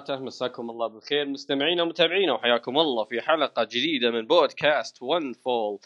[0.00, 0.24] وبركاته.
[0.24, 1.26] مساكم الله بالخير.
[1.26, 5.78] مستمعينا ومتابعينا وحياكم الله في حلقة جديدة من بودكاست One Fall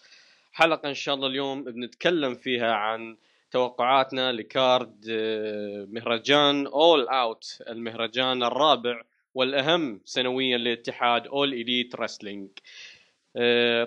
[0.52, 3.16] حلقة إن شاء الله اليوم بنتكلم فيها عن
[3.50, 9.02] توقعاتنا ل card آه، مهرجان All Out المهرجان الرابع
[9.34, 12.48] والأهم سنويا لاتحاد All Elite Wrestling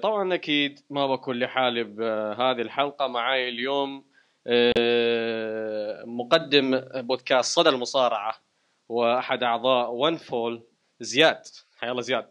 [0.02, 4.04] طبعا أكيد ما بكون لحالي بهذه الحلقة معي اليوم
[4.48, 8.48] آه، مقدم بودكاست صدى المصارعة
[8.90, 10.64] وأحد أعضاء One Fall
[11.00, 11.42] زياد.
[11.78, 12.28] حيا الله زياد.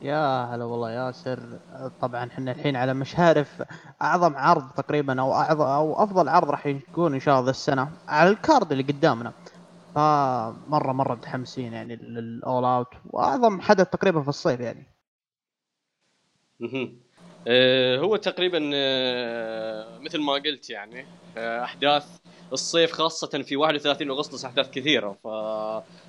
[0.00, 1.58] يا هلا والله ياسر
[2.00, 3.62] طبعا إحنا الحين على مشارف
[4.02, 8.30] أعظم عرض تقريبا أو اعظم أو أفضل عرض راح يكون إن شاء الله السنة على
[8.30, 9.32] ال card اللي قدامنا.
[9.94, 14.86] فمرة مرة متحمسين يعني لل All Out وأعظم حدث تقريبا في الصيف يعني.
[17.98, 21.06] هو تقريبا آه، مثل ما قلت يعني
[21.36, 22.06] آه، أحداث
[22.52, 25.16] الصيف خاصة في 31 أغسطس أحداث كثيرة.
[25.24, 25.28] ف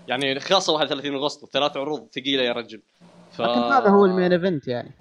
[0.07, 2.81] يعني خاصة 31 أغسطس ثلاث عروض ثقيلة يا رجل.
[3.31, 3.41] ف...
[3.41, 4.91] لكن هذا هو المين إيفنت يعني.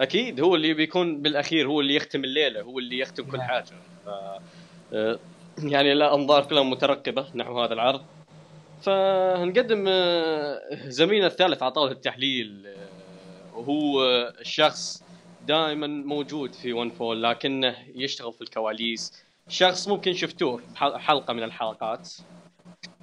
[0.00, 3.48] أكيد هو اللي بيكون بالأخير هو اللي يختم الليلة هو اللي يختم كل نعم.
[3.48, 3.64] حاجة.
[4.06, 4.08] ف...
[5.62, 8.02] يعني لا أنظار كلها مترقبة نحو هذا العرض.
[8.82, 9.84] فنقدم
[10.72, 12.66] زميلنا الثالث على طاولة التحليل
[13.54, 14.02] وهو
[14.40, 15.02] الشخص
[15.50, 19.24] دائما موجود في One Fall لكنه يشتغل في الكواليس.
[19.48, 22.12] شخص ممكن شفتوه حلقة من الحلقات.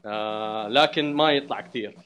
[0.05, 1.97] آه لكن ما يطلع كثير.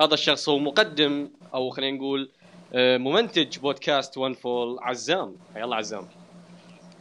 [0.00, 2.30] هذا الشخص هو مقدم أو خلينا نقول
[2.74, 4.78] آه ممنتج بودكاست One Fall.
[4.80, 5.36] عزام.
[5.56, 6.08] يلا عزام.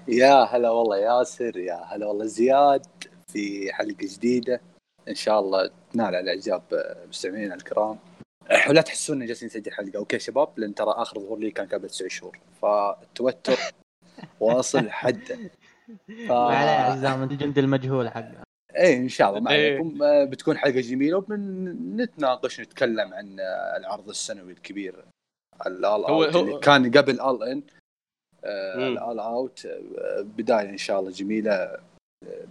[0.07, 2.85] يا هلا والله ياسر يا هلا والله زياد
[3.27, 4.61] في حلقة جديدة.
[5.07, 6.61] إن شاء الله تنال على إعجاب
[7.09, 7.99] مستمعينا الكرام.
[8.69, 9.97] ولا تحسون ان جالسين نسجل حلقة.
[9.97, 12.39] أوكي شباب لأن ترى آخر ظهور لي كان قبل تسع شهور.
[12.61, 13.57] فالتوتر
[14.39, 15.37] واصل حده
[16.27, 16.31] ف...
[16.31, 18.43] عليه عزام انت الجندي المجهول حقه
[18.75, 19.39] إيه إن شاء الله.
[19.39, 20.25] معكم إيه.
[20.25, 23.39] بتكون حلقة جميلة وبنتناقش نتكلم عن
[23.77, 25.05] العرض السنوي الكبير.
[25.65, 27.63] ال All Out اللي كان قبل ال ان
[28.45, 29.67] ال All Out
[30.19, 31.77] بداية إن شاء الله جميلة.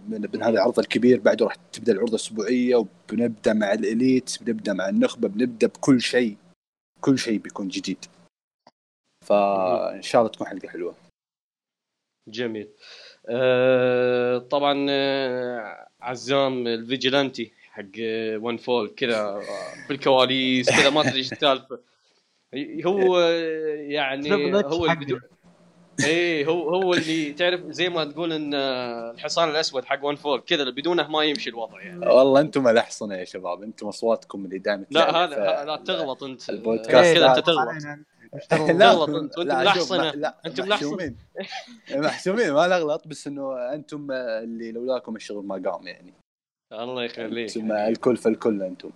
[0.07, 4.73] من, من هذا العرض الكبير بعده راح تبدأ العروض الأسبوعية وبنبدأ مع ال Elite بنبدأ
[4.73, 6.37] مع النخبة بنبدأ بكل شيء
[7.01, 8.05] كل شيء بيكون جديد.
[9.25, 10.95] فإن شاء الله تكون حلقة حلوة.
[12.27, 12.69] جميل.
[13.29, 17.99] أه طبعا آه، عزام ال vigilante حق
[18.35, 19.39] One Fall كذا
[19.87, 21.79] في الكواليس كذا ما تدري إيش السالفة.
[22.85, 23.19] هو
[23.77, 24.85] يعني هو
[26.05, 30.69] إيه هو هو اللي تعرف زي ما تقول إن الحصان الأسود حق One Fall كذا
[30.69, 32.07] بدونه ما يمشي الوضع يعني.
[32.07, 36.49] والله أنتم الاحصنه يا شباب أنتم أصواتكم اللي دائما لا هذا لا تغلط أنت.
[36.49, 37.13] البودكاست.
[37.15, 37.69] كذا انت تغلط.
[38.49, 39.09] تغلط.
[39.09, 41.17] أنت وأنتم الاحصنه لا أنتم محسومين
[41.91, 46.13] معصومين ما نغلط بس إنه أنتم اللي لولاكم الشغل ما قام يعني.
[46.71, 47.57] الله يخليك.
[47.57, 48.91] أنتم الكل فالكل أنتم.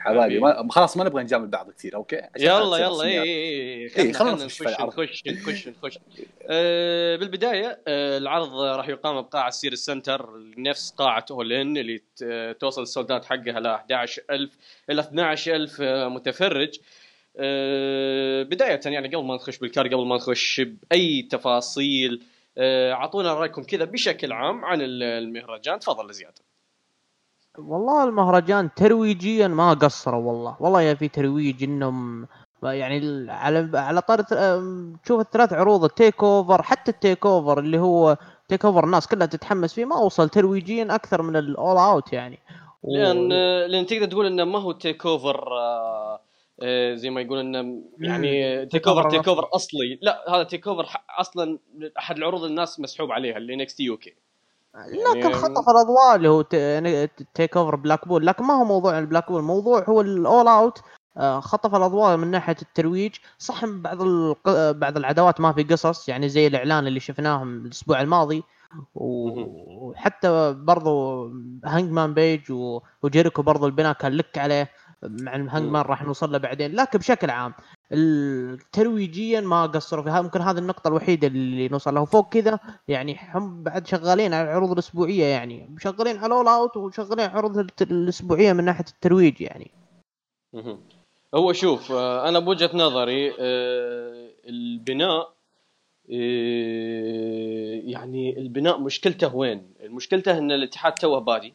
[0.00, 0.38] حبايبي.
[0.38, 3.04] ما خلاص ما نبغى نجامل بعض كثير okay؟ يلا يلا.
[3.04, 5.98] اي اي اي خلينا نخش نخش نخش نخش.
[6.48, 10.28] آه بالبداية آه العرض راح يقام بقاعة ال Sears Centre
[10.58, 12.02] نفس قاعة اول ان اللي
[12.60, 14.50] توصل السولدات حقها ل 11000
[14.90, 15.80] إلى 12000
[16.14, 16.78] متفرج.
[17.36, 22.22] آه بداية يعني قبل ما نخش بالكار قبل ما نخش بأي تفاصيل
[22.58, 25.78] آه، أعطونا رأيكم كذا بشكل عام عن المهرجان.
[25.78, 26.38] تفضل زياد.
[27.66, 30.56] والله المهرجان ترويجيا ما قصروا والله.
[30.60, 32.26] والله يا في ترويج إنهم
[32.62, 34.22] يعني على على طار
[35.04, 38.16] تشوف الثلاث عروض التيك أوفر حتى التيك أوفر اللي هو
[38.48, 42.38] TakeOver الناس كلها تتحمس فيه ما وصل ترويجيا أكثر من ال All Out يعني.
[42.82, 42.96] و...
[42.96, 43.28] لأن
[43.66, 46.20] لأن تقدر تقول إنه ما هو TakeOver آه
[46.62, 49.98] آه زي ما يقول إنه يعني TakeOver TakeOver أصلي.
[50.02, 50.86] لا هذا TakeOver
[51.18, 51.58] أصلا
[51.98, 54.14] أحد العروض الناس مسحوب عليها اللي NXT UK
[54.74, 56.42] لكن يعني خطف الأضواء اللي هو
[57.34, 60.82] TakeOver Blackpool لكن ما هو موضوع ال Blackpool الموضوع هو ال All Out
[61.16, 63.16] آه، خطف الأضواء من ناحية الترويج.
[63.38, 63.98] صح بعض
[64.76, 66.08] بعض العداوات ما في قصص.
[66.08, 68.42] يعني زي الإعلان اللي شفناه الأسبوع الماضي.
[68.94, 71.24] وحتى برضو
[71.64, 72.52] هانج مان بيج
[73.02, 74.70] وجيريكو برضو البناء كان لك عليه.
[75.02, 76.74] مع هانج مان راح نوصل له بعدين.
[76.74, 77.54] لكن بشكل عام
[78.72, 80.22] ترويجيا ما قصروا فيها.
[80.22, 82.04] ممكن هذه النقطة الوحيدة اللي نوصل لها.
[82.04, 82.58] فوق كذا
[82.88, 85.76] يعني هم بعد شغالين على العروض الأسبوعية يعني.
[85.78, 89.70] شغالين على All Out وشغالين على العروض الأسبوعية من ناحية الترويج يعني.
[91.34, 95.32] هو شوف آه، أنا بوجهة نظري آه، البناء
[96.12, 101.54] آه، يعني البناء مشكلته وين؟ مشكلته إن الاتحاد توه بادي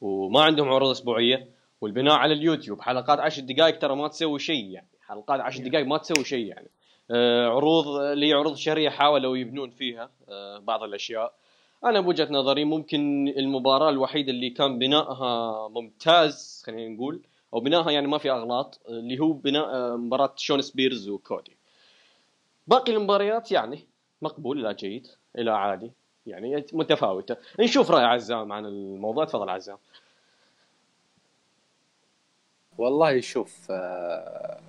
[0.00, 1.55] وما عندهم عروض أسبوعية.
[1.80, 2.80] والبناء على اليوتيوب.
[2.80, 4.88] حلقات 10 دقائق ترى ما تسوي شيء يعني.
[5.06, 6.68] حلقات 10 دقائق ما تسوي شيء يعني.
[7.10, 11.34] آه عروض لي عروض شهرية حاولوا يبنون فيها آه بعض الأشياء.
[11.84, 17.20] أنا بوجهة نظري ممكن المباراة الوحيدة اللي كان بنائها ممتاز خلينا نقول
[17.54, 21.56] أو بنائها يعني ما في أغلاط اللي هو بناء آه، مباراة شون سبيرز وكودي.
[22.66, 23.80] باقي المباريات يعني
[24.22, 25.06] مقبول إلى جيد
[25.38, 25.92] إلى عادي.
[26.26, 27.36] يعني متفاوتة.
[27.60, 29.24] نشوف رأي عزام عن الموضوع.
[29.24, 29.78] تفضل عزام.
[32.78, 34.60] والله شوف آه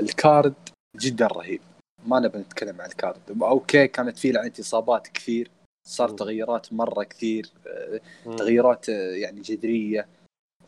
[0.00, 0.54] ال card
[0.96, 1.60] جدا رهيب.
[2.06, 3.42] ما نبي نتكلم عن الكارد.
[3.42, 5.50] okay كانت فيه لعنة إصابات كثير
[5.86, 10.08] صار تغيرات مرة كثير آه، تغييرات آه، يعني جذرية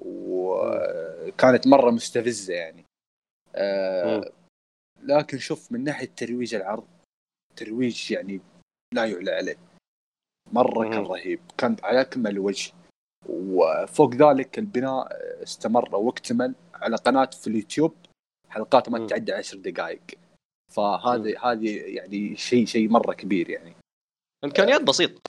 [0.00, 2.85] وكانت مرة مستفزة يعني.
[5.02, 6.87] لكن شوف من ناحية ترويج العرض
[7.56, 8.41] ترويج يعني
[8.94, 9.56] لا يعلى عليه.
[10.52, 11.41] مرة كان رهيب.
[11.59, 12.73] كان على أكمل وجه.
[13.28, 15.08] وفوق ذلك البناء
[15.43, 17.94] استمر واكتمل على قناة في اليوتيوب.
[18.49, 20.02] حلقات ما تتعدى عشر دقائق.
[20.73, 23.73] فهذه هذه يعني شيء شيء مرة كبير يعني.
[24.44, 25.20] إمكانيات بسيطة.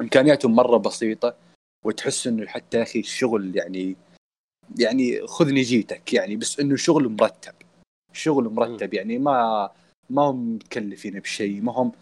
[0.00, 1.36] إمكانياتهم مرة بسيطة
[1.84, 3.96] وتحس إنه حتى يا أخي الشغل يعني
[4.78, 7.54] يعني خذني جيتك يعني بس إنه شغل مرتب.
[8.12, 9.70] شغل مرتب يعني ما
[10.10, 11.92] ما هم متكلفين بشيء ما هم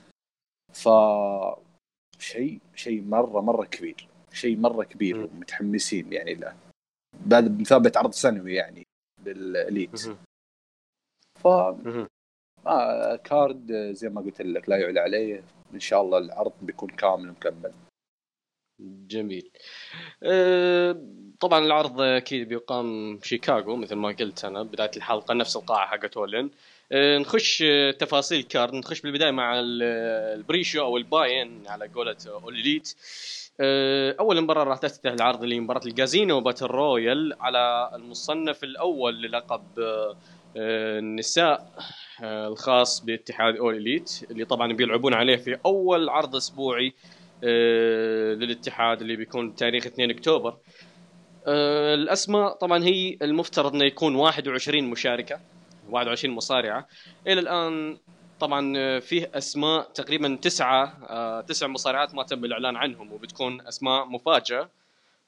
[0.73, 0.89] ف
[2.19, 4.09] شيء شيء مره مرة كبير.
[4.35, 6.57] شيء مرة كبير ومتحمسين يعني له.
[7.27, 8.87] بعد بمثابه عرض سنوي يعني
[9.27, 10.01] للإليت.
[11.41, 11.47] ف
[12.67, 15.45] آه كارد زي ما قلت لك لا يعلى عليه.
[15.75, 17.73] إن شاء الله العرض بيكون كامل مكمل.
[18.81, 19.51] جميل.
[20.23, 21.03] أه
[21.41, 24.63] طبعا العرض أكيد بيقام شيكاغو مثل ما قلت أنا.
[24.63, 26.51] بداية الحلقة نفس القاعة حقت All In.
[26.93, 27.65] أه نخش
[27.99, 28.75] تفاصيل card.
[28.75, 32.95] نخش بالبداية مع ال pre-show أو ال Buy In على قولة All Elite
[34.21, 39.63] أول مباراة راح تفتتح العرض اللي مباراه ال Casino Battle Royal على المصنف الأول للقب
[40.57, 41.73] النساء
[42.23, 46.93] آه، الخاص باتحاد اول اليت اللي طبعا بيلعبون عليه في أول عرض أسبوعي
[47.45, 50.57] آه، للاتحاد اللي بيكون تاريخ 2 أكتوبر.
[51.47, 55.41] آه، الأسماء طبعا هي المفترض إنه يكون 21 مشاركة
[55.91, 56.87] 21 مصارعة.
[57.27, 57.99] إلى الآن
[58.45, 64.69] طبعا فيه أسماء تقريبا تسعة تسع مصارعات ما تم الإعلان عنهم وبتكون أسماء مفاجاه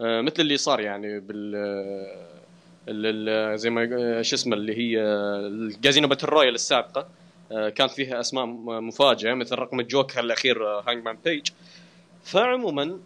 [0.01, 5.03] مثل اللي صار يعني بال زي ما شو اسمه اللي هي
[5.47, 7.09] ال Casino Battle Royal السابقة
[7.53, 8.47] آه، كانت فيها أسماء
[8.81, 11.49] مفاجئة مثل رقم الجوكر الأخير هانج بيج.
[12.25, 12.99] فعموما آه،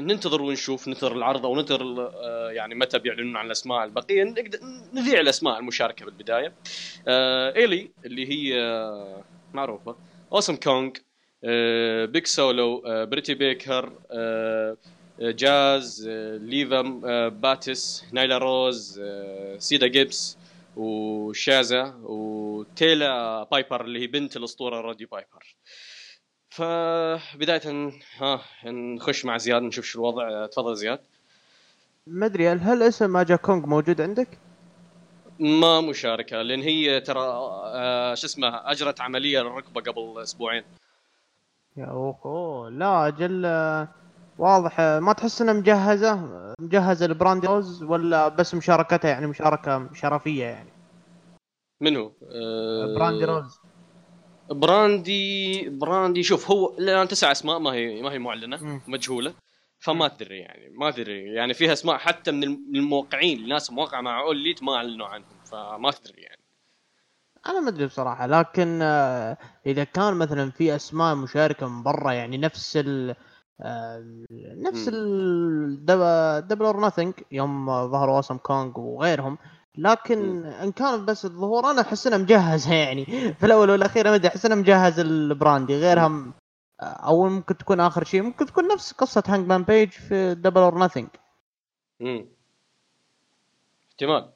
[0.00, 4.58] ننتظر ونشوف ننتظر العرض أو ننتظر آه، يعني متى بيعلنون عن الأسماء البقيه نقدر
[4.94, 6.52] نذيع الأسماء المشاركة بالبداية.
[7.56, 8.54] إيلي اللي هي
[9.54, 9.96] معروفة.
[10.32, 10.90] أوسم كونغ
[12.06, 13.92] بيك سولو بريتي بيكر
[15.20, 16.08] جاز
[16.42, 16.82] ليفا
[17.28, 19.02] بيتس نايلا روز
[19.58, 20.38] سيدي جيبس
[20.76, 25.56] وشازا وتيل بايبر اللي هي بنت الأسطورة رودي بايبر.
[26.58, 30.46] فبداية ها نخش مع زياد نشوف شو الوضع.
[30.46, 31.00] تفضل زياد.
[32.06, 34.28] ما أدري هل اسم أجا كونغ موجود عندك؟
[35.38, 40.62] ما مشاركة لأن هي ترى آه شو اسمه أجرت عملية للركبة قبل أسبوعين.
[41.76, 43.46] يا اوه لا أجل
[44.38, 44.80] واضح.
[44.80, 46.14] ما تحس إنها مجهزة
[46.60, 50.70] مجهزة لبراندي رودز ولا بس مشاركتها يعني مشاركة شرفية يعني؟
[51.80, 53.58] من هو؟ أه براندي رودز.
[54.50, 58.80] براندي براندي شوف هو الان تسع أسماء ما هي ما هي معلنة.
[58.86, 59.34] مجهولة
[59.78, 64.36] فما تدري يعني ما تدري يعني فيها أسماء حتى من الموقعين الناس موقعه مع All
[64.36, 66.42] Elite ما أعلنوا عنهم فما تدري يعني.
[67.46, 72.38] أنا ما أدري بصراحة لكن آه، إذا كان مثلا في أسماء مشاركة من برا يعني
[72.38, 73.14] نفس ال
[74.56, 76.92] نفس ال Double Or
[77.32, 79.38] يوم ظهروا اوسم كونغ وغيرهم
[79.78, 83.04] لكن إن كان بس الظهور أنا أحس إنه مجهزها يعني.
[83.34, 85.76] في الأول والأخير ما أدري أحس إنه مجهز البراندي.
[85.80, 86.32] غيرها
[86.80, 90.78] أو ممكن تكون آخر شيء ممكن تكون نفس قصة هانج مان بيج في Double Or
[90.78, 91.08] Nothing
[92.00, 92.26] امم
[93.90, 94.30] احتمال.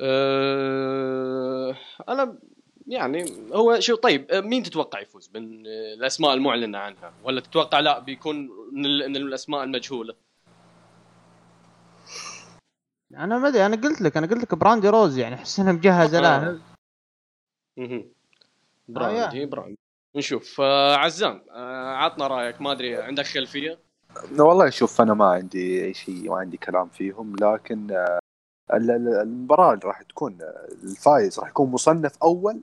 [0.00, 1.76] أه...
[2.08, 2.38] أنا
[2.86, 7.12] يعني هو شو طيب مين تتوقع يفوز؟ من الأسماء المعلنة عنها.
[7.24, 10.14] ولا تتوقع لا بيكون من الأسماء المجهولة؟
[13.14, 16.20] أنا ما أدري أنا قلت لك أنا قلت لك براندي روز يعني أحس انها مجهزه
[16.20, 16.60] له
[17.78, 18.04] أها
[18.88, 19.78] براندي آه براندي
[20.16, 20.60] نشوف.
[20.60, 22.60] آه عزام آه عطنا رأيك.
[22.60, 23.78] ما أدري عندك خلفية؟
[24.38, 28.18] والله شوف أنا ما عندي أي شيء ما عندي كلام فيهم لكن آه
[28.72, 30.38] المباراة اللي راح تكون
[30.82, 32.60] الفايز راح يكون مصنف أول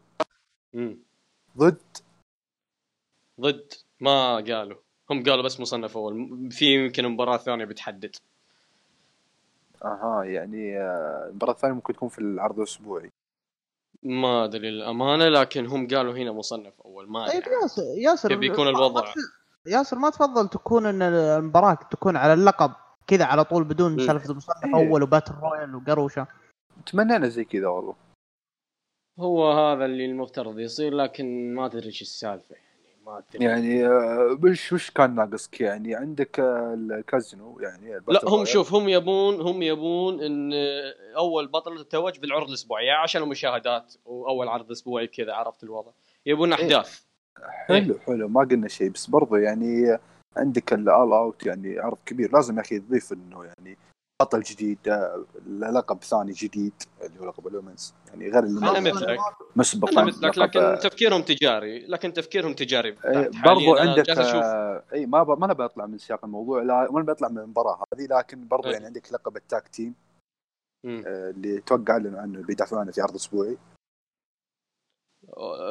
[1.57, 1.97] ضد
[3.39, 4.77] ضد؟ ما قالوا.
[5.09, 6.49] هم قالوا بس مصنف أول.
[6.51, 8.15] في يمكن مباراة ثانية بتحدد.
[9.85, 13.11] أها يعني آه، المباراه الثانية ممكن تكون في العرض الأسبوعي.
[14.03, 19.13] ما أدري الامانه لكن هم قالوا هنا مصنف أول ما طيب ياسر ياسر بيكون الوضع؟
[19.65, 22.71] ياسر ما تفضل تكون إن المباراة تكون على اللقب
[23.07, 24.75] كذا على طول بدون سالفة المصنف إيه.
[24.75, 26.27] أول وباتل رويال وقروشة.
[26.85, 27.95] تمنينا زي كذا والله.
[29.19, 32.55] هو هذا اللي المفترض يصير لكن ما أدري إيش السالفة.
[33.33, 39.41] يعني آه، وش وش كان ناقصك؟ يعني عندك الكازينو يعني لا هم شوف هم يبون
[39.41, 40.53] هم يبون إن
[41.17, 42.85] أول بطل تتوج بالعرض الأسبوعي.
[42.85, 45.91] يعني عشان المشاهدات وأول عرض أسبوعي كذا عرفت الوضع.
[46.25, 46.63] يبون إيه.
[46.63, 47.01] أحداث.
[47.67, 48.27] حلو إيه؟ حلو.
[48.27, 49.97] ما قلنا شيء بس برضه يعني
[50.37, 52.31] عندك ال All Out يعني عرض كبير.
[52.33, 53.77] لازم يا أخي تضيف إنه يعني
[54.21, 54.77] بطل جديد
[55.47, 59.19] لقب ثاني جديد اللي هو لقب ال women's يعني غير اللي أنا مثلك
[59.55, 62.89] مسبقا مثلك لكن تفكيرهم تجاري لكن تفكيرهم تجاري.
[63.05, 65.39] إيه، برضو عندك آه إي ما ب...
[65.39, 68.73] ما أنا بطلع من سياق الموضوع لا ما بطلع من المباراة هذه لكن برضو أي.
[68.73, 69.95] يعني عندك لقب ال tag team
[70.85, 73.57] آه اللي توقع لنا عنه بيدافعون عنه في عرض أسبوعي.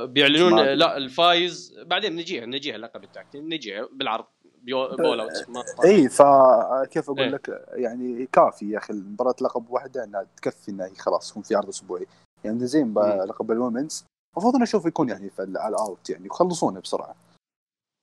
[0.03, 1.81] بيعلنون لا الفايز.
[1.87, 4.25] بعدين نجيها نجيها لقب ال tag team نجيها بالعرض.
[4.67, 7.29] All Out اي فكيف أقول إيه.
[7.29, 11.69] لك؟ يعني كافي يا أخي مباراه لقب واحدة إنها تكفي إنها خلاص يكون في عرض
[11.69, 12.07] أسبوعي.
[12.45, 14.05] يعني زين لقب ال women's.
[14.37, 17.15] المفروض إنه أشوف يكون يعني في All Out يعني يخلصونه بسرعة.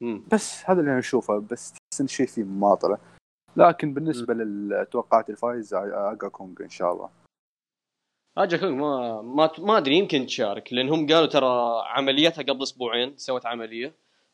[0.02, 0.24] مم.
[0.32, 2.98] بس هذا اللي أنا أشوفه بس تحس إن شيء فيه مماطلة.
[3.58, 7.10] لكن بالنسبة للتوقعات الفايز أجا كونغ إن شاء الله.
[8.38, 13.18] أجا كونغ ما ما ما أدري يمكن تشارك لأن هم قالوا ترى عمليتها قبل أسبوعين
[13.18, 13.94] سوت عملية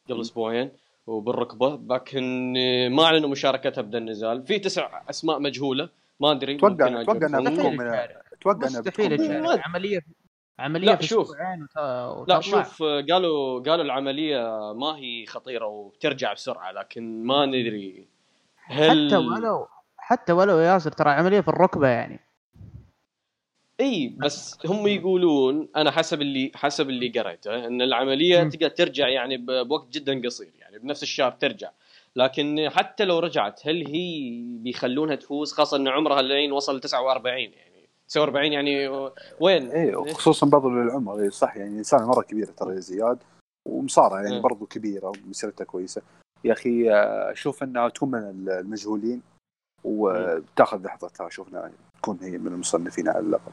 [0.10, 0.72] قبل أسبوعين.
[1.08, 2.54] وبالركبة لكن
[2.92, 4.46] ما أعلنوا مشاركتها بدل النزال.
[4.46, 5.90] في تسع أسماء مجهولة
[6.20, 7.88] ما أدري أتوقع أتوقع انها بتكون من
[8.34, 9.60] أتوقع انها بتكون.
[9.66, 10.00] عملية
[10.60, 11.32] عملية لا شوف.
[12.28, 18.08] لا شوف قالوا قالوا العملية ما هي خطيرة وبترجع بسرعة لكن ما ندري.
[18.66, 19.68] هل حتى ولو
[19.98, 22.20] حتى ولو ياسر ترى عملية في الركبة يعني.
[23.82, 29.38] إي بس هم يقولون أنا حسب اللي حسب اللي قريته إن العملية تقدر ترجع يعني
[29.38, 31.72] بوقت جدا قصير يعني بنفس الشهر ترجع.
[32.16, 37.88] لكن حتى لو رجعت هل هي بيخلونها تفوز؟ خاصة إن عمرها الحين وصل 49 يعني
[38.08, 38.88] 49 يعني
[39.40, 43.18] وين؟ إي خصوصا بعض العمر إي صح يعني انسان مرة كبيرة ترى زياد
[43.68, 46.02] ومصارعة يعني برضو كبيرة ومسيرتها كويسة.
[46.44, 46.90] يا أخي
[47.32, 49.22] أشوف انها تكون من المجهولين
[49.84, 51.72] وتأخذ لحظتها أشوف إنها
[52.02, 53.52] تكون هي من المصنفين على اللقب.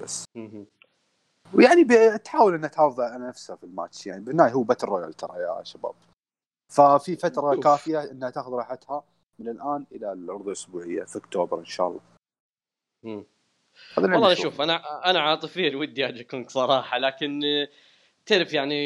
[0.00, 0.24] بس.
[1.54, 4.24] ويعني بتحاول إنها تحافظ على نفسها في الماتش يعني.
[4.24, 5.94] بالنهايه هو باتل رويال ترى يا شباب.
[6.68, 9.04] ففي فترة كافية إنها تاخذ راحتها
[9.38, 13.24] من الآن إلى العروض الأسبوعية في أكتوبر إن شاء الله.
[13.98, 17.40] والله شوف أنا أنا عاطفيا ودي أجيكم صراحة لكن
[18.26, 18.76] تعرف يعني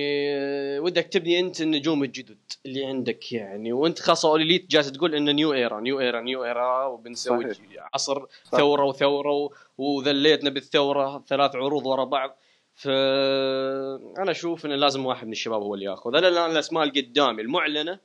[0.80, 3.72] ودك تبني أنت النجوم الجدد اللي عندك يعني.
[3.72, 7.88] وأنت خاصة All Elite جالس تقول إنه new era new era new era وبنسوي صحيح.
[7.94, 8.60] عصر صحيح.
[8.60, 12.38] ثورة وثورة وذليتنا بالثورة ثلاث عروض ورا بعض.
[12.74, 16.16] فانا أشوف إنه لازم واحد من الشباب هو اللي ياخذ.
[16.16, 17.98] أنا الآن الأسماء اللي قدامي المعلنة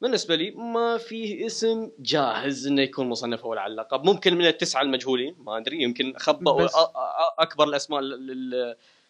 [0.00, 4.82] بالنسبة لي ما فيه اسم جاهز إنه يكون مصنف اول على اللقب ممكن من التسعة
[4.82, 6.68] المجهولين ما أدري يمكن خبأوا
[7.38, 8.00] أكبر الأسماء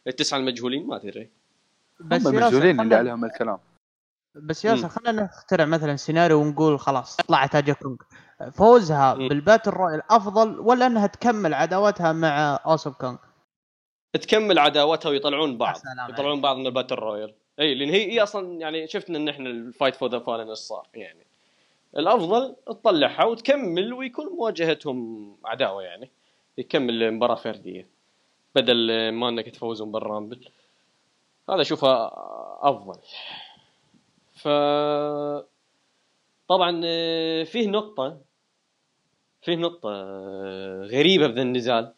[0.06, 1.42] التسعة المجهولين ما أدري.
[2.04, 3.59] بس هم المجهولين اللي عليهم الكلام.
[4.35, 7.97] بس ياسر خلينا نخترع مثلا سيناريو ونقول خلاص طلعت اجا كونغ.
[8.52, 9.28] فوزها م.
[9.29, 13.16] بال Battle Royale أفضل ولا أنها تكمل عداوتها مع اوسم كونغ؟
[14.12, 15.76] تكمل عداوتها ويطلعون بعض.
[16.09, 17.35] يطلعون بعض من ال Battle Royale.
[17.61, 20.88] إي لأن هي, هي أصلا يعني شفنا إن إحنا ال Fight for the Fallen صار
[20.94, 21.26] يعني.
[21.97, 26.11] الأفضل تطلعها وتكمل ويكون مواجهتهم عداوة يعني.
[26.59, 27.87] يكمل مباراه فردية
[28.54, 30.49] بدل ما إنك تفوزون بال Rumble.
[31.51, 32.11] هذا أشوفه
[32.63, 33.01] أفضل.
[34.33, 34.49] ف
[36.49, 36.81] طبعا
[37.45, 38.21] فيه نقطة
[39.43, 39.91] فيه نقطة
[40.83, 41.95] غريبة بذا النزال.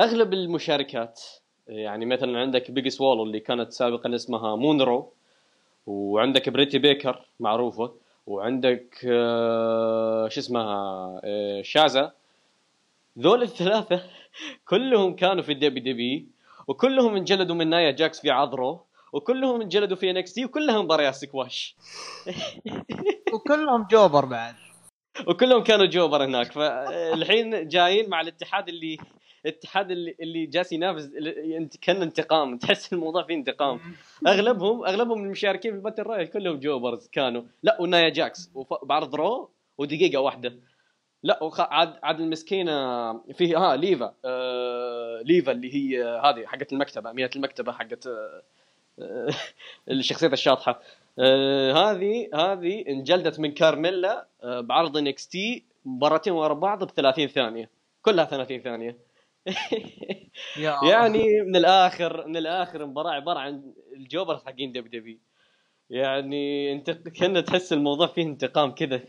[0.00, 1.20] أغلب المشاركات
[1.68, 5.12] يعني مثلا عندك بيج سوول اللي كانت سابقا اسمها مونرو
[5.86, 7.94] وعندك بريت بيكر معروفة
[8.26, 12.12] وعندك آه، شو اسمها آه، شازا
[13.18, 14.02] ذول الثلاثة
[14.70, 16.28] كلهم كانوا في ال WWE
[16.68, 21.76] وكلهم انجلدوا من نايا جاكس في عرض Raw وكلهم انجلدوا في NXT وكلهم مباريات سكواش.
[23.34, 24.54] وكلهم jobber بعد.
[25.26, 26.52] وكلهم كانوا jobber هناك.
[26.52, 28.96] فالحين جايين مع الاتحاد اللي
[29.46, 31.10] الاتحاد اللي اللي جالس ينافس
[31.82, 32.58] كان انتقام.
[32.58, 33.80] تحس الموضوع فيه انتقام.
[34.26, 37.42] أغلبهم أغلبهم المشاركين في ال Battle Royale كلهم jobbers كانوا.
[37.62, 38.50] لا ونايا جاكس.
[38.82, 40.58] بعرض Raw ودقيقة واحدة.
[41.26, 41.60] لا وخ...
[41.60, 42.72] عاد عاد المسكينة
[43.32, 44.14] فيه ها ليفا.
[44.24, 45.22] آه...
[45.24, 48.42] ليفا اللي هي هذه حقت المكتبة امينه المكتبة حقت آه...
[49.90, 50.80] الشخصية الشاطحة.
[51.18, 51.72] آه...
[51.72, 54.60] هذه هذه انجلدت من كارميلا آه...
[54.60, 57.70] بعرض NXT مباراتين ورا بعض ب 30 ثانية.
[58.02, 58.96] كلها 30 ثانية.
[60.90, 65.20] يعني من الآخر من الآخر المباراه عبارة عن ال jobber حقين WWE
[65.90, 69.00] يعني انت كنا تحس الموضوع فيه انتقام كذا.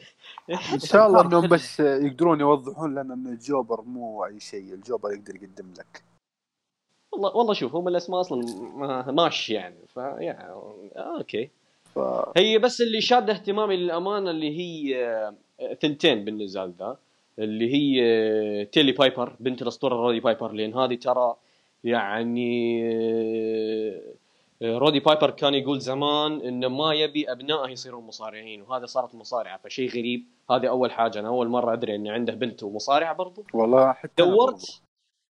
[0.73, 4.79] إن شاء الله إنهم بس يقدرون يوضحون لنا إن ال jobber مو أي شيء ال
[4.79, 6.03] jobber يقدر يقدم لك.
[7.11, 8.41] والله والله شوف هم الأسماء أصلا
[9.11, 10.53] ماشي يعني ف يعني
[10.97, 11.49] أوكي.
[11.95, 11.99] ف...
[12.37, 15.05] هي بس اللي شاد اهتمامي للأمانة اللي هي
[15.59, 16.97] آه، ثنتين بالنزال ذا
[17.39, 21.35] اللي هي آه، تيل بايبر بنت الأسطورة رودي بايبر لأن هذه ترى
[21.83, 24.01] يعني آه،
[24.63, 29.89] رودي بايبر كان يقول زمان انه ما يبي أبنائه يصيرون مصارعين وهذا صارت مصارعة فشيء
[29.89, 30.25] غريب.
[30.51, 33.43] هذه أول حاجة أنا أول مرة أدري إن عنده بنت ومصارعة برضو.
[33.53, 34.81] والله حتى دورت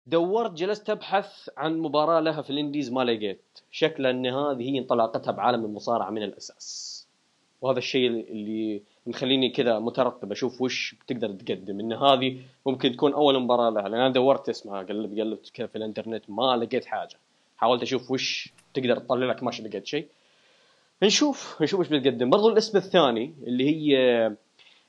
[0.07, 3.59] دورت جلست أبحث عن مباراة لها في ال indies ما لقيت.
[3.71, 7.01] شكلها إن هذه هي انطلاقتها بعالم المصارعة من الأساس.
[7.61, 11.81] وهذا الشيء اللي مخليني كذا مترقب أشوف وش بتقدر تقدم.
[11.81, 15.77] إن هذه ممكن تكون أول مباراة لها لأن أنا دورت اسمها قلبت قلبت كذا في
[15.77, 17.19] الإنترنت ما لقيت حاجة.
[17.57, 20.07] حاولت أشوف وش تقدر تطلع لك ماشي لقيت شيء.
[21.03, 22.31] نشوف نشوف وش بتقدم.
[22.31, 23.97] برضو الاسم الثاني اللي هي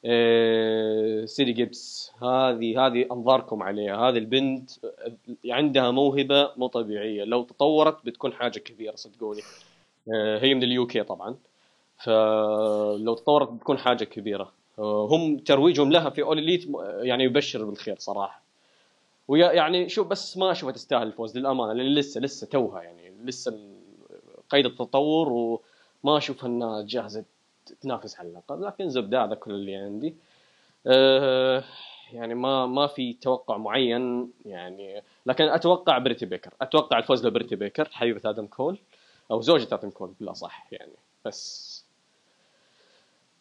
[0.06, 2.12] آه، سيدي جيبز.
[2.22, 3.98] هذه هذه أنظاركم عليها.
[3.98, 4.72] هذه البنت
[5.46, 7.24] عندها موهبة مو طبيعية.
[7.24, 9.42] لو تطورت بتكون حاجة كبيرة صدقوني.
[10.14, 11.36] آه، هي من ال UK طبعا.
[11.98, 14.52] فلو تطورت بتكون حاجة كبيرة.
[14.80, 16.68] آه، هم ترويجهم لها في All Elite
[17.02, 18.42] يعني يبشر بالخير صراحة.
[19.28, 23.60] ويا يعني شوف بس ما اشوفها تستاهل الفوز للأمانة لأن لسه لسه توها يعني لسه
[24.50, 27.26] قيد التطور وما اشوفها إنها جاهزة
[27.82, 30.16] تنافس على اللقب لكن زبدة هذا كل اللي عندي.
[30.88, 31.64] أه
[32.14, 36.54] يعني ما ما في توقع معين يعني لكن أتوقع بريت بيكر.
[36.62, 38.78] أتوقع الفوز لبريت بيكر حبيبة آدم كول
[39.32, 40.94] أو زوجة آدم كول بلا صح يعني.
[41.26, 41.84] بس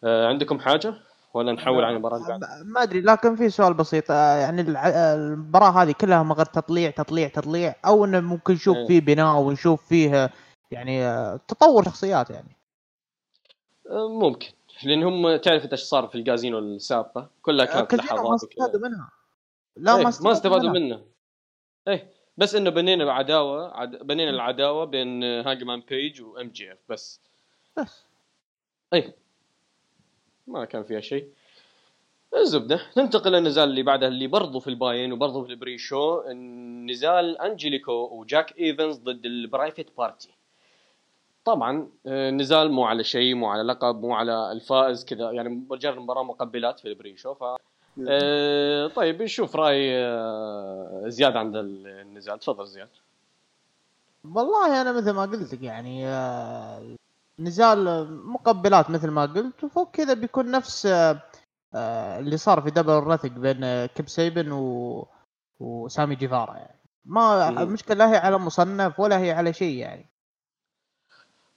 [0.04, 0.94] أه عندكم حاجة؟
[1.34, 5.92] ولا نحول عن المباراة اللي ما أدري لكن في سؤال بسيط آه، يعني المباراة هذه
[5.92, 8.86] كلها مجرد تطليع تطليع تطليع أو إنه ممكن نشوف إيه.
[8.86, 10.30] فيه بناء ونشوف فيه
[10.70, 12.56] يعني آه، تطور شخصيات يعني.
[13.90, 14.48] آه، ممكن
[14.82, 19.10] لأن هم تعرف إيش صار في الجازينو السابقة كلها كانت لحظات ما استفادوا منها.
[19.76, 20.96] لا إيه ما استفادوا, ما استفادوا منها.
[20.96, 21.00] منها.
[21.88, 23.90] إيه بس إنه بنينا العداوة عد...
[23.90, 27.20] بنينا العداوة بين هانجمان بيج و MJF بس.
[27.76, 28.04] بس.
[28.92, 29.19] إيه.
[30.50, 31.28] ما كان فيها شيء.
[32.36, 32.80] الزبدة.
[32.96, 36.22] ننتقل للنزال اللي بعده اللي برضه في ال Buy In وبرضه في ال pre-show
[36.90, 40.30] نزال أنجليكو وجاك إيفنز ضد ال Private Party.
[41.44, 45.98] طبعا النزال آه، مو على شيء مو على لقب مو على الفائز كذا يعني مجرد
[45.98, 47.44] مباراة مقبلات في ال pre-show ف
[48.08, 52.38] آه طيب نشوف رأي آه زياد عند النزال.
[52.38, 52.88] تفضل زياد.
[54.34, 56.82] والله أنا مثل ما قلت لك يعني آه
[57.40, 61.22] نزال مقبلات مثل ما قلت وفوق كذا بيكون نفس آه،
[61.74, 65.06] آه، اللي صار في Double or Nothing بين كيب سيبيان و...
[65.60, 66.80] وسامي جيفارا يعني.
[67.04, 70.06] ما المشكلة لا هي على مصنف ولا هي على شيء يعني.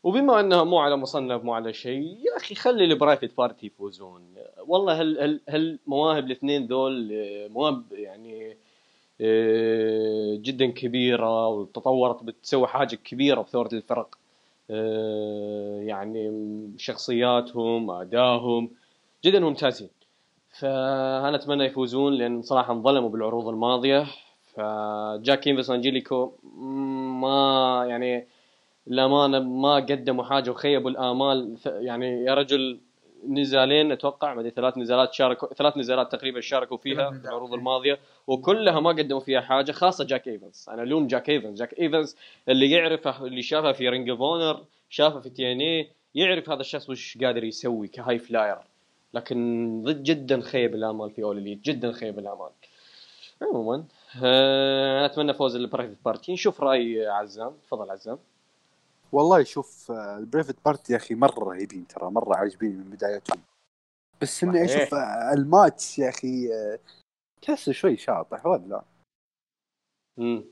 [0.04, 4.36] وبما إنها مو على مصنف مو على شيء يا أخي خلي ال Private Party يفوزون.
[4.68, 8.58] والله هل هل هل مواهب الاثنين دول آه، مواهب يعني
[10.38, 14.23] جدا كبيرة وتطورت بتسوي حاجة كبيرة بثوره الفرق؟ آه،
[15.88, 16.32] يعني
[16.78, 18.70] شخصياتهم ادائهم
[19.26, 19.90] جدا ممتازين.
[20.60, 24.06] فأنا أتمنى يفوزون لأن صراحة انظلموا بالعروض الماضية.
[24.54, 26.32] فجاك كينفس انجيليكو
[27.22, 28.28] ما يعني
[28.88, 31.58] الامانه ما قدموا حاجة وخيبوا الآمال.
[31.66, 32.80] يعني يا رجل
[33.28, 38.80] نزالين أتوقع ما ثلاث نزالات شاركوا ثلاث نزالات تقريبا شاركوا فيها في العروض الماضية وكلها
[38.80, 40.66] ما قدموا فيها حاجة خاصة جاك إيفنز.
[40.70, 41.60] أنا ألوم جاك إيفنز.
[41.60, 42.16] جاك إيفنز
[42.50, 47.18] اللي يعرفه اللي شافه في Ring of Honor شافه في TNA يعرف هذا الشخص وش
[47.18, 48.58] قادر يسوي ك high flyer
[49.14, 52.50] لكن ضد جدا خيب الامال في All Elite جدا خيب الامال
[53.42, 53.84] عموما
[54.24, 56.34] آه، أنا أتمنى فوز ال Private Party.
[56.34, 57.52] نشوف رأي عزام.
[57.68, 58.18] تفضل عزام.
[59.14, 63.42] والله شوف ال Private Party يا أخي مرة رهيبين ترى مرة عاجبيني من بدايتهم.
[64.22, 64.94] بس إني أشوف
[65.38, 66.50] الماتش يا أخي
[67.42, 68.84] تحسه شوي شاطح ولا لا؟
[70.20, 70.46] امم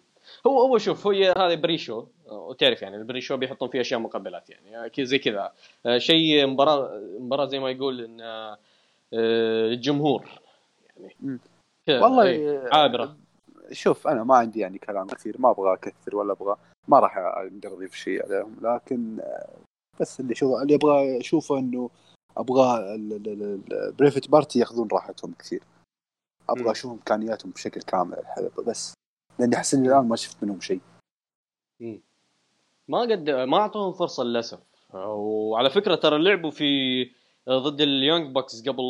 [0.47, 5.05] هو هو شوف هي هذه pre-show وتعرف يعني الـ pre-show بيحطون فيه أشياء مقبلات يعني
[5.05, 5.53] زي كذا.
[5.85, 8.57] آه، شيء مباراة مباراة زي ما يقول إن آه،
[9.13, 10.41] الجمهور
[10.97, 11.39] يعني.
[11.89, 13.17] والله إيه، عابرة.
[13.71, 16.55] شوف أنا ما عندي يعني كلام كثير ما أبغى أكثر ولا أبغى
[16.87, 19.21] ما راح أقدر اضيف شيء عليهم لكن
[19.99, 21.89] بس اللي شوف اللي أبغى أشوفه إنه
[22.37, 25.63] أبغى الـ Private Party يأخذون راحتهم كثير.
[26.49, 28.93] أبغى أشوف إمكانياتهم بشكل كامل الحلبة بس
[29.39, 30.81] لأني أحس إني الآن ما شفت منهم شيء.
[32.87, 34.59] ما قد ما أعطوهم فرصة للأسف.
[34.93, 37.03] وعلى فكرة ترى لعبوا في
[37.49, 38.83] ضد الـ Young Bucks قبل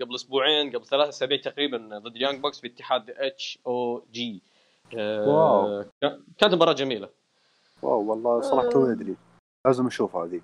[0.00, 4.42] قبل أسبوعين قبل ثلاث أسابيع تقريبا ضد الـ Young Bucks في اتحاد HOG
[4.94, 5.84] wow.
[6.38, 7.08] كانت مباراة جميلة.
[7.82, 9.16] wow والله صراحة تو أدري.
[9.66, 10.40] لازم أشوف هذه.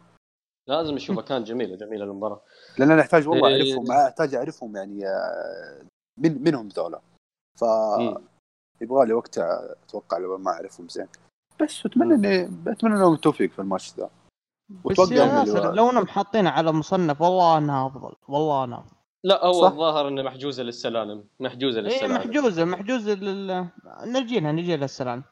[0.69, 1.23] لازم أشوفها.
[1.23, 2.41] كانت جميلة جميلة المباراة.
[2.79, 3.55] لأن أنا أحتاج والله إيه.
[3.55, 5.83] أعرفهم أحتاج أعرفهم يعني آه،
[6.19, 7.01] من منهم ذولا.
[7.61, 7.65] ف
[8.81, 11.09] يبغى لي وقت أتوقع لو ما أعرفهم زين.
[11.61, 14.11] بس أتمنى اني أتمنى لهم التوفيق في الماتش ذا.
[14.85, 18.97] وتوقع لو انهم حاطينها على مصنف والله انها أفضل والله انها أفضل.
[19.25, 21.25] لا هو الظاهر إنه محجوزة للسلالم.
[21.41, 22.13] محجوزة إيه، للسلالم.
[22.13, 23.67] اي محجوزة محجوزة لل
[24.05, 25.23] نجي لها نجي للسلالم.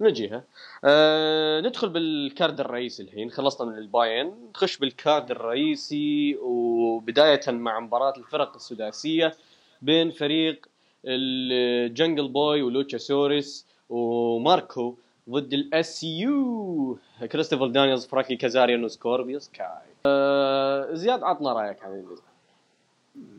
[0.00, 0.44] نجيها.
[0.84, 3.30] آه ندخل بالـ card الرئيسي الحين.
[3.30, 9.34] خلصنا من الباي إن نخش بالـ card الرئيسي وبداية مع مباراة الفرق السداسية
[9.82, 10.66] بين فريق
[11.04, 14.94] الـ Jungle Boy و Luchasaurus وماركو.
[15.30, 16.98] ضد الـ SCU
[17.32, 19.66] كريستوفر دانيالز فرانكي كازاريان وسكوربيوس كاي.
[20.06, 22.24] آه زياد عطنا رأيك عن النزال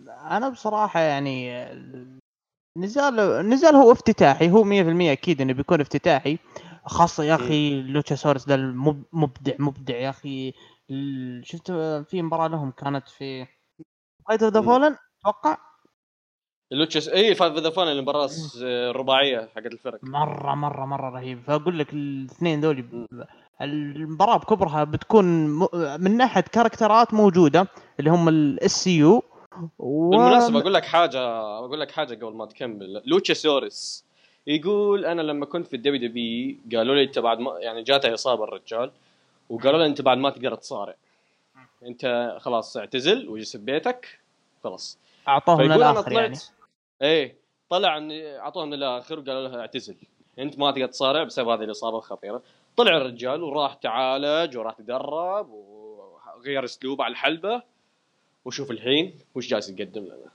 [0.09, 1.65] أنا بصراحة يعني
[2.77, 3.15] نزال
[3.49, 6.37] نزال هو افتتاحي هو 100% أكيد إنه بيكون افتتاحي.
[6.85, 8.57] خاصة يا أخي Luchasaurus ده
[9.13, 10.53] مبدع مبدع يا أخي.
[11.43, 11.71] شفت
[12.07, 13.47] في مباراة لهم كانت في
[14.27, 15.57] Fight for the Fallen أتوقع؟
[16.71, 18.29] Luchasaurus اي Fight for the Fallen المباراه
[18.61, 19.99] الرباعيه حقت الفرق.
[20.03, 21.39] مرة مرة مرة رهيب.
[21.47, 22.85] فأقول لك الاثنين ذولي
[23.61, 25.25] المباراة بكبرها بتكون
[25.99, 27.67] من ناحية characters موجودة
[27.99, 29.23] اللي هم الـ SCU
[29.79, 30.09] و...
[30.09, 31.19] بالمناسبة أقول لك حاجة
[31.57, 33.01] أقول لك حاجة قبل ما تكمل.
[33.05, 34.05] Luchasaurus
[34.47, 38.43] يقول أنا لما كنت في الدبليو دبليو قالوا لي أنت بعد ما يعني جاته إصابة
[38.43, 38.91] الرجال
[39.49, 40.95] وقالوا له أنت بعد ما تقدر تصارع.
[41.85, 44.19] أنت خلاص اعتزل واجلس ببيتك
[44.63, 44.97] خلاص.
[45.27, 46.37] اعطوه من الآخر يعني.
[47.01, 47.37] إيه
[47.69, 49.95] طلع اعطوه من الآخر وقالوا له اعتزل.
[50.39, 52.41] أنت ما تقدر تصارع بسبب هذه الاصابه الخطيره
[52.77, 57.61] طلع الرجال وراح تعالج وراح تدرب وغير اسلوبه على الحلبة.
[58.45, 60.31] وشوف الحين وش جالس يقدم لنا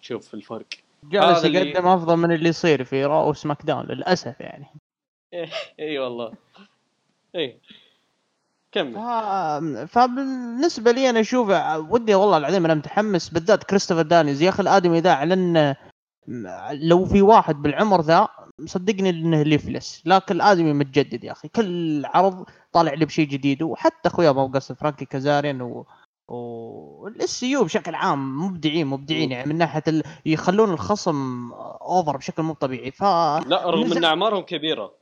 [0.00, 0.66] شوف الفرق.
[1.04, 1.94] جالس يقدم اللي...
[1.94, 4.66] أفضل من اللي يصير في Raw SmackDown للأسف يعني.
[5.80, 6.32] اي والله.
[7.36, 7.58] اي
[8.72, 8.96] كمل.
[8.96, 11.48] آه فبالنسبة لي أنا أشوف
[11.90, 14.42] ودي والله العظيم أنا متحمس بالذات كريستوفر دانيلز.
[14.42, 15.74] يا أخي الآدمي ذا أعلن
[16.72, 18.28] لو في واحد بالعمر ذا
[18.64, 21.48] صدقني إنه ليفلس لكن الآدمي متجدد يا أخي.
[21.48, 23.62] كل عرض طالع لي بشيء جديد.
[23.62, 25.86] وحتى أخويا ما قصر فرانكي كازاريان و
[26.28, 30.02] والـ SCU بشكل عام مبدعين مبدعين يعني من ناحية ال...
[30.26, 32.90] يخلون الخصم over بشكل مو طبيعي.
[32.90, 34.92] ف لا رغم إن أعمارهم كبيرة.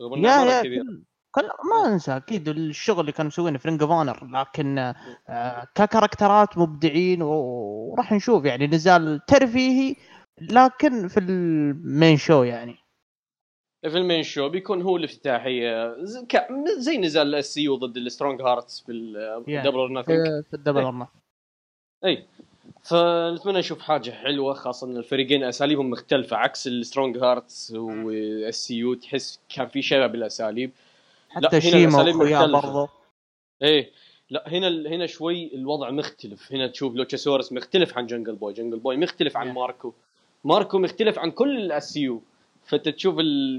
[0.00, 0.84] رغم إن أعمارهم كبيرة.
[1.30, 1.42] كل...
[1.42, 4.94] ما أنسى أكيد الشغل اللي كانوا مسوينه في Ring of Honor لكن
[5.28, 8.66] آه كـ characters مبدعين وراح نشوف يعني.
[8.66, 9.96] نزال ترفيهي
[10.40, 12.76] لكن في الـ main show يعني.
[13.82, 15.96] في الـ main show بيكون هو الافتتاحية.
[16.78, 20.58] زي نزال الـ SCU ضد الـ Strong Hearts في الـ Double or Nothing في الـ
[20.58, 21.06] Double or
[22.04, 22.26] اي
[22.82, 27.74] فنتمنى نشوف حاجة حلوة خاصة إن الفريقين أساليبهم مختلفة عكس الـ Strong
[28.50, 30.72] Hearts SCU تحس كان في شبه بالأساليب.
[31.28, 32.88] حتى شيما برضه
[33.62, 33.90] إيه.
[34.30, 36.52] لا هنا هنا شوي الوضع مختلف.
[36.52, 39.92] هنا تشوف Luchasaurus مختلف عن Jungle Boy Jungle Boy مختلف عن ماركو.
[40.44, 42.22] ماركو مختلف عن كل الـ SCU
[42.64, 43.16] فانت تشوف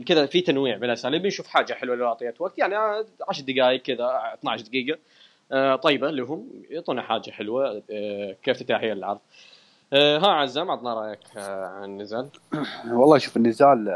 [0.07, 2.59] كذا في تنويع بالاساليب نشوف حاجة حلوة لو أعطيت وقت.
[2.59, 4.99] يعني 10 دقائق كذا 12 دقيقة.
[5.51, 7.83] آه، طيبة لهم يعطونا حاجة حلوة.
[7.91, 9.19] آه، كافتتاحيه للعرض
[9.93, 12.29] آه، ها عزام عطنا رأيك عن النزال
[12.99, 13.89] والله شوف النزال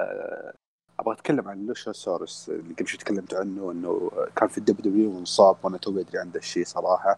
[1.00, 5.58] أبغى أتكلم عن Luchasaurus اللي قبل شوي تكلمت عنه إنه كان في الدب دبليو وانصاب
[5.64, 7.18] وأنا توي أدري عن الشيء صراحة.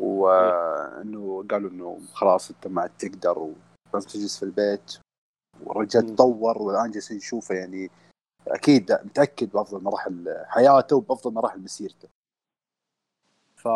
[0.00, 3.52] وانه قالوا إنه خلاص أنت ما عاد تقدر
[3.94, 4.98] ولازم تجلس في البيت
[5.62, 7.90] والرجال تطور والان جالسين نشوفه يعني
[8.48, 12.08] أكيد متأكد بأفضل مراحل حياته وبأفضل مراحل مسيرته.
[13.56, 13.68] ف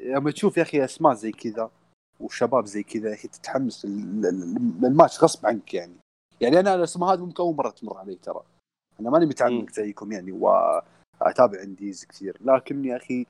[0.00, 1.70] لما تشوف يا أخي أسماء زي كذا
[2.20, 5.96] وشباب زي كذا يا أخي تتحمس للماتش غصب عنك يعني.
[6.40, 8.42] يعني أنا الأسماء هذه ممكن أول مرة تمر علي ترى.
[9.00, 13.26] أنا ماني متعمق زيكم يعني وأتابع إنديز كثير لكن يا أخي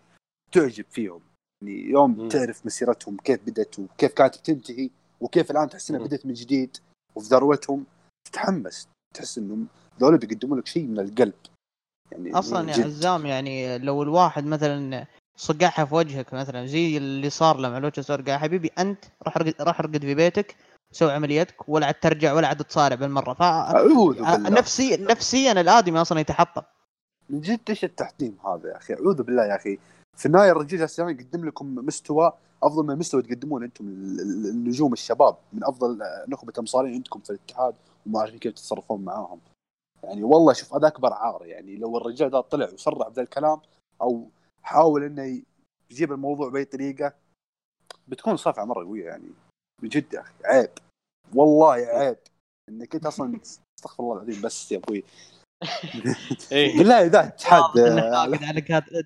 [0.53, 1.21] تعجب فيهم.
[1.63, 2.29] يعني يوم.
[2.29, 4.91] تعرف مسيرتهم كيف بدأت وكيف كانت بتنتهي
[5.23, 6.77] وكيف الآن تحس إنها بدأت من جديد
[7.15, 7.85] وفي ذروتهم
[8.29, 9.67] تتحمس تحس إنهم
[10.01, 11.35] ذولا بيقدموا لك شيء من القلب.
[12.13, 15.07] يعني أصلا يا عزام يعني لو الواحد مثلا
[15.37, 19.81] صقعها في وجهك مثلا زي اللي صار لما لوتشا صار قال حبيبي أنت روح روح
[19.81, 20.57] أرقد في بيتك
[20.93, 23.35] سوي عمليتك ولا عاد ترجع ولا عاد تصارع بالمرة.
[23.35, 23.43] ف
[24.51, 26.63] نفسي نفسيا الآدمي أصلا يتحطم.
[27.31, 29.79] من جد إيش التحطيم هذا يا أخي؟ أعوذ بالله يا أخي.
[30.17, 35.37] في النهاية الرجال جالس يقدم لكم مستوى أفضل من المستوى تقدمون أنتم النجوم الشباب.
[35.53, 35.99] من أفضل
[36.29, 37.75] نخبة المصارعين عندكم في الاتحاد
[38.07, 39.41] وما عارفين كيف تتصرفون معاهم.
[40.05, 41.47] يعني والله شوف هذا أكبر عار.
[41.47, 43.61] يعني لو الرجال ذا طلع وصرح بذا الكلام
[44.03, 44.29] أو
[44.63, 45.43] حاول إنه
[45.91, 47.13] يجيب الموضوع بأي طريقة
[48.09, 49.29] بتكون صفعة مرة قوية يعني.
[49.83, 50.71] بجد يا أخي عيب.
[51.35, 52.19] والله عيب.
[52.69, 53.41] إنك أنت أصلا
[53.79, 55.05] استغفر الله العظيم بس يا أبوي.
[56.53, 56.83] إيه.
[56.83, 57.79] لا ذا اتحاد
[58.45, 58.61] على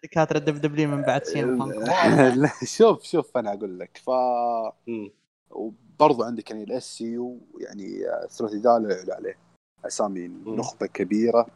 [0.04, 1.72] دكاتره دب دبليو من بعد سين
[2.76, 3.96] شوف شوف أنا أقول لك.
[4.04, 4.10] ف
[5.50, 9.38] وبرضه عندك يعني الاس سي يو يعني الثلاثي ذا لا عليه.
[9.84, 11.46] أسامي نخبة كبيرة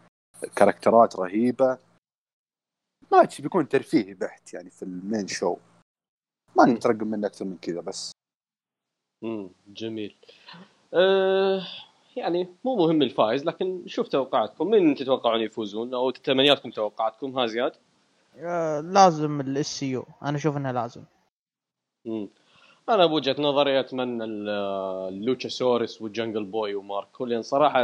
[0.56, 1.78] كاركترات رهيبة.
[3.12, 5.56] ماتش بيكون ترفيهي بحت يعني في المين شو.
[6.56, 8.12] ما نترقب منه أكثر من كذا بس.
[9.24, 10.16] امم جميل.
[10.94, 11.66] أه
[12.16, 14.70] يعني مو مهم الفائز لكن شوف توقعاتكم.
[14.70, 17.72] مين تتوقعون يفوزون؟ أو تمنياتكم توقعاتكم؟ ها زياد؟
[18.38, 21.02] أه لازم الـ SCU أنا أشوف انه لازم.
[22.06, 22.28] امم
[22.88, 27.82] أنا بوجهة نظري أتمنى الـ Luchasaurus والـ Jungle Boy وماركو لأن صراحة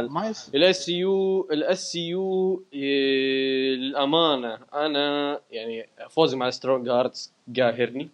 [0.55, 8.09] الـ SCU الـ SCU للأمانة أنا يعني فوزهم على Strong Hearts قاهرني.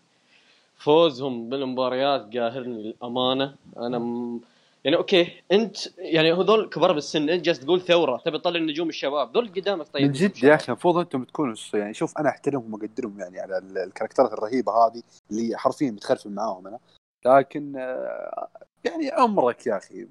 [0.77, 3.55] فوزهم بالمباريات قاهرني للأمانة.
[3.77, 4.41] أنا م...
[4.83, 9.33] يعني okay أنت يعني هذول كبار بالسن أنت جالس تقول ثورة تبي تطلع النجوم الشباب
[9.33, 10.03] ذول قدامك طيب.
[10.03, 14.33] من جد يا أخي المفروض أنتم تكونوا يعني شوف أنا أحترمهم وأقدرهم يعني على الكاركترات
[14.33, 16.79] الرهيبة هذه اللي حرفيا متخرف معاهم أنا.
[17.25, 18.47] لكن آه،
[18.83, 20.07] يعني عمرك يا أخي.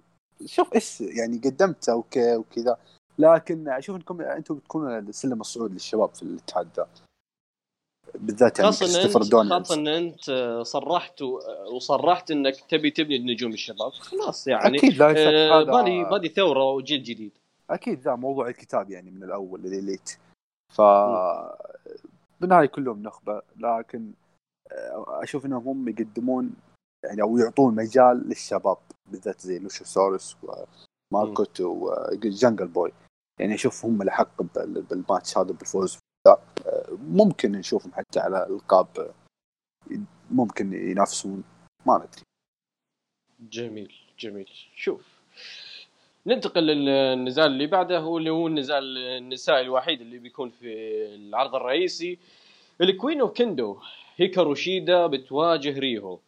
[0.47, 2.77] شوف إيش يعني قدمته okay وكذا.
[3.19, 6.87] لكن أشوف إنكم أنتم بتكونوا السلم الصعود للشباب في الاتحاد ذا
[8.15, 8.85] بالذات يعني انت
[9.53, 11.23] خاصة أن أنت صرحت
[11.73, 13.93] وصرحت أنك تبي تبني نجوم الشباب.
[13.93, 17.33] خلاص يعني أكيد لا آه بادي بادي ثورة وجيل جديد.
[17.71, 20.19] أكيد ذا موضوع الكتاب يعني من الأول لل Elite
[20.73, 20.83] ف
[22.41, 24.13] بالنهاية كلهم نخبة لكن
[24.73, 26.55] آه، أشوف إنهم هم يقدمون
[27.05, 28.77] يعني أو يعطون مجال للشباب
[29.11, 30.37] بالذات زي Luchasaurus
[31.13, 32.93] و Marko Stunt و Jungle Boy.
[33.41, 34.43] يعني أشوف هم الاحق
[34.91, 35.99] بالماتش هذا بالفوز.
[36.91, 39.15] ممكن نشوفهم حتى على القاب
[40.31, 41.45] ممكن ينافسون.
[41.87, 42.23] ما ندري.
[43.41, 44.51] جميل جميل.
[44.77, 45.07] شوف
[46.27, 50.67] ننتقل للنزال اللي بعده هو اللي هو النزال النسائي الوحيد اللي بيكون في
[51.15, 52.19] العرض الرئيسي
[52.81, 53.79] ال Queen of Kendo
[54.17, 56.19] هيكارو شيدا بتواجه ريهو.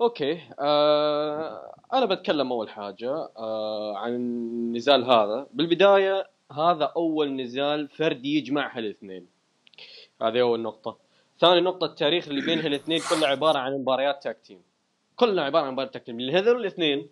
[0.00, 5.46] okay آه أنا بتكلم أول حاجة آه عن النزال هذا.
[5.52, 9.26] بالبداية هذا أول نزال فردي يجمع هالاثنين.
[10.22, 10.96] هذه أول نقطة.
[11.40, 14.58] ثاني نقطة التاريخ اللي بين هالاثنين كله عبارة عن مباريات tag team.
[15.16, 16.20] كلها عبارة عن مباريات tag team.
[16.20, 17.06] هذول الاثنين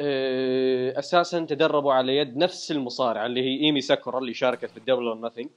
[0.00, 4.80] آه أساسا تدربوا على يد نفس المصارعه اللي هي إيمي ساكورا اللي شاركت في ال
[4.80, 5.50] Double or Nothing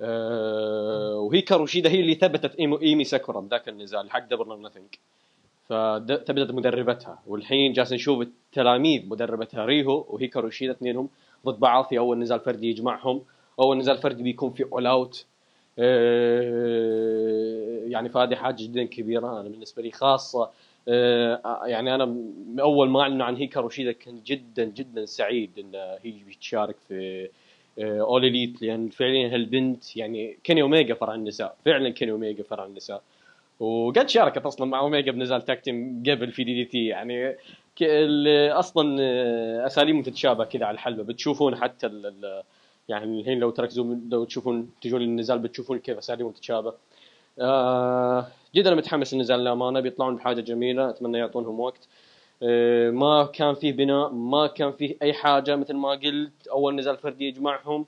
[0.00, 4.94] آه وهيكارو شيدا هي اللي ثبتت إيمي ساكورا ذاك النزال حق Double or Nothing
[5.68, 7.22] فثبتت مدربتها.
[7.26, 11.08] والحين جالس نشوف التلاميذ مدربتها ريهو وهيكارو شيدا اثنينهم.
[11.44, 13.22] ضد بعض في أول نزال فردي يجمعهم
[13.60, 15.26] أول نزال فردي بيكون في All Out
[15.78, 17.04] آه،
[17.86, 20.50] يعني فهذه حاجة جدا كبيرة أنا بالنسبة لي خاصة
[20.88, 22.16] آه، يعني أنا
[22.60, 27.28] أول ما أعلنوا عن هيكارو شيدا كنت جدا جدا سعيد إن هي بتشارك في
[27.78, 32.64] All آه، Elite لأن فعليا هالبنت يعني كيني اوميجا فرع النساء فعلا كيني اوميجا فرع
[32.64, 33.02] النساء.
[33.60, 37.36] وقد شاركت أصلا مع اوميجا بنزال tag team قبل في DDT يعني
[38.52, 41.02] أصلا آه، اساليبهم تتشابه كذا على الحلبة.
[41.02, 42.42] بتشوفون حتى ال
[42.88, 46.74] يعني الحين لو تركزوا لو تشوفون تجون النزال بتشوفون كيف اساليبهم تتشابه
[47.40, 49.80] آه جدا متحمس النزال للأمانة.
[49.80, 50.90] بيطلعون بحاجة جميلة.
[50.90, 51.88] أتمنى يعطونهم وقت.
[52.42, 54.08] آه ما كان فيه بناء.
[54.12, 56.46] ما كان فيه أي حاجة مثل ما قلت.
[56.50, 57.86] أول نزال فردي يجمعهم.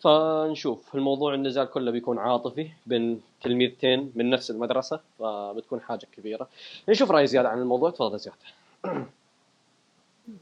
[0.00, 0.94] فنشوف.
[0.94, 5.00] الموضوع النزال كله بيكون عاطفي بين تلميذتين من نفس المدرسة.
[5.18, 6.48] فبتكون حاجة كبيرة.
[6.88, 7.90] نشوف رأي زياد عن الموضوع.
[7.90, 8.34] تفضل زياد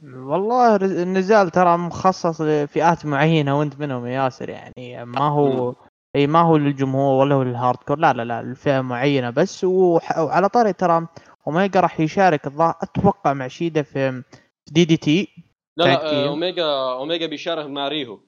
[0.05, 5.75] والله النزال ترى مخصص لفئات معينة وانت منهم يا ياسر يعني ما هو
[6.17, 10.49] إي ما هو للجمهور ولا هو لل hardcore لا لا لا الفئه معينة بس وعلى
[10.49, 11.07] طاري ترى
[11.47, 14.23] أوميجا راح يشارك الظاهر أتوقع مع شيدا في
[14.67, 15.29] DDT
[15.77, 18.21] لا لا أوميجا أوميجا بيشارك مع ريهو.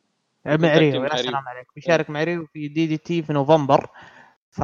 [0.46, 3.88] مع ريهو يا سلام عليك بيشارك مع ريهو في DDT في نوفمبر.
[4.50, 4.62] ف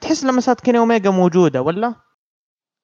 [0.00, 1.94] تحس لمسات كيني أوميجا موجودة ولا؟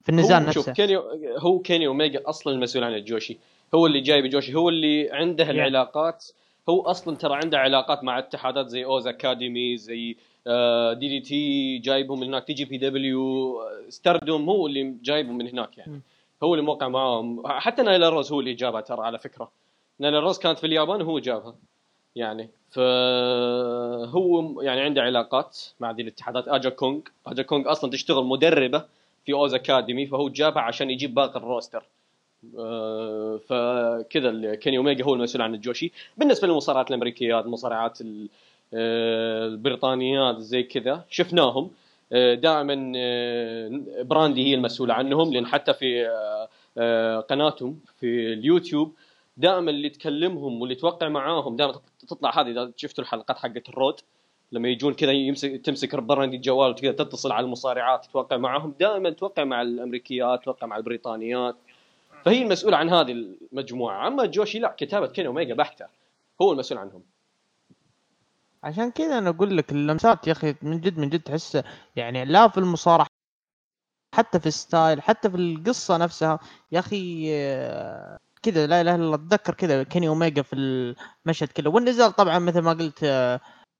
[0.02, 0.96] في النزال نفسه شوف كيني
[1.38, 3.38] هو كيني اوميجا أصلا المسؤول عن الجوشي.
[3.74, 6.26] هو اللي جايب جوشي هو اللي عنده العلاقات.
[6.68, 10.16] هو أصلا ترى عنده علاقات مع اتحادات زي Oz Academy زي
[10.92, 13.54] DDT جايبهم من هناك TJPW
[13.88, 16.00] Stardom هو اللي جايبهم من هناك يعني.
[16.42, 17.42] هو اللي موقع معاهم.
[17.46, 19.50] حتى نايلا روز هو اللي جابها ترى على فكرة.
[19.98, 21.54] لأن الروز كانت في اليابان وهو جابها
[22.16, 22.50] يعني.
[22.70, 27.00] فهو يعني عنده علاقات مع ذي الاتحادات آجا كونغ.
[27.26, 28.84] آجا كونغ أصلا تشتغل مدربة
[29.24, 31.84] في Oz Academy فهو جابها عشان يجيب باقي ال roster.
[32.58, 35.92] آه، فكذا كيني اوميجا هو المسؤول عن الجوشي.
[36.16, 37.98] بالنسبة للمصارعات الأمريكيات المصارعات
[38.74, 41.70] آه، البريطانيات زي كذا شفناهم.
[42.12, 42.92] آه، دائما
[44.02, 46.06] براندي هي المسؤولة عنهم لأن حتى في
[47.28, 48.94] قناتهم في اليوتيوب
[49.36, 51.74] دائما اللي تكلمهم واللي توقع معاهم دائما
[52.08, 54.00] تطلع هذه إذا شفتوا الحلقات حقت ال Road
[54.52, 58.74] لما يجون كذا يمسك تمسك برندي الجوال وكذا تتصل على المصارعات توقع معاهم.
[58.80, 61.56] دائما توقع مع الأمريكيات توقع مع البريطانيات.
[62.24, 63.12] فهي المسؤوله عن هذه
[63.52, 64.08] المجموعة.
[64.08, 65.86] أما جوشي لا كتابة كيني اوميجا بحتة.
[66.42, 67.02] هو المسؤول عنهم.
[68.64, 71.62] عشان كذا أنا أقول لك اللمسات يا أخي من جد من جد تحس
[71.96, 73.06] يعني لا في المصارعة
[74.14, 76.38] حتى في ال style حتى في القصة نفسها
[76.72, 80.56] يا أخي آه، كذا لا إله إلا الله أتذكر كذا كيني اوميجا في
[81.26, 83.04] المشهد كله والنزال طبعا مثل ما قلت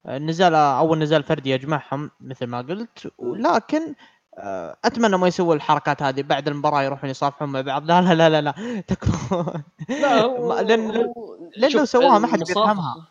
[0.07, 3.11] النزال أول نزال فردي يجمعهم مثل ما قلت.
[3.17, 3.95] ولكن
[4.37, 6.21] آه، أتمنى ما يسووا الحركات هذه.
[6.21, 7.85] بعد المباراة يروحون يصافحون مع بعض.
[7.85, 8.81] لا لا لا لا لا.
[8.87, 10.27] تكفى لا
[10.67, 11.13] لأن
[11.57, 13.07] لأنه سواها ما حد بيفهمها.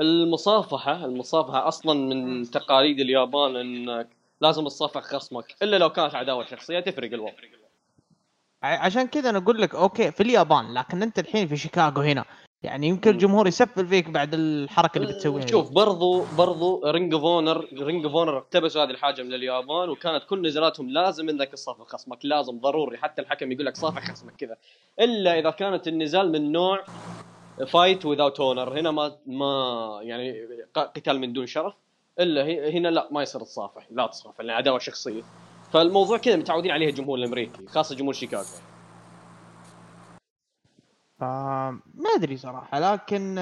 [0.00, 4.08] المصافحة المصافحة أصلا من تقاليد اليابان انك
[4.40, 7.32] لازم تصافح خصمك إلا لو كانت عداوة شخصية تفرق الوضع.
[8.62, 12.24] عشان كذا أنا أقول لك okay في اليابان لكن أنت الحين في شيكاغو هنا.
[12.62, 17.68] يعني يمكن الجمهور يسفل فيك بعد الحركة اللي بتسويها شوف برضو برضو Ring of Honor
[17.72, 22.18] Ring of Honor اقتبسوا هذه الحاجة من اليابان وكانت كل نزالاتهم لازم إنك تصافح خصمك
[22.22, 22.98] لازم ضروري.
[22.98, 24.56] حتى الحكم يقول لك صافح خصمك كذا.
[25.00, 26.84] إلا إذا كانت النزال من نوع
[27.66, 31.74] fight without honor هنا ما ما يعني قتال من دون شرف.
[32.20, 35.22] إلا هنا لا ما يصير تصافح لا تصافح لأن عداوة شخصية.
[35.72, 38.44] فالموضوع كذا متعودين عليه الجمهور الأمريكي خاصة جمهور شيكاغو.
[41.20, 43.38] ما أدري صراحة لكن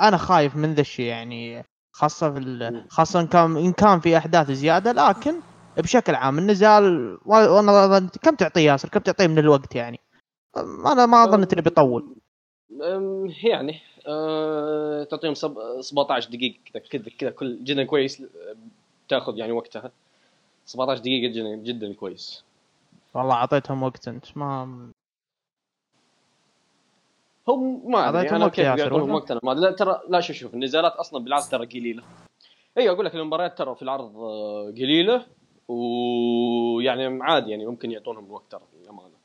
[0.00, 4.50] أنا خايف من ذا الشيء يعني خاصة في خاصة ان كان إن كان في أحداث
[4.50, 5.40] زيادة لكن
[5.76, 10.00] بشكل عام النزال وأنا كم تعطيه ياسر؟ كم تعطيه من الوقت يعني؟
[10.86, 12.16] أنا ما اظن إنه بيطول.
[13.42, 15.34] يعني أه تعطيهم
[15.80, 18.22] 17 دقيقة كذا كذا كذا كل جدا كويس
[19.08, 19.90] تأخذ يعني وقتها.
[20.66, 22.44] 17 دقيقة جدا جدا كويس.
[23.14, 24.90] والله أعطيتهم وقت أنت ما
[27.48, 31.24] هم ما أدري أنا كيف بيعطونهم وقت ما لا ترى لا شوف شوف النزالات أصلا
[31.24, 32.02] بالعرض ترى قليلة.
[32.78, 35.26] اي أقول لك المباريات ترى في العرض آه، قليلة
[35.68, 39.18] ويعني عادي يعني ممكن يعطونهم وقت ترى للأمانة.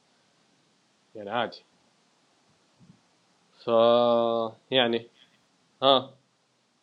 [1.16, 1.64] يعني عادي.
[3.64, 3.68] ف
[4.72, 5.08] يعني
[5.84, 6.10] ها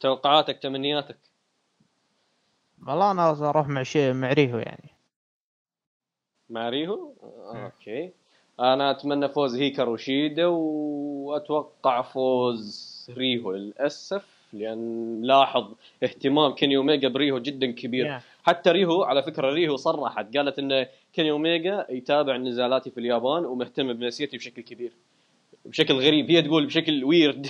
[0.01, 1.19] توقعاتك تمنياتك؟
[2.87, 4.91] والله أنا أروح مع شيء مع ريهو يعني.
[6.51, 7.13] مع ريهو؟
[7.55, 8.13] okay.
[8.61, 17.39] أنا أتمنى فوز هيكارو شيدا وأتوقع فوز ريهو للأسف لأن لاحظ اهتمام كيني اوميجا بريهو
[17.39, 18.19] جدا كبير.
[18.19, 18.23] Yeah.
[18.43, 23.93] حتى ريهو على فكرة ريهو صرحت قالت إن كيني اوميجا يتابع نزالاتي في اليابان ومهتم
[23.93, 24.93] بنفسيتي بشكل كبير.
[25.65, 27.47] بشكل غريب هي تقول بشكل weird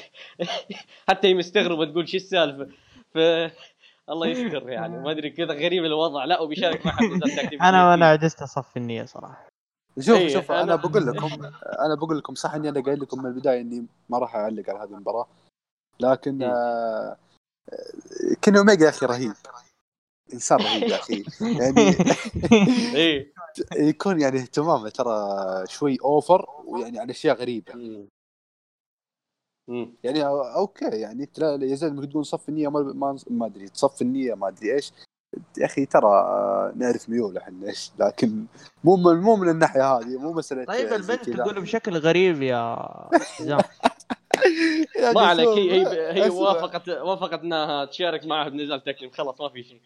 [1.09, 2.69] حتى هي مستغربة تقول شو السالفة.
[3.15, 3.19] ف
[4.11, 6.25] الله يستر يعني ما أدري كذا غريب الوضع.
[6.25, 6.99] لا وبيشارك مع
[7.69, 9.50] أنا أنا عجزت أصفي النية صراحة.
[9.99, 11.31] شوف أيه شوف أنا, أنا بقول لكم
[11.87, 14.79] أنا بقول لكم صح إني أنا قايل لكم من البداية إني ما راح أعلق على
[14.79, 15.27] هذه المباراة.
[16.01, 16.51] لكن إيه.
[16.51, 17.17] آه
[18.49, 19.33] اوميجا يا أخي رهيب.
[20.33, 21.25] إنسان رهيب يا أخي.
[21.41, 21.97] يعني
[23.01, 23.33] إيه.
[23.91, 25.17] يكون يعني اهتمامه ترى
[25.67, 27.73] شوي أوفر ويعني على أشياء غريبة.
[30.05, 34.75] يعني أوكي يعني يا زلمة تقول صف النية ما ما أدري تصف النية ما أدري
[34.75, 34.93] إيش.
[35.59, 36.09] يا أخي ترى
[36.77, 38.47] نعرف ميوله إحنا إيش؟ لكن
[38.85, 42.77] مو من مو من الناحية هذه مو مسألة طيب البنت تقول بشكل غريب يا
[45.15, 49.63] ما عليك هي هي, هي وافقت وافقت انها تشارك معه بنزال تكليف خلاص ما في
[49.63, 49.81] شيء.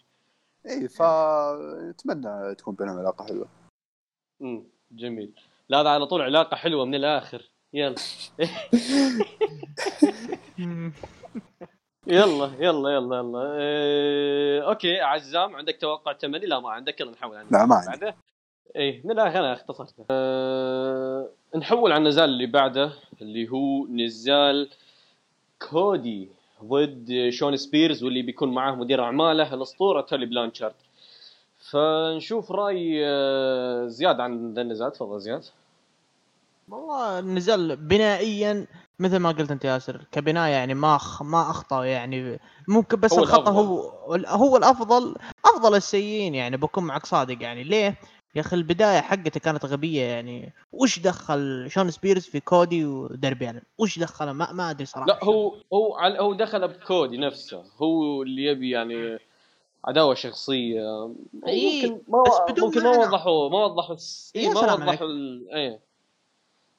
[0.71, 3.49] إي فاتمنى تكون بينهم علاقة حلوة.
[4.43, 5.33] امم جميل.
[5.69, 7.51] لا هذا على طول علاقة حلوة من الآخر.
[7.73, 7.95] يلا.
[12.07, 13.55] يلا يلا يلا يلا.
[13.59, 17.01] إيه أوكي عزام عندك توقع تمني؟ لا ما عندك.
[17.01, 17.89] يلا نحول عن لا ما عندي.
[17.91, 18.17] بعده؟
[18.77, 22.93] إيه من الآخر أنا اختصرت أه نحول على النزال اللي بعده
[23.23, 24.71] اللي هو نزال
[25.71, 26.29] كودي
[26.65, 30.75] ضد شون سبيرز واللي بيكون معاه مدير أعماله الأسطورة تولي بلانشارد.
[31.71, 34.93] فنشوف رأي آه، زياد عن ذا النزال.
[34.93, 35.45] تفضل زياد.
[36.69, 38.67] والله النزال بنائيا
[38.99, 41.23] مثل ما قلت انت ياسر كبنايه يعني ما أخ...
[41.23, 42.41] ما أخطأ يعني.
[42.69, 43.93] ممكن بس هو الخطأ هو
[44.27, 45.15] هو الأفضل
[45.45, 47.65] أفضل السيئين يعني بكون معك صادق يعني.
[47.65, 47.99] ليه؟
[48.35, 50.53] يا أخي البداية حقته كانت غبية يعني.
[50.73, 55.25] وش دخل شون سبيرز في كودي وداربي الن وش دخله؟ ما, ما أدري صراحة لا
[55.25, 57.65] هو هو هو دخل بكودي نفسه.
[57.83, 59.19] هو اللي يبي يعني
[59.85, 61.15] عداوة شخصية.
[61.33, 62.23] ممكن ما
[62.59, 63.97] ممكن ما وضحوا ما وضحوا
[64.37, 65.09] إيه ما وضحوا
[65.55, 65.81] إيه.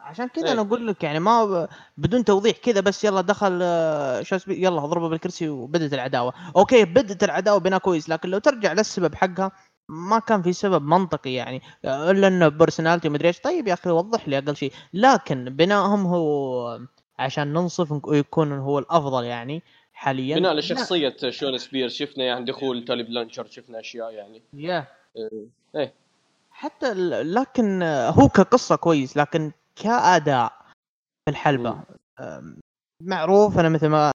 [0.06, 1.68] عشان كذا إيه؟ أنا أقول لك يعني ما.
[1.98, 6.34] بدون توضيح كذا بس يلا دخل آه، شو اسمه يلا اضربه بالكرسي وبدت العداوة.
[6.56, 9.52] okay بدت العداوة بناء كويس لكن لو ترجع للسبب حقها
[9.90, 13.40] ما كان في سبب منطقي يعني إلا إنه personality مدري إيش.
[13.40, 14.72] طيب يا أخي وضح لي أقل شيء.
[14.94, 16.80] لكن بنائهم هو
[17.20, 19.62] عشان ننصف ويكون هو الأفضل يعني
[19.94, 20.36] حاليا.
[20.36, 24.42] بناء لشخصية شون سبير شفنا يعني دخول تولي بلانشر شفنا أشياء يعني.
[24.54, 24.88] yeah.
[25.18, 25.46] إيه,
[25.76, 25.94] إيه.
[26.52, 26.94] حتى
[27.24, 30.54] لكن هو كقصة كويس لكن كأداء
[31.26, 31.84] في الحلبة.
[33.04, 34.12] معروف أنا مثل ما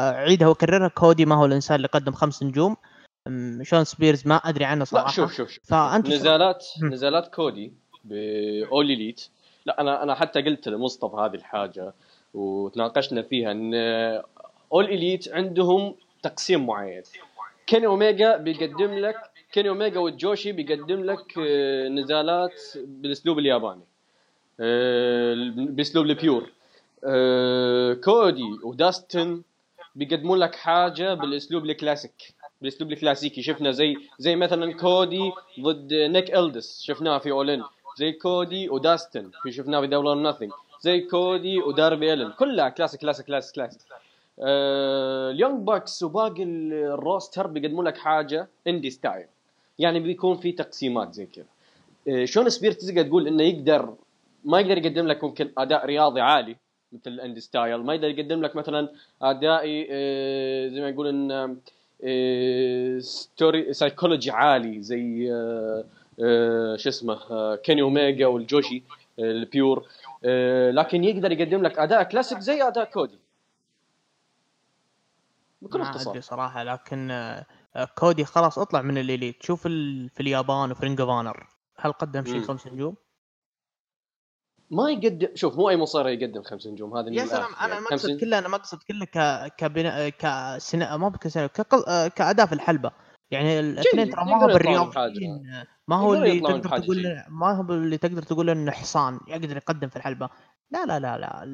[0.00, 2.76] اعيدها واكررها كودي ما هو الإنسان اللي قدم خمس نجوم.
[3.62, 5.06] شون سبيرز ما أدري عنه صراحة.
[5.06, 5.64] لا شوف شوف, شوف.
[5.64, 6.84] فأنت نزالات شوف.
[6.84, 7.72] نزالات كودي
[8.04, 9.28] ب All Elite
[9.66, 11.94] لا أنا أنا حتى قلت لمصطفى هذه الحاجة
[12.34, 13.74] وتناقشنا فيها إن
[14.72, 17.02] All Elite عندهم تقسيم معين.
[17.66, 19.16] كيني اوميجا بيقدم لك
[19.52, 23.84] كيني اوميجا والجوشي بيقدم لك آه، نزالات بالأسلوب الياباني.
[24.58, 26.50] باسلوب ال pure.
[27.04, 29.42] آه، كودي وداستن
[29.94, 33.42] بيقدمون لك حاجة بالاسلوب الكلاسيك بالاسلوب الكلاسيكي.
[33.42, 37.62] شفنا زي زي مثلا كودي ضد نيك إلدس شفناه في All In.
[37.98, 43.00] زي كودي وداستن في شفناه في Double or Nothing زي كودي وداربي إلن كلها classic
[43.00, 43.80] classic classic classic.
[44.40, 49.26] آه ال Young Bucks وباقي ال roster بيقدمون لك حاجة indie style
[49.78, 51.44] يعني بيكون في تقسيمات زي كذا
[52.08, 53.94] آه شون سبير تقدر تقول إنه يقدر
[54.44, 56.56] ما يقدر يقدم لك ممكن أداء رياضي عالي
[56.92, 57.76] مثل ال indie style.
[57.76, 58.88] ما يقدر يقدم لك مثلا
[59.22, 61.56] ادائي آه زي ما يقول ان
[63.00, 65.84] story psychology عالي زي آه
[66.22, 67.16] آه شو اسمه
[67.56, 68.82] كيني اوميجا والجوشي
[69.18, 69.86] ال pure
[70.70, 73.18] لكن يقدر يقدم لك أداء كلاسيك زي أداء كودي
[75.62, 76.20] بكل اختصار.
[76.20, 77.12] صراحة لكن
[77.98, 82.24] كودي خلاص اطلع من ال Elite شوف في اليابان وفي Ring of Honor هل قدم
[82.24, 82.96] شيء خمس نجوم؟
[84.72, 88.20] ما يقدم شوف مو أي مصارع يقدم خمس نجوم هذا يا سلام أنا ما اقصد
[88.20, 91.46] كله أنا ما اقصد كله ك كبناء كسنا ما بكسنة
[92.16, 92.90] كأداء في الحلبة.
[93.30, 98.22] يعني الاثنين ترى ما هو بالرياضيين ما هو اللي تقدر تقول ما هو اللي تقدر
[98.22, 100.28] تقول إنه حصان يقدر يقدم في الحلبة.
[100.70, 101.44] لا لا لا لا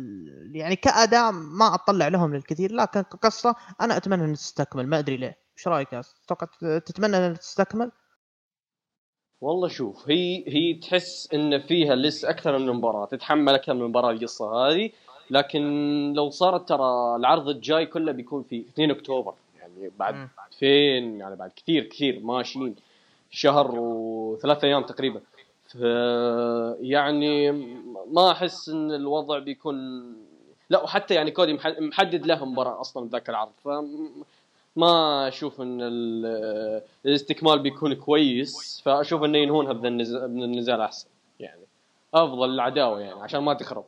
[0.53, 5.39] يعني كأداء ما أطلع لهم الكثير لكن كقصة أنا أتمنى ان تستكمل ما أدري ليه.
[5.59, 6.47] إيش رأيك أتوقع
[6.79, 7.91] تتمنى ان تستكمل؟
[9.41, 14.11] والله شوف هي هي تحس إن فيها لسه أكثر من مباراه تتحمل أكثر من مباراه
[14.11, 14.91] القصة هذه
[15.31, 15.63] لكن
[16.17, 20.29] لو صارت ترى العرض الجاي كله بيكون في 2 أكتوبر يعني بعد
[20.59, 22.77] فين يعني بعد كثير كثير ماشيين
[23.31, 25.21] شهر وثلاث أيام تقريبا.
[26.81, 27.53] يعني
[28.13, 29.77] ما أحس إن الوضع بيكون
[30.71, 33.69] لا وحتى يعني كودي محدد له مباراة أصلا ذاك العرض ف
[34.79, 35.79] ما أشوف إن
[37.07, 41.09] الاستكمال بيكون كويس فأشوف إنه ينهونها من النزال أحسن
[41.41, 41.63] يعني.
[42.15, 43.85] أفضل العداوة يعني عشان ما تخرب.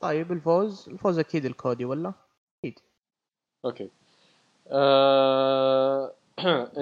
[0.00, 2.12] طيب الفوز الفوز أكيد الكودي ولا؟
[2.58, 2.78] أكيد.
[3.64, 3.90] أوكي.
[4.68, 6.12] أه...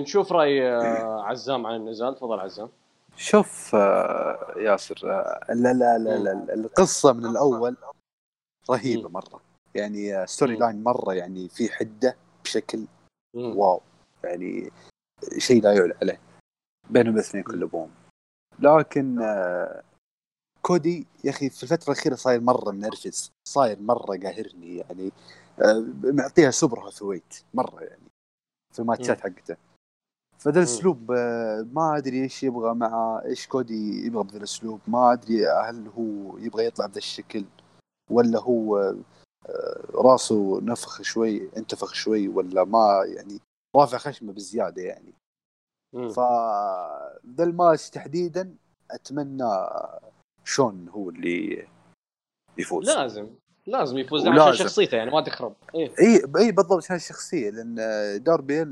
[0.00, 2.14] نشوف رأي آه، عزام عن النزال.
[2.14, 2.68] تفضل عزام.
[3.16, 7.76] شوف آه، ياسر آه، لا لا لا, لا القصة من الأول
[8.70, 9.49] رهيبة مرة.
[9.74, 12.86] يعني storyline مرة يعني في حدة بشكل
[13.34, 13.80] wow.
[14.24, 14.70] يعني
[15.38, 16.20] شيء لا يعلى عليه.
[16.90, 17.90] بينهم الاثنين كلهم.
[18.58, 19.18] لكن
[20.62, 23.32] كودي يا أخي في الفترة الأخيرة صاير مرة منرفز.
[23.48, 25.12] صاير مرة قاهرني يعني.
[26.04, 28.10] معطيها super heavyweight مرة يعني.
[28.72, 29.56] في الماتشات حقته.
[30.38, 34.80] فذا الأسلوب آه، ما أدري إيش يبغى مع إيش كودي يبغى بذا الأسلوب.
[34.88, 37.44] ما أدري هل هو يبغى يطلع بذا الشكل
[38.10, 38.96] ولا هو آه،
[39.94, 43.40] راسه نفخ شوي انتفخ شوي ولا ما يعني
[43.76, 45.14] رافع خشمه بزيادة يعني.
[45.92, 46.20] ف
[47.36, 48.54] ذا الماتش تحديدا
[48.90, 49.68] أتمنى
[50.44, 51.68] شون هو اللي
[52.58, 52.90] يفوز.
[52.90, 53.28] لازم
[53.66, 54.26] لازم يفوز.
[54.26, 55.54] عشان شخصيته يعني ما تخرب.
[55.74, 57.74] إي إي, إيه بالضبط عشان الشخصية لأن
[58.22, 58.62] داربي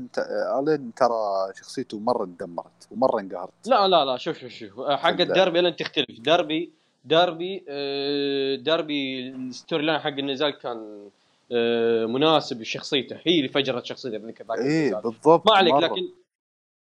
[0.59, 3.67] آلين ترى شخصيته مرة تدمرت ومرة انقهرت.
[3.67, 4.89] لا لا لا شوف شوف شوف.
[4.89, 6.19] حق داربي ألين تختلف.
[6.19, 6.73] داربي
[7.05, 11.09] داربي آه، داربي ال storyline حق النزال كان
[11.51, 13.19] آه، مناسب لشخصيته.
[13.23, 15.85] هي اللي فجرت شخصيته بذيك اي بالضبط ما عليك مرة.
[15.85, 16.09] لكن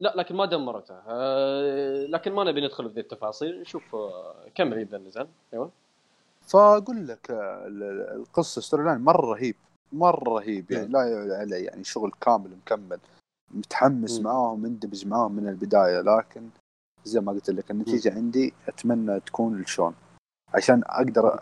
[0.01, 0.95] لا لكن ما دمرته.
[1.09, 3.67] آه، لكن ما نبي ندخل في التفاصيل.
[3.67, 3.97] شوف
[4.55, 5.29] كمل اذا النزال.
[5.53, 5.71] أيوه.
[6.43, 7.31] فأقول لك
[8.15, 9.57] القصة storyline مرة رهيب
[9.93, 10.71] مرة رهيب.
[10.71, 12.99] يعني لا يعلى يعني شغل كامل مكمل
[13.51, 14.23] متحمس م.
[14.23, 16.49] معاهم مندمج معاهم من البداية لكن
[17.05, 18.17] زي ما قلت لك النتيجة م.
[18.17, 19.95] عندي أتمنى تكون الشون
[20.55, 21.39] عشان أقدر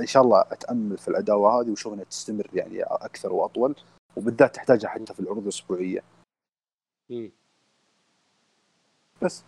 [0.00, 3.74] إن شاء الله أتأمل في العداوه هذه واشوف انها تستمر يعني أكثر وأطول
[4.16, 6.02] وبالذات تحتاجها حتى في العروض الأسبوعية.
[9.22, 9.44] بس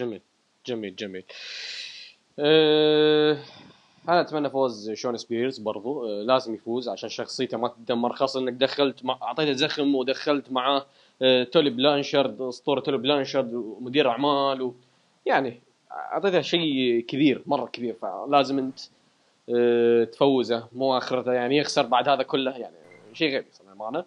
[0.00, 0.22] جميل
[0.66, 1.24] جميل جميل.
[2.38, 3.38] أه
[4.08, 8.52] أنا أتمنى فوز شون سبيرز برضو آه، لازم يفوز عشان شخصيته ما تدمر خاصة إنك
[8.52, 10.86] دخلت مع أعطيته زخم ودخلت معاه
[11.22, 14.74] آه، تولي بلانشارد أسطورة تولي بلانشارد ومدير أعمال و...
[15.26, 15.60] يعني
[15.90, 18.78] أعطيته شيء كبير مرة كبير فلازم أنت
[19.54, 20.68] أه تفوزه.
[20.72, 22.76] مو آخرته يعني يخسر بعد هذا كله يعني
[23.14, 24.04] شيء غبي صراحة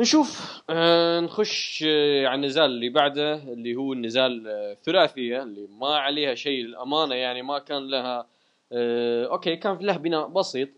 [0.00, 5.96] نشوف آه نخش آه على النزال اللي بعده اللي هو النزال الثلاثيه آه اللي ما
[5.96, 8.26] عليها شيء للأمانة يعني ما كان لها
[8.72, 10.68] آه okay كان له بناء بسيط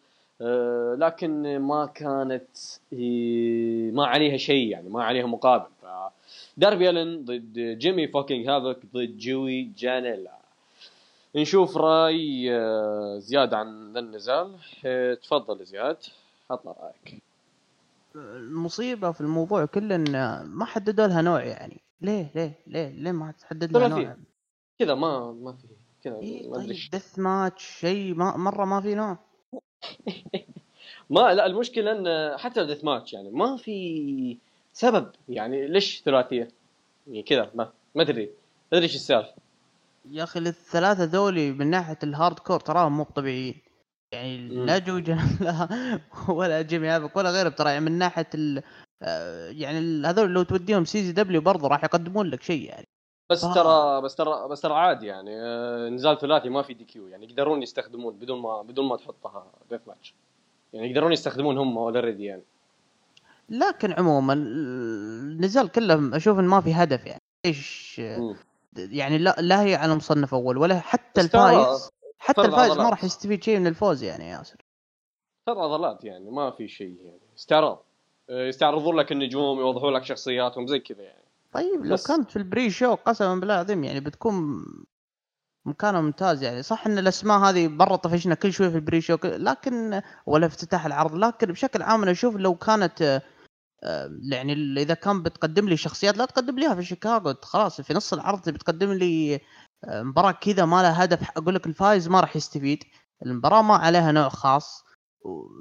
[0.41, 2.57] آه لكن ما كانت
[3.93, 5.71] ما عليها شيء يعني ما عليها مقابل.
[5.83, 5.87] ف
[6.57, 10.41] داربي ألن ضد جيمي fucking هافك ضد جوي جانيلا.
[11.37, 15.97] نشوف رأي آه زياد عن النزال آه تفضل زياد
[16.51, 17.23] عطنا رأيك.
[18.17, 21.81] المصيبة في الموضوع كله إن ما حددوا لها نوع يعني.
[22.01, 24.17] ليه ليه ليه ليه ما تحدد لها نوع؟
[24.79, 25.67] كذا ما ما في.
[26.05, 29.19] كذا إيه طيب death match شيء ما مرة ما في نوع.
[31.11, 34.37] ما لا المشكلة إن حتى ال death match يعني ما في
[34.73, 35.11] سبب.
[35.29, 36.49] يعني ليش ثلاثية؟
[37.07, 38.25] يعني كذا ما ما أدري.
[38.25, 39.33] ما أدري إيش السالفة.
[40.11, 43.55] يا أخي الثلاثة ذولي من ناحية ال hardcore تراهم مو طبيعيين.
[44.13, 45.19] يعني لا جوجا
[46.29, 47.71] ولا جيمي هافك ولا غيره ترى.
[47.71, 48.63] يعني من ناحية ال
[49.03, 52.87] آه، يعني هذول لو توديهم CZW برضه راح يقدمون لك شيء يعني.
[53.31, 53.41] بس.
[53.41, 55.31] ترى بس ترى بس ترى عادي يعني.
[55.41, 59.81] آه، نزال ثلاثي ما في DQ يعني يقدرون يستخدمون بدون ما بدون ما تحطها death
[59.87, 60.15] match
[60.73, 62.43] يعني يقدرون يستخدمون هم already يعني.
[63.51, 67.21] لكن عموما النزال كله أشوف انه ما في هدف يعني.
[67.45, 67.99] إيش
[68.77, 73.43] يعني لا لا هي على مصنف أول ولا حتى الفايز حتى الفائز ما راح يستفيد
[73.43, 74.57] شيء من الفوز يعني يا ياسر.
[75.47, 77.21] ترى عضلات يعني ما في شيء يعني.
[77.39, 77.85] استعراض.
[78.31, 81.25] آه، يستعرضون لك النجوم يوضحون لك شخصياتهم زي كذا يعني.
[81.53, 84.65] طيب لو كانت في ال pre-show قسما بالله العظيم يعني بتكون
[85.65, 86.63] مكانه ممتاز يعني.
[86.63, 91.15] صح إن الأسماء هذه برا طفشنا كل شوي في ال pre-show لكن ولا افتتاح العرض
[91.15, 93.23] لكن بشكل عام أنا أشوف لو كانت
[94.23, 94.53] يعني
[94.83, 98.93] إذا كان بتقدم لي شخصيات لا تقدم لي في شيكاغو خلاص في نص العرض بتقدم
[98.93, 99.41] لي
[99.89, 102.85] مباراة كذا ما لها هدف أقول لك الفايز ما راح يستفيد
[103.27, 104.85] المباراة ما عليها نوع خاص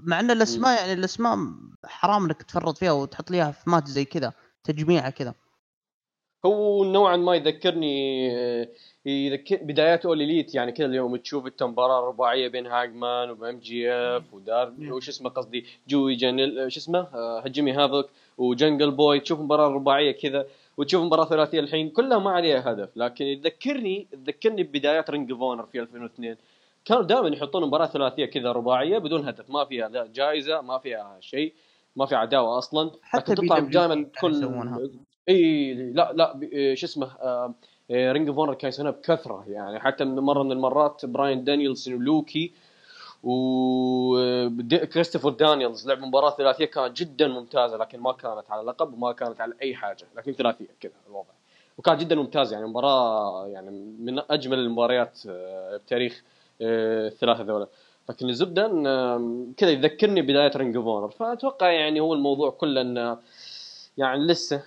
[0.03, 1.38] مع إن الأسماء يعني الأسماء
[1.86, 5.34] حرام إنك تفرط فيها وتحط ليها في مات زي كذا تجميعه كذا.
[6.45, 8.29] هو نوعا ما يذكرني
[9.05, 13.91] يذكر بدايات All Elite يعني كذا اليوم تشوف انت مباراه رباعيه بين هانجمان وام جي
[13.91, 19.39] اف ودار وش اسمه قصدي جوي جانيلا شو اسمه آه، جيمي هافك وجنجل بوي تشوف
[19.39, 20.45] مباراة رباعيه كذا
[20.77, 22.89] وتشوف مباراة ثلاثية الحين كلها ما عليها هدف.
[22.95, 26.35] لكن يذكرني تذكرني ببدايات Ring of في 2002
[26.85, 31.17] كانوا دائما يحطون مباراة ثلاثية كذا رباعية بدون هدف ما فيها لا جائزة ما فيها
[31.21, 31.53] شيء
[31.95, 32.91] ما في عداوة أصلا.
[33.01, 34.45] حتى تطلع دائما كل
[35.30, 36.39] إي لا لا
[36.76, 37.11] شو اسمه
[37.91, 42.51] Ring of كان يسوونها بكثرة يعني حتى من مرة من المرات براين دانييلسون ولوكي
[43.24, 49.41] وكريستوفر دانييلز لعب مباراة ثلاثية كانت جدا ممتازة لكن ما كانت على لقب وما كانت
[49.41, 51.34] على أي حاجة لكن ثلاثية كذا الوضع.
[51.78, 56.24] وكانت جدا ممتازة يعني مباراة يعني من أجمل المباريات آه، بتاريخ
[56.61, 57.67] آه، الثلاثة ذولا.
[58.09, 58.67] لكن الزبده
[59.57, 63.17] كذا يذكرني بداية Ring of فأتوقع يعني هو الموضوع كله إنه
[63.97, 64.63] يعني لسه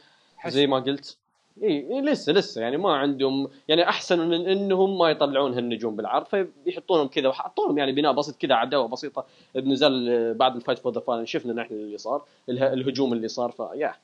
[0.46, 1.18] زي ما قلت.
[1.62, 2.60] اي إيه لسه لسه.
[2.60, 7.92] يعني ما عندهم يعني أحسن من إنهم ما يطلعون هالنجوم بالعرض فيحطونهم كذا وحطوا يعني
[7.92, 9.26] بناء بسيط كذا عداوه بسيطة.
[9.54, 13.94] بنزل بعد ال Fight for the Fallen شفنا نحن اللي صار الهجوم اللي صار فيا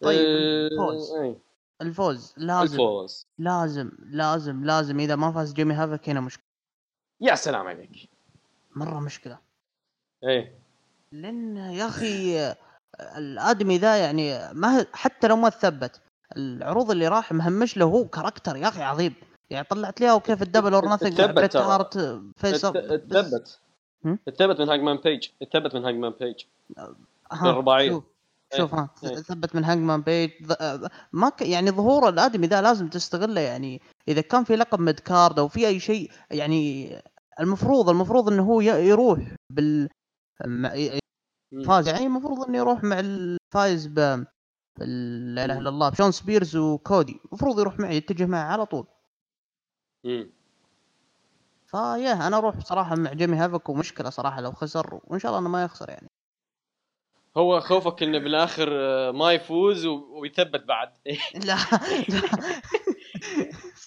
[0.00, 1.12] طيب الفوز.
[1.12, 1.36] أه...
[1.80, 2.34] الفوز.
[2.36, 2.72] لازم.
[2.74, 3.26] الفوز.
[3.38, 5.00] لازم لازم لازم.
[5.00, 6.44] إذا ما فاز جيمي هافك هنا مشكلة.
[7.20, 8.08] يا سلام عليك.
[8.76, 9.38] مرة مشكلة.
[10.24, 10.54] إيه.
[11.12, 12.54] لأن يا أخي
[13.16, 16.00] الآدمي ذا يعني ما حتى لو ما تثبت
[16.36, 19.14] العروض اللي راح مهمش له هو كاركتر يا أخي عظيم.
[19.50, 23.60] يعني طلعت لي وكيف الدبل اور نثينج تثبت هارت فيس تثبت
[24.26, 25.28] تثبت من هاجمان بيج.
[25.52, 26.44] تثبت من هاجمان بيج.
[27.32, 27.90] الرباعية.
[27.90, 28.04] شوف
[28.56, 30.30] شوف ها ثبت من هانجمان بيج.
[31.12, 31.42] ما ك...
[31.42, 33.40] يعني ظهور الآدمي ذا لازم تستغله.
[33.40, 36.96] يعني إذا كان في لقب mid-card أو في أي شيء يعني
[37.40, 39.18] المفروض المفروض إنه هو يروح
[39.52, 41.88] بالفايز.
[41.88, 43.98] يعني المفروض إنه يروح مع الفايز ب
[44.78, 47.20] لا إله إلا الله بشون سبيرز وكودي.
[47.26, 48.86] المفروض يروح معي يتجه معي على طول.
[50.06, 50.30] امم
[51.66, 55.48] فيا أنا أروح بصراحه مع جيمي هافك ومشكلة صراحة لو خسر وإن شاء الله إنه
[55.48, 56.10] ما يخسر يعني.
[57.36, 60.92] هو خوفك إنه بالآخر آه، ما يفوز ويثبت بعد.
[61.46, 61.56] لا.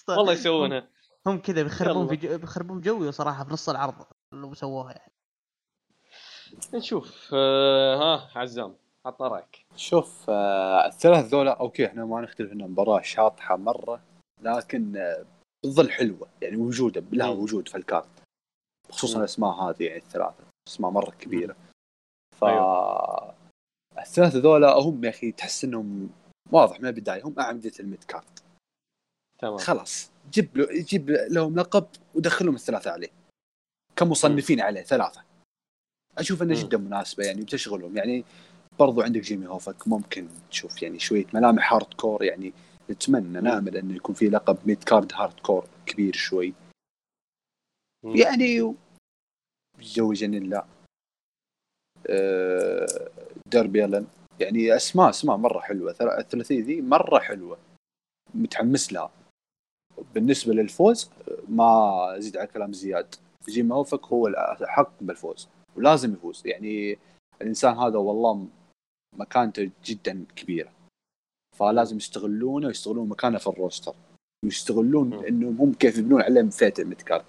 [0.08, 0.88] والله يسوونها.
[1.26, 2.38] هم كذا بيخربون في جو...
[2.38, 3.94] بيخربون جوي صراحة في نص العرض
[4.32, 5.12] لو سووها يعني.
[6.74, 7.30] نشوف.
[7.34, 8.74] آه ها عزام
[9.06, 9.64] عطنا رأيك.
[9.76, 14.00] شوف آه الثلاث ذولا أوكي إحنا ما نختلف انها مباراة شاطحة مرة
[14.42, 15.24] لكن آه
[15.64, 18.08] بتظل حلوة يعني وجودة لها وجود في ال card
[18.90, 21.56] خصوصا الاسماء هذه يعني الثلاثة أسماء مرة كبيرة.
[22.36, 23.34] ف أيوه.
[23.98, 26.10] الثلاثه ذولا هم يا أخي تحس إنهم
[26.52, 28.42] واضح من البداية هم أعمدة ال mid-card.
[29.38, 29.58] تمام.
[29.58, 33.10] خلاص جيب له جيب لهم لقب ودخلهم الثلاثة عليه.
[33.96, 35.24] كمصنفين عليه ثلاثة.
[36.18, 37.96] أشوف إنه جدا مناسبة يعني بتشغلهم.
[37.96, 38.24] يعني
[38.78, 42.52] برضو عندك جيمي هافك ممكن تشوف يعني شوية ملامح hardcore يعني
[42.90, 46.54] نتمنى نامل إنه يكون في لقب mid-card hardcore كبير شوي.
[48.04, 48.74] يعني
[49.80, 50.66] جوي جنين لا
[52.06, 53.10] أه
[53.46, 54.06] ديربي ألن.
[54.40, 55.96] يعني أسماء أسماء مرة حلوة.
[56.18, 57.58] الثلاثية ذي مرة حلوة.
[58.34, 59.10] متحمس لها.
[60.14, 61.10] بالنسبة للفوز
[61.48, 63.14] ما ازيد على كلام زياد.
[63.48, 65.48] جيم هوفك هو الاحق بالفوز.
[65.76, 66.42] ولازم يفوز.
[66.46, 66.98] يعني
[67.42, 68.46] الإنسان هذا والله
[69.16, 70.72] مكانته جدا كبيرة.
[71.56, 73.94] فلازم يستغلونه ويستغلون مكانه في الروستر.
[74.44, 77.24] ويستغلون إنه هم كيف يبنون عليه فئة ال mid-card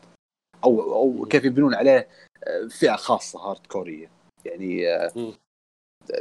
[0.64, 2.08] أو أو كيف يبنون عليه
[2.48, 4.10] آه، فئة خاصة hardcore يه
[4.46, 5.12] يعني آه،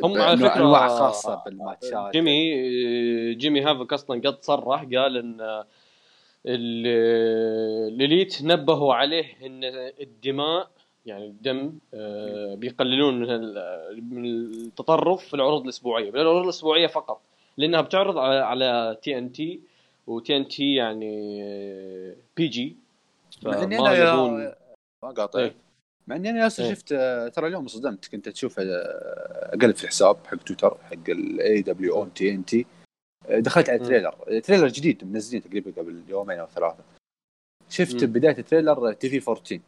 [0.05, 2.13] هم على فكرة انواع خاصة بالماتشات.
[2.13, 5.65] جيمي جيمي هافك أصلا قد صرح قال إن
[6.47, 9.65] الإليت نبهوا عليه إن
[10.01, 10.71] الدماء
[11.07, 13.19] يعني الدم آه، بيقللون
[14.11, 16.11] من التطرف في العروض الأسبوعية.
[16.11, 17.21] العروض الأسبوعية فقط
[17.57, 19.61] لأنها بتعرض على تي ان تي
[20.07, 21.43] وتي ان تي يعني
[22.37, 22.77] بي جي
[23.43, 24.53] فما يبون
[25.03, 25.39] ما قاطع.
[25.39, 25.55] إيه.
[26.07, 26.75] مع إني أنا ياسر إيه.
[26.75, 26.89] شفت
[27.35, 28.09] ترى اليوم صدمت.
[28.09, 32.67] كنت أشوف اقلب في الحساب حق تويتر حق ال AEW on TNT
[33.31, 34.41] دخلت على trailer.
[34.41, 36.85] trailer جديد منزلين تقريبا قبل يومين أو ثلاثة.
[37.71, 39.61] شفت بداية ال trailer TV 14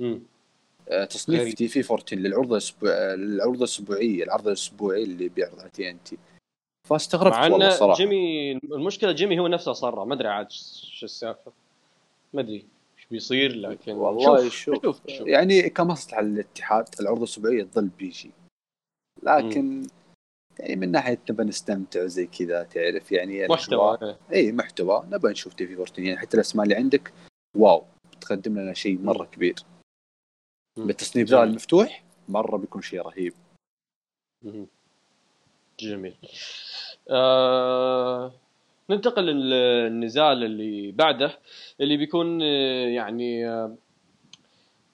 [0.00, 0.22] امم
[1.10, 6.18] تصنيف TV 14 للعرض الأسبوع للعرض الاسبوعيه العرض الأسبوعي اللي بيعرض على TNT.
[6.88, 7.96] فاستغربت والله صراحة.
[7.96, 10.04] جيمي المشكلة جيمي هو نفسه صرع.
[10.04, 11.52] ما أدري عاد شو السالفة.
[12.32, 12.66] ما أدري
[12.98, 15.26] إيش بيصير لكن والله شوف, شوف, شوف, شوف.
[15.26, 18.30] يعني كمصلحة للاتحاد العروض الاسبوعيه تظل PG.
[19.22, 19.86] لكن م.
[20.58, 25.04] يعني من ناحية نبى نستمتع زي كذا تعرف يعني محتوى إي محتوى.
[25.10, 27.12] نبى نشوف TV 14 يعني حتى الأسماء اللي عندك
[27.56, 27.84] wow
[28.20, 29.54] تقدم لنا شيء مرة كبير.
[30.76, 33.32] بالتصنيف ذا المفتوح مرة بيكون شيء رهيب.
[35.80, 36.14] جميل.
[37.10, 38.32] آه...
[38.90, 41.38] ننتقل للنزال اللي بعده
[41.80, 43.76] اللي بيكون آه، يعني آه...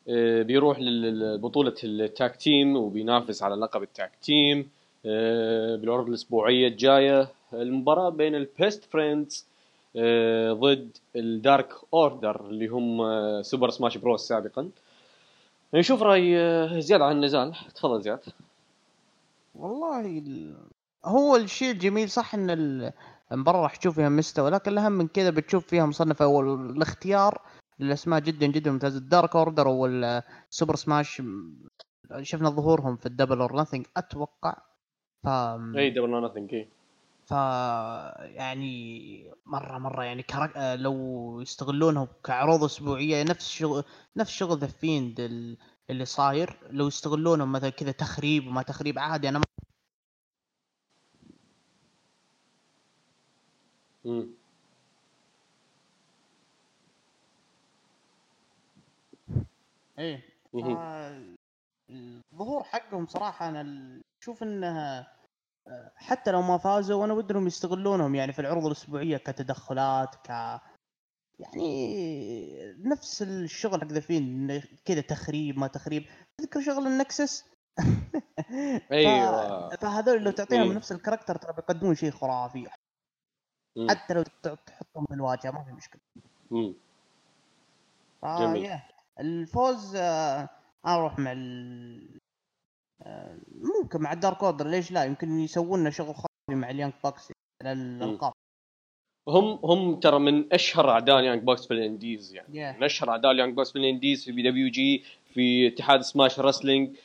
[0.09, 4.70] آه، بيروح لبطولة ال tag team وبينافس على لقب ال tag team
[5.05, 7.28] بالعروض الأسبوعية الجاية.
[7.53, 9.47] المباراة بين ال Best Friends
[10.53, 13.03] ضد ال Dark Order اللي هم
[13.43, 14.70] Super Smash Bros سابقا.
[15.75, 16.35] نشوف راي
[16.83, 18.21] زياد عن النزال تفضل زياد.
[19.55, 20.55] والله
[21.05, 22.51] هو الشيء الجميل صح إن
[23.33, 27.43] المباراه راح تشوف فيها مستوى لكن الأهم من كذا بتشوف فيها مصنفه والاختيار
[27.81, 28.97] الاسماء جدا جدا ممتاز.
[28.97, 31.22] ال Dark Order وال Super Smash
[32.23, 34.57] شفنا ظهورهم في ال Double or Nothing أتوقع.
[35.25, 35.29] ف
[35.77, 36.66] إي Double or Nothing
[37.31, 37.33] ف
[38.22, 40.53] يعني مرة مرة يعني كرك...
[40.57, 43.85] لو يستغلونهم كعروض أسبوعية نفس شغل
[44.16, 45.20] نفس شغل ذا فيند
[45.91, 46.59] اللي صاير.
[46.70, 49.45] لو يستغلونهم مثلا كذا تخريب وما تخريب عادي أنا ما
[54.07, 54.26] امم
[59.99, 60.22] إيه
[61.91, 65.20] الظهور حقهم صراحة أنا أشوف إنها
[65.97, 70.29] حتى لو ما فازوا وأنا ودهم يستغلونهم يعني في العروض الأسبوعية كتدخلات ك
[71.39, 76.05] يعني نفس الشغل حق The Fiend كذا تخريب ما تخريب.
[76.39, 77.45] تذكر شغل ال Nexus؟
[78.93, 79.77] أيوه.
[79.77, 82.68] فهذول لو تعطيهم نفس ال character ترى بيقدمون شيء خرافي.
[83.89, 86.01] حتى لو تحطهم في الواجهه ما في مشكلة.
[86.53, 86.75] امم
[88.25, 88.81] جميل.
[89.21, 90.49] الفوز آه
[90.87, 92.20] أروح مع ال...
[93.62, 96.93] ممكن مع ال Dark Order ليش لا؟ يمكن يسوون لنا شغل خرافي مع ال Young
[97.05, 98.32] Bucks على الألقاب.
[99.28, 102.48] هم هم ترى من أشهر أعداء ال Young Bucks في ال indies يعني.
[102.48, 102.76] Yeah.
[102.76, 106.96] من أشهر أعداء اليانج بوكس في الانديز في بي دبليو جي في اتحاد سماش رسلينج.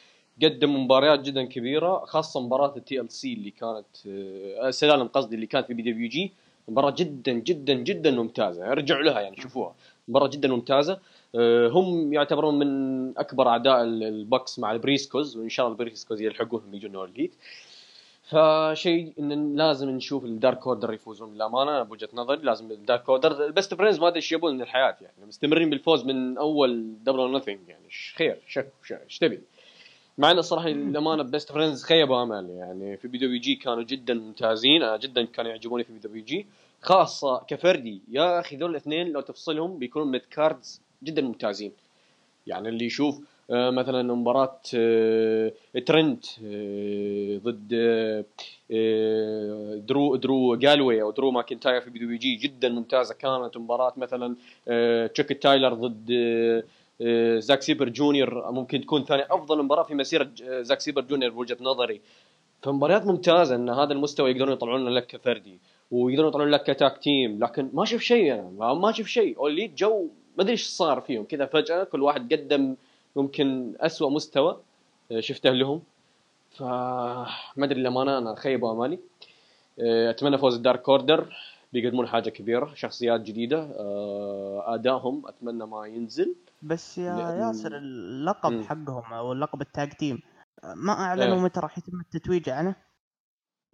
[0.44, 5.68] قدم مباريات جدا كبيرة خاصة مباراة ال TLC اللي كانت آه سلالم قصدي اللي كانت
[5.68, 6.32] في PWG.
[6.68, 9.76] مباراة جدا جدا جدا ممتازة ارجعوا لها يعني شوفوها.
[10.08, 11.00] مباراة جدا ممتازة.
[11.72, 16.22] هم يعتبرون من أكبر أعداء ال Bucks مع ال Briscoes وإن شاء الله ال Briscoes
[16.22, 17.36] يلحقوهم يجون ال Elite
[18.26, 23.46] فشيء إن لازم نشوف ال Dark Order يفوزون للامانه بوجهة نظري لازم ال Dark Order
[23.46, 25.28] ال Best Friends ما أدري إيش يبون من الحياة يعني.
[25.28, 27.90] مستمرين بالفوز من أول Double or Nothing يعني.
[28.16, 28.38] خير؟
[28.92, 29.40] إيش تبي؟
[30.18, 32.98] مع ان الصراحه للامانه Best Friends خيبوا امل يعني.
[32.98, 34.84] في PWG كانوا جدا ممتازين.
[34.84, 36.48] أنا جدا كانوا يعجبوني في PWG
[36.82, 38.02] خاصة كفردي.
[38.12, 41.72] يا أخي ذول الاثنين لو تفصلهم بيكونوا mid carders جدا ممتازين.
[42.48, 45.52] يعني اللي يشوف آه، مثلا مباراة آه،
[45.86, 47.70] Trent آه، ضد
[49.88, 54.36] Drew Drew Galloway أو Drew McIntyre في PWG جدا ممتازة كانت مباراة مثلا
[55.08, 56.12] Chuck Taylor ضد
[57.40, 60.30] Zack Sabre Junior ممكن تكون ثاني أفضل مباراة في مسيرة
[60.62, 62.02] Zack Sabre Junior بوجهه نظري.
[62.62, 65.60] فمباريات ممتازة إن هذا المستوى يقدرون يطلعون لك كفردي
[65.92, 69.38] ويقدرون يطلعون لك ك tag team لكن ما شوف شيء أنا ما شوف شيء.
[69.38, 71.24] اوليت جو ما أدري إيش صار فيهم.
[71.24, 72.76] كذا فجأة كل واحد قدم
[73.16, 74.62] ممكن أسوأ مستوى
[75.12, 75.82] آه، شفته لهم.
[76.52, 77.28] فما
[77.58, 79.00] أدري للأمانة أنا خيب امالي
[79.80, 81.36] آه، أتمنى فوز الدارك أوردر.
[81.74, 86.36] بيقدمون حاجة كبيرة شخصيات جديدة آه، أدائهم أتمنى ما ينزل.
[86.62, 87.40] بس يا لأن...
[87.40, 88.64] ياسر اللقب م.
[88.64, 90.20] حقهم أو اللقب التاج تيم
[90.76, 92.76] ما أعلنوا متى راح يتم التتويج عنه.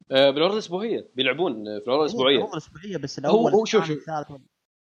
[0.09, 1.07] بالعروض الأسبوعية.
[1.15, 2.35] بيلعبون في العروض الأسبوعية.
[2.35, 4.09] العروض الأسبوعية بس الأول هو شوف شوف.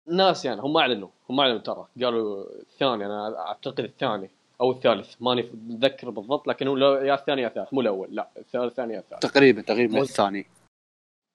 [0.07, 1.87] ناس يعني هم أعلنوا هم أعلنوا ترى.
[2.01, 4.29] قالوا الثاني أنا أعتقد الثاني
[4.61, 8.93] أو الثالث ماني متذكر بالضبط لكن هو يا الثاني يا الثالث مو الأول لا الثاني
[8.93, 9.21] يا الثالث.
[9.21, 10.45] تقريبا تقريبا الثاني.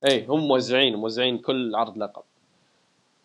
[0.05, 2.23] إي هم موزعين موزعين كل عرض لقب.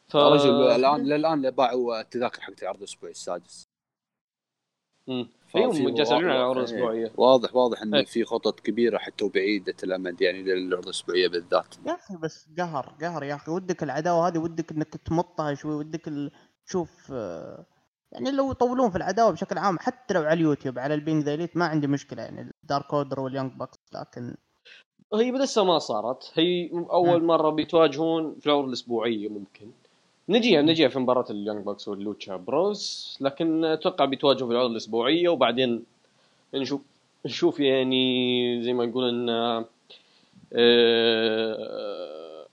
[0.07, 0.15] ف...
[0.15, 3.63] رجل الان للآن باعوا التذاكر حقت العرض الأسبوعي السادس.
[5.09, 7.11] امم أيوه جالسين على العروض الأسبوعية.
[7.17, 8.05] واضح واضح انه إيه.
[8.05, 11.75] في خطط كبيرة حتى وبعيدة الأمد يعني للعروض الأسبوعية بالذات.
[11.85, 13.51] يا أخي بس قهر قهر يا أخي.
[13.51, 16.31] ودك العداوة هذه ودك إنك تمطها شوي ودك
[16.65, 17.65] تشوف آه،
[18.11, 21.47] يعني لو يطولون في العداوة بشكل عام حتى لو على اليوتيوب على ال Being The
[21.55, 22.51] ما عندي مشكلة يعني.
[22.63, 24.35] ال Dark Order وال Young Bucks لكن
[25.13, 26.31] هي لسه ما صارت.
[26.33, 29.71] هي أول مرة بيتواجهون في العروض الأسبوعية ممكن.
[30.29, 34.71] نجيها نجيها في مباراة ال Young Bucks وال Lucha Bros لكن أتوقع بيتواجهوا في العروض
[34.71, 35.83] الأسبوعية وبعدين
[36.53, 36.81] نشوف
[37.25, 39.29] نشوف يعني زي ما نقول إن
[40.53, 42.45] آه،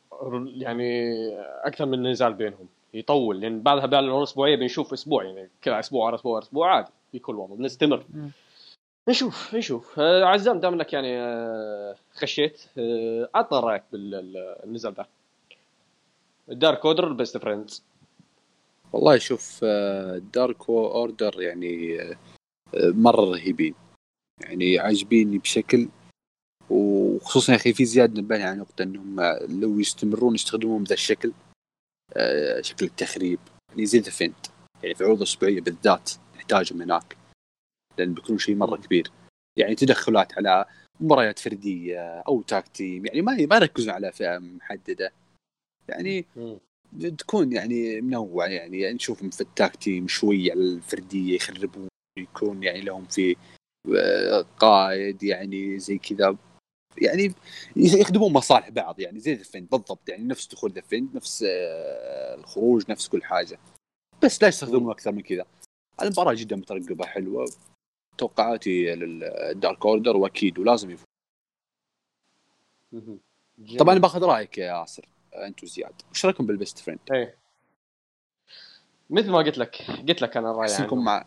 [0.57, 1.17] يعني
[1.65, 6.07] أكثر من نزال بينهم يطول لأن بعدها بعد العروض الأسبوعية بنشوف أسبوع يعني كل أسبوع
[6.07, 8.05] على أسبوع أسبوع عادي بكل وضع بنستمر.
[9.09, 10.01] نشوف نشوف.
[10.01, 15.07] آه عزام دام انك يعني آه خشيت آه عطنا رايك بالنزال ذا
[16.51, 17.85] Dark Order Best Friends
[18.93, 19.65] والله شوف
[20.35, 22.17] Dark آه، Order يعني آه،
[22.75, 23.75] مرة رهيبين.
[24.41, 25.89] يعني عاجبيني بشكل
[26.71, 29.21] وخصوصا يا أخي في زيادة نبه على نقطة إنهم
[29.61, 31.33] لو يستمرون يستخدمون بهذا الشكل
[32.17, 33.39] آه، شكل التخريب.
[33.71, 34.47] يعني زي The Fiend
[34.83, 37.17] يعني في العروض الاسبوعيه بالذات نحتاجهم هناك
[37.99, 39.11] لأن بيكون شيء مرة كبير.
[39.57, 40.65] يعني تدخلات على
[41.01, 45.13] مباريات فردية أو tag team يعني ما ما يركزون على فئه محددة.
[45.91, 46.27] يعني
[47.19, 51.89] تكون يعني منوع يعني, يعني نشوفهم في ال tag team شوي على الفردية يخربون
[52.19, 53.37] يكون يعني لهم في
[53.97, 56.37] آه، قائد يعني زي كذا.
[56.99, 57.35] يعني
[57.77, 60.83] يخدمون مصالح بعض يعني زي ذا بالضبط يعني نفس دخول ذا
[61.15, 63.59] نفس آه، الخروج نفس كل حاجة.
[64.23, 65.47] بس لا يستخدمون أكثر من كذا.
[66.03, 67.45] المباراة جدا مترقبة حلوة.
[68.19, 71.07] توقعاتي لل Dark Order وأكيد ولازم يفوز.
[73.79, 77.35] طبعا باخذ رأيك يا ياسر انت وزياد وش رأيكم بال Best Friends؟ إيه.
[79.11, 81.05] مثل ما قلت لك قلت لك أنا رأيي عنهم.
[81.05, 81.27] مع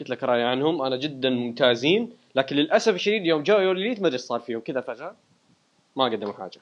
[0.00, 4.06] قلت لك رأيي عنهم أنا جدا ممتازين لكن للأسف الشديد يوم جاوا All Elite ما
[4.06, 5.16] أدري صار فيهم كذا فجأة
[5.96, 6.60] ما قدموا حاجة.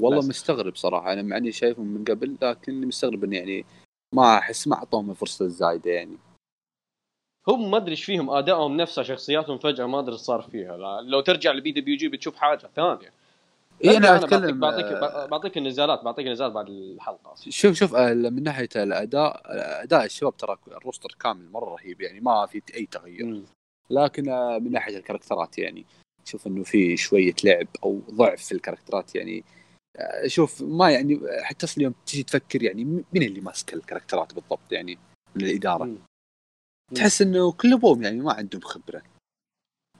[0.00, 0.28] والله بس.
[0.28, 3.64] مستغرب صراحة أنا مع إني شايفهم من قبل لكن مستغرب ان يعني
[4.12, 6.18] ما أحس ما أعطوهم الفرصة الزايدة يعني.
[7.48, 10.76] هم ما أدري إيش فيهم أدائهم نفسه شخصياتهم فجأة ما أدري إيش صار فيها.
[11.02, 13.12] لو ترجع ل PWG بتشوف حاجة ثانية.
[13.84, 17.34] اي أنا أتكلم بعطيك بعطيك, بعطيك النزالات بعطيك النزالات بعد الحلقة.
[17.48, 19.42] شوف شوف آه، من ناحية الأداء
[19.82, 23.44] أداء الشباب ترى ال roster كامل مرة رهيب يعني ما في أي تغير م.
[23.90, 25.86] لكن آه، من ناحية الكاركترات يعني
[26.24, 29.44] شوف إنه في شوية لعب أو ضعف في الكاركترات يعني
[29.96, 34.98] آه، شوف ما يعني حتى اليوم تجي تفكر يعني مين اللي ماسك الكاركترات بالضبط يعني
[35.34, 35.98] من الإدارة؟ م.
[36.94, 39.02] تحس إنه كلهم يعني ما عندهم خبرة.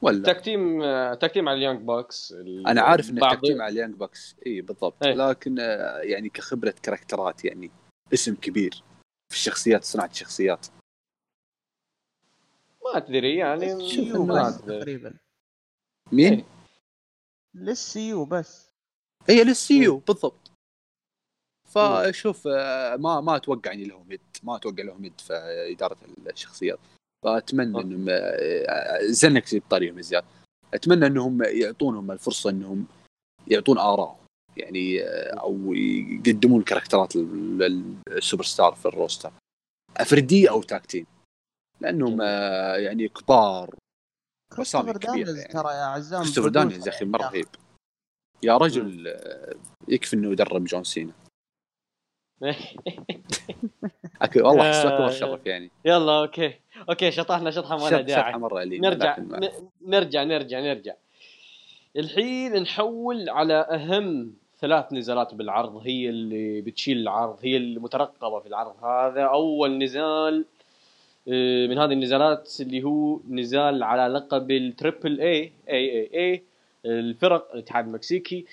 [0.02, 0.82] ولا؟ tag team
[1.14, 2.32] tag team على ال Young Bucks
[2.66, 5.04] أنا عارف انه tag team على ال Young Bucks إي بالضبط.
[5.04, 5.14] إيه.
[5.14, 7.70] لكن آه، يعني كخبرة كاركترات يعني
[8.14, 8.82] اسم كبير
[9.32, 10.66] في الشخصيات صناعة الشخصيات.
[12.84, 15.14] ما أدري يعني شوف الناس تقريبا.
[16.12, 16.44] مين؟ إيه.
[17.54, 18.70] لل SCU بس.
[19.28, 20.50] اي لل SCU بالضبط.
[21.68, 25.32] فشوف آه، ما ما أتوقع إني لهم يد ما أتوقع لهم يد في
[25.72, 26.78] إدارة الشخصيات.
[27.26, 30.24] فأتمنى إنهم آه، زنك زي بطريقهم زياد.
[30.74, 32.86] أتمنى إنهم يعطونهم الفرصة إنهم
[33.48, 34.20] يعطون اراء
[34.56, 39.32] يعني آه، أو يقدمون كاركترات السوبر ستار في ال roster.
[39.96, 41.06] أفردية أو tag team
[41.80, 43.74] لأنهم آه، يعني كبار.
[44.58, 45.52] واسامي كبيره يعني.
[45.52, 47.48] ترى يا عزام كريستوفر دانيلز يا أخي مرة رهيب.
[48.42, 49.16] يا رجل
[49.88, 51.12] يكفي إنه يدرب جون سينا.
[54.22, 55.70] أكيد والله احس اكبر شرف يعني.
[55.84, 56.60] يلا أوكي.
[56.88, 58.32] أوكي شطحنا شطحة ما لها داعي.
[58.32, 59.18] مرة نرجع
[59.86, 60.94] نرجع نرجع نرجع.
[61.96, 68.84] الحين نحول على أهم ثلاث نزالات بالعرض هي اللي بتشيل العرض هي المترقبة في العرض
[68.84, 69.22] هذا.
[69.22, 70.44] أول نزال
[71.28, 76.42] آه، من هذه النزالات اللي هو نزال على لقب ال Triple A اي اي اي
[76.84, 78.44] الفرق الاتحاد المكسيكي.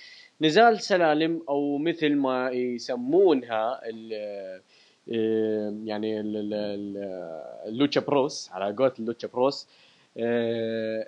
[0.42, 4.62] نزال سلالم أو مثل ما يسمونها ال
[5.08, 6.20] يعني
[7.66, 9.68] ال Lucha Bros على قولة ال Lucha Bros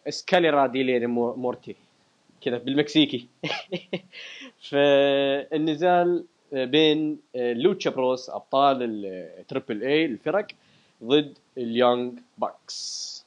[0.07, 1.75] Escalera de Muerte
[2.41, 3.27] كذا بالمكسيكي.
[4.69, 9.05] فالنزال بين Lucha Bros أبطال
[9.39, 10.47] ال Triple A الفرق
[11.03, 13.25] ضد ال Young Bucks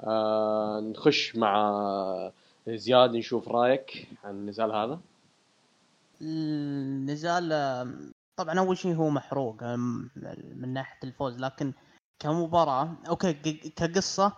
[0.00, 2.30] آه نخش مع
[2.68, 5.00] زياد نشوف رأيك عن النزال هذا.
[6.22, 7.52] النزال
[8.40, 9.62] طبعا أول شيء هو محروق
[10.54, 11.72] من ناحية الفوز لكن
[12.18, 13.32] كمباراة okay
[13.76, 14.32] كقصة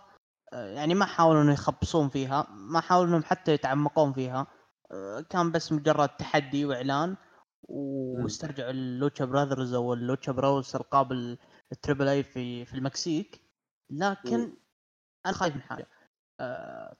[0.53, 4.47] يعني ما حاولوا إنه يخبصون فيها ما حاولوا إنهم حتى يتعمقون فيها
[5.29, 7.15] كان بس مجرد تحدي وإعلان
[7.69, 11.37] واسترجعوا ال Lucha Brothers أو ال Lucha Bros القاب
[11.71, 13.41] ال Triple A في في المكسيك.
[13.89, 14.53] لكن
[15.25, 15.87] أنا خايف من حاجة.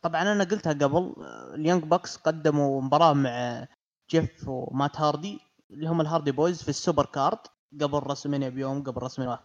[0.02, 1.16] طبعا أنا قلتها قبل
[1.54, 3.68] ال Young Bucks قدموا مباراة مع
[4.12, 5.40] جيف ومات هاردي.
[5.74, 7.40] اللي هم ال Hardy Boyz في ال Supercard
[7.82, 9.40] قبل WrestleMania بيوم قبل WrestleMania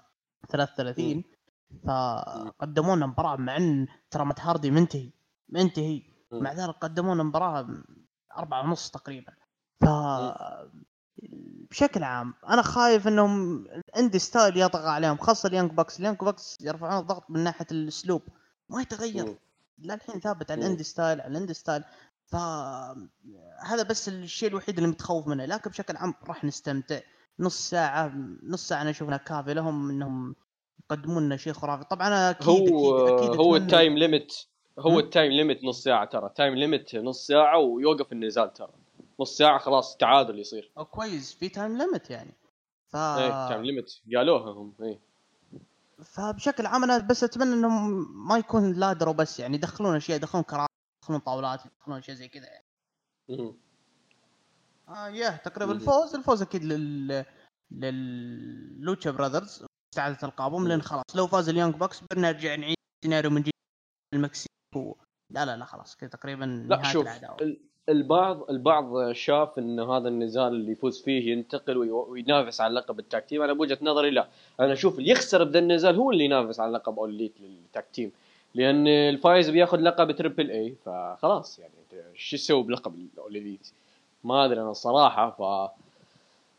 [0.49, 1.25] 33
[1.87, 5.11] فقدموا لنا مباراة مع إن ترى مات هاردي منتهي
[5.49, 6.03] منتهي.
[6.33, 7.69] مع ذلك قدموا لنا مباراة
[8.37, 9.33] أربعة ونص تقريبا.
[9.81, 9.85] ف
[11.71, 13.65] بشكل عام أنا خايف إنهم
[13.97, 17.67] indie style يطغى عليهم خاصة ال Young Bucks ال Young Bucks يرفعون الضغط من ناحية
[17.73, 18.23] الأسلوب
[18.69, 19.39] ما يتغير.
[19.79, 21.85] للحين ثابت على ال indie style على ال indie style
[22.29, 27.01] فهذا بس الشيء الوحيد اللي متخوف منه لكن بشكل عام راح نستمتع.
[27.41, 28.13] نص ساعة
[28.43, 30.37] نص ساعة أنا أشوفها كافية لهم إنهم
[30.85, 31.85] يقدمون لنا شيء خرافي.
[31.85, 34.35] طبعا أكيد هو أكيد أكيد هو ال time limit
[34.79, 36.31] هو ال time limit نص ساعة ترى.
[36.37, 38.71] time limit نص ساعة ويوقف النزال ترى.
[39.21, 40.71] نص ساعة خلاص تعادل يصير.
[40.79, 42.35] أو كويس في time limit يعني.
[42.89, 44.99] ف إيه time limit قالوها هم إيه.
[46.05, 50.68] فبشكل عام أنا بس أتمنى إنهم ما يكون ladder وبس يعني يدخلون أشياء يدخلون كراسي
[51.09, 52.47] يدخلون طاولات يدخلون اشياء زي كذا.
[53.29, 53.55] يعني.
[54.89, 57.25] آه يا تقريبا الفوز الفوز أكيد لل
[57.71, 63.31] لل Lucha Brothers استعادة القابهم لأن خلاص لو فاز ال Young Bucks بنرجع نعيد سيناريو
[63.31, 63.53] من جديد
[64.15, 64.95] المكسيك و...
[65.35, 67.57] لا لا لا خلاص كذا تقريبا لا شوف العداوة.
[67.89, 73.25] البعض البعض شاف إن هذا النزال اللي يفوز فيه ينتقل وينافس على لقب ال tag
[73.25, 73.43] team.
[73.43, 74.29] أنا بوجهة نظري لا.
[74.61, 77.87] أنا أشوف اللي يخسر بذا النزال هو اللي ينافس على لقب All Elite لل tag
[77.93, 78.13] team.
[78.55, 81.73] لأن الفايز بياخذ لقب Triple A فخلاص يعني
[82.15, 83.73] شو تسوي بلقب ال All Elite
[84.25, 85.71] ما أدري أنا الصراحة ف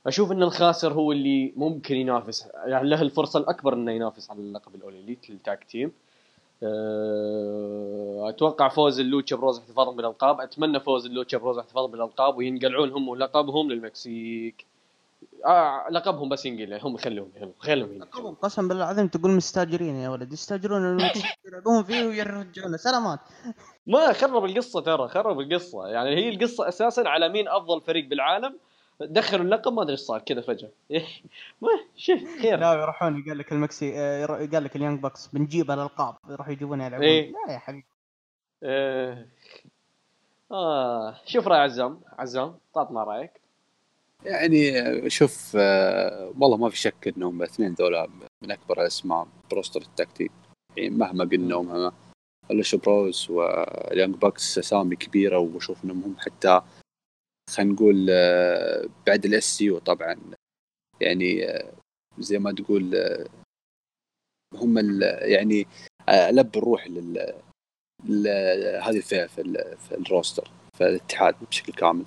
[0.07, 4.75] أشوف إن الخاسر هو اللي ممكن ينافس يعني له الفرصة الأكبر إنه ينافس على اللقب
[4.75, 5.91] ال All Elite لل tag team
[6.63, 13.15] أه، أتوقع فوز اللوتشا بروز احتفاظا بالألقاب أتمنى فوز اللوتشا بروز احتفاظا بالألقاب وينقلعون هم
[13.15, 14.65] لقبهم للمكسيك.
[15.45, 20.34] آه لقبهم بس ينقلع هم خلوهم خلوهم لقبهم قسم بالله العظيم تقول مستاجرين يا ولد.
[20.34, 20.99] يستاجرون
[21.45, 23.20] يلعبون فيه ويرجعونه سلامات.
[23.88, 25.88] ما خرب القصة ترى خرب القصة.
[25.88, 28.57] يعني هي القصة أساسا على مين أفضل فريق بالعالم.
[29.01, 30.70] دخلوا اللقب ما أدري إيش صار كذا فجأة.
[31.61, 32.59] ما شوف خير.
[32.59, 36.82] لا يروحون قال لك المكسي آه، قال لك ال Young Bucks بنجيب الألقاب يروحوا يجيبون
[36.82, 37.07] يلعبون.
[37.07, 37.86] إيه؟ لا يا حبيبي.
[38.63, 39.26] آه.
[40.51, 41.15] آه.
[41.26, 42.01] شوف رأي عزام.
[42.20, 43.38] عزام عطنا رأيك.
[44.26, 48.07] يعني شوف آه والله ما في شك إنهم الاثنين ذولا
[48.43, 50.32] من أكبر الأسماء ب roster ال tag team.
[50.78, 51.93] يعني مهما قلنا ومهما
[52.51, 56.61] ال Lucha Bros وال Young Bucks أسامي كبيرة وأشوف إنهم هم حتى
[57.49, 60.15] خلينا نقول آه، بعد ال SC طبعا.
[61.01, 61.74] يعني آه،
[62.20, 62.95] زي ما تقول
[64.53, 65.67] هم يعني
[66.09, 67.34] لب الروح لل
[68.84, 69.41] هذه الفئة في
[69.91, 72.05] ال roster في الاتحاد بشكل كامل.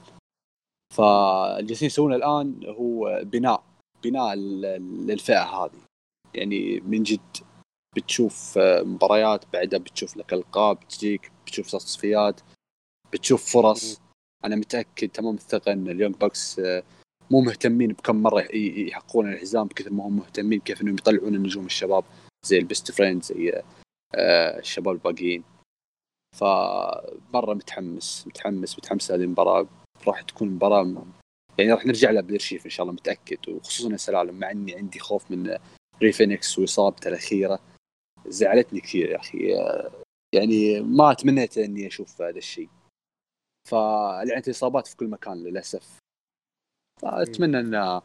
[0.93, 3.64] فاللي يسوونه الآن هو بناء
[4.05, 5.80] بناء للفئه هذه.
[6.34, 7.36] يعني من جد
[7.97, 12.40] بتشوف مباريات بعدها بتشوف لك ألقاب تجيك بتشوف تصفيات
[13.12, 14.01] بتشوف فرص.
[14.45, 16.82] أنا متأكد تمام الثقة إن ال Young Bucks آه،
[17.30, 22.05] مو مهتمين بكم مرة يحققون الحزام بكثر ما هم مهتمين كيف إنهم يطلعون النجوم الشباب
[22.47, 23.62] زي ال Best Friends زي
[24.14, 25.45] آه، الشباب الباقيين.
[26.36, 29.66] فمرة متحمس متحمس متحمس هذه المباراة.
[30.09, 31.07] راح تكون مباراة
[31.59, 33.49] يعني راح نرجع لها بالارشيف إن شاء الله متأكد.
[33.49, 35.59] وخصوصا السلالم مع إني عندي خوف من
[36.03, 37.61] ري فينيكس وإصابته الأخيرة.
[38.27, 39.39] زعلتني كثير يا أخي.
[40.35, 42.69] يعني ما تمنيت إني أشوف هذا الشيء.
[43.69, 45.99] فلعنة الإصابات في كل مكان للأسف.
[47.03, 48.01] فأتمنى ان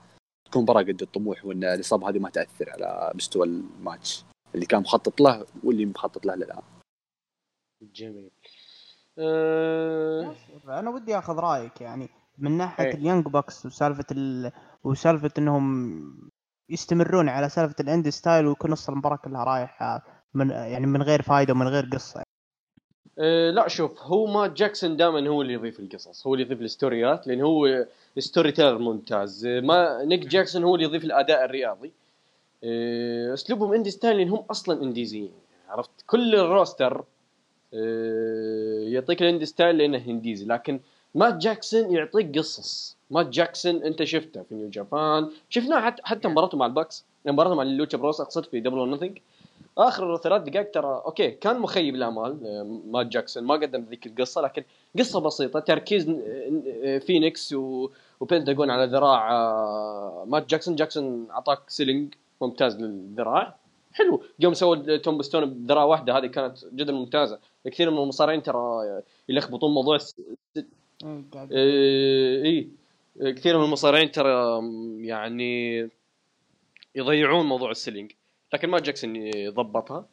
[0.45, 4.24] تكون مباراة قد الطموح وإن الإصابة هذه ما تأثر على مستوى الماتش
[4.56, 6.64] اللي كان مخطط له واللي مخطط له للآن.
[7.82, 8.32] جميل.
[9.20, 10.36] أه...
[10.68, 14.51] أنا ودي آخذ رأيك يعني من ناحية اليانج بوكس وسالفة ال...
[14.84, 16.30] وسالفة إنهم
[16.70, 21.22] يستمرون على سالفة ال indie style ويكون نص المباراة كلها رايحه من يعني من غير
[21.22, 22.24] فائده ومن غير قصة.
[23.20, 27.28] أه لا شوف هو مات جاكسون دائما هو اللي يضيف القصص هو اللي يضيف الستوريات
[27.28, 27.86] لأن هو
[28.20, 29.45] story teller ممتاز.
[29.45, 31.91] ما نيك جاكسون هو اللي يضيف الأداء الرياضي.
[32.63, 35.32] أه أسلوبهم indie style لأن هم أصلا إنديزيين
[35.70, 37.03] عرفت؟ كل ال roster
[38.93, 40.45] يعطيك ال indie style لأنه إنديزي.
[40.45, 40.80] لكن
[41.15, 42.97] مات جاكسون يعطيك قصص.
[43.11, 45.30] مات جاكسون أنت شفته في New Japan.
[45.49, 47.05] شفناه حتى حتى مباراته مع ال Bucks.
[47.26, 49.18] مباراته مع ال Lucha Bros أقصد في Double or Nothing
[49.78, 53.43] آخر ثلاث دقائق ترى okay كان مخيب الامال آه، مات جاكسون.
[53.43, 54.63] ما قدم ذيك القصة لكن
[54.99, 55.59] قصة بسيطة.
[55.59, 57.53] تركيز آه، فينيكس
[58.20, 60.76] وبنتاجون على ذراع آه، مات جاكسون.
[60.76, 63.55] جاكسون أعطاك selling ممتاز للذراع.
[63.98, 64.24] حلو.
[64.39, 67.39] يوم سوى tombstone بذراع واحدة هذه كانت جدا ممتازة.
[67.66, 70.00] كثير من المصارعين ترى يلخبطون موضوع
[71.06, 71.58] اي
[72.43, 72.68] إيه
[73.22, 74.62] كثير من المصارعين ترى
[75.02, 75.89] يعني
[76.95, 78.11] يضيعون موضوع ال selling.
[78.54, 80.06] لكن مات جاكسون يضبطها.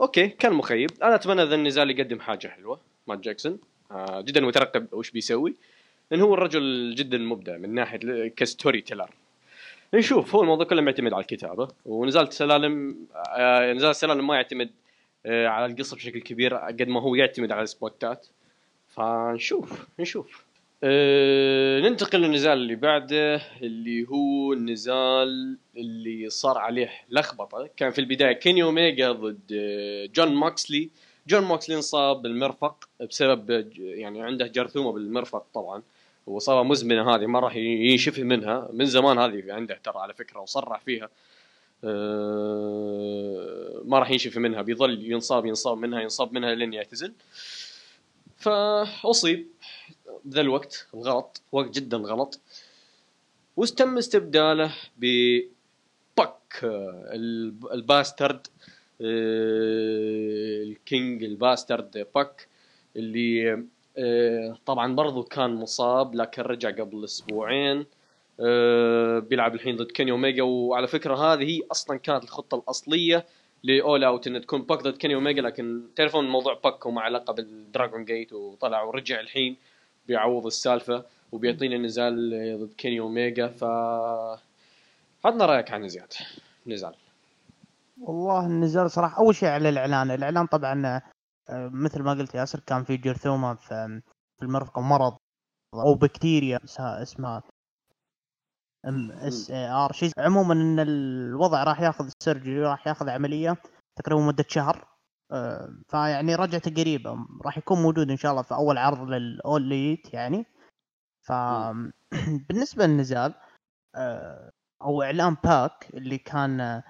[0.00, 0.90] okay كان مخيب.
[1.02, 3.58] أنا أتمنى ذا النزال يقدم حاجة حلوة مات جاكسون.
[3.90, 5.54] آه جدا مترقب وش بيسوي.
[6.10, 9.10] لأن هو الرجل جدا مبدع من ناحية ك story teller.
[9.94, 12.96] نشوف هو الموضوع كله معتمد على الكتابة ونزال سلالم
[13.36, 14.70] آه نزال سلالم ما يعتمد
[15.26, 18.26] آه على القصة بشكل كبير قد ما هو يعتمد على السبوتات.
[18.88, 20.44] فنشوف نشوف.
[20.84, 27.68] أه ننتقل للنزال اللي بعده اللي هو النزال اللي صار عليه لخبطة.
[27.76, 30.90] كان في البداية كيني اوميجا ضد آه، جون موكسلي.
[31.28, 35.82] جون موكسلي انصاب بالمرفق بسبب يعني عنده جرثومة بالمرفق طبعا.
[36.30, 38.68] واصابه مزمنة هذه ما راح ينشفي منها.
[38.72, 41.08] من زمان هذه عنده ترى على فكرة وصرح فيها.
[41.84, 44.62] أه ما راح ينشفي منها.
[44.62, 47.12] بيظل ينصاب ينصاب منها ينصاب منها لين يعتزل.
[48.36, 49.46] فأصيب
[50.24, 52.40] بذا الوقت الغلط وقت جدا غلط.
[53.56, 56.60] وتم استبداله بباك
[57.74, 58.46] ال bastard
[59.02, 62.48] آه، ال king ال bastard باك
[62.96, 63.64] اللي آه،
[64.66, 67.86] طبعا برضو كان مصاب لكن رجع قبل أسبوعين.
[68.40, 70.42] آه، بيلعب الحين ضد كيني أوميجا.
[70.42, 73.26] وعلى فكرة هذه هي أصلا كانت الخطة الأصلية
[73.64, 75.42] ل All Out انه تكون باك ضد كيني أوميجا.
[75.42, 79.56] لكن تعرفون موضوع باك ومع علاقة بال Dragon Gate وطلع ورجع الحين
[80.08, 82.30] بيعوض السالفة وبيعطينا نزال
[82.60, 83.48] ضد كيني أوميجا.
[83.48, 83.64] ف
[85.24, 86.06] عطنا رأيك عن نزال
[86.66, 86.94] نزال.
[88.00, 90.10] والله النزال صراحة أول شيء على الإعلان.
[90.10, 91.02] الإعلان طبعا آه،
[91.52, 94.02] مثل ما قلت ياسر كان في جرثومة في
[94.38, 95.16] في المرفق مرض
[95.74, 97.42] أو بكتيريا اسمها
[98.88, 99.92] MSR.
[99.92, 103.56] شيء عموما إن الوضع راح ياخذ ال surgery راح ياخذ عملية
[103.96, 104.88] تقريبا مدة شهر.
[105.32, 109.81] آه، فيعني رجعته قريبة راح يكون موجود إن شاء الله في أول عرض لل All
[109.81, 110.46] Elite يعني.
[111.26, 111.32] ف
[112.48, 113.34] بالنسبة للنزال
[113.96, 114.50] آه،
[114.82, 116.82] أو إعلان باك اللي كان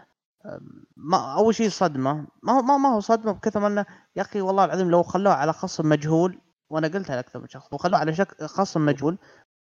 [0.96, 2.26] ما أول شيء صدمة.
[2.42, 3.86] ما هو ما هو صدمة بكثر إنه
[4.16, 6.38] يا أخي والله العظيم لو خلوه على خصم مجهول
[6.70, 9.18] وأنا قلتها لأكثر من شخص وخلوه على شك خصم مجهول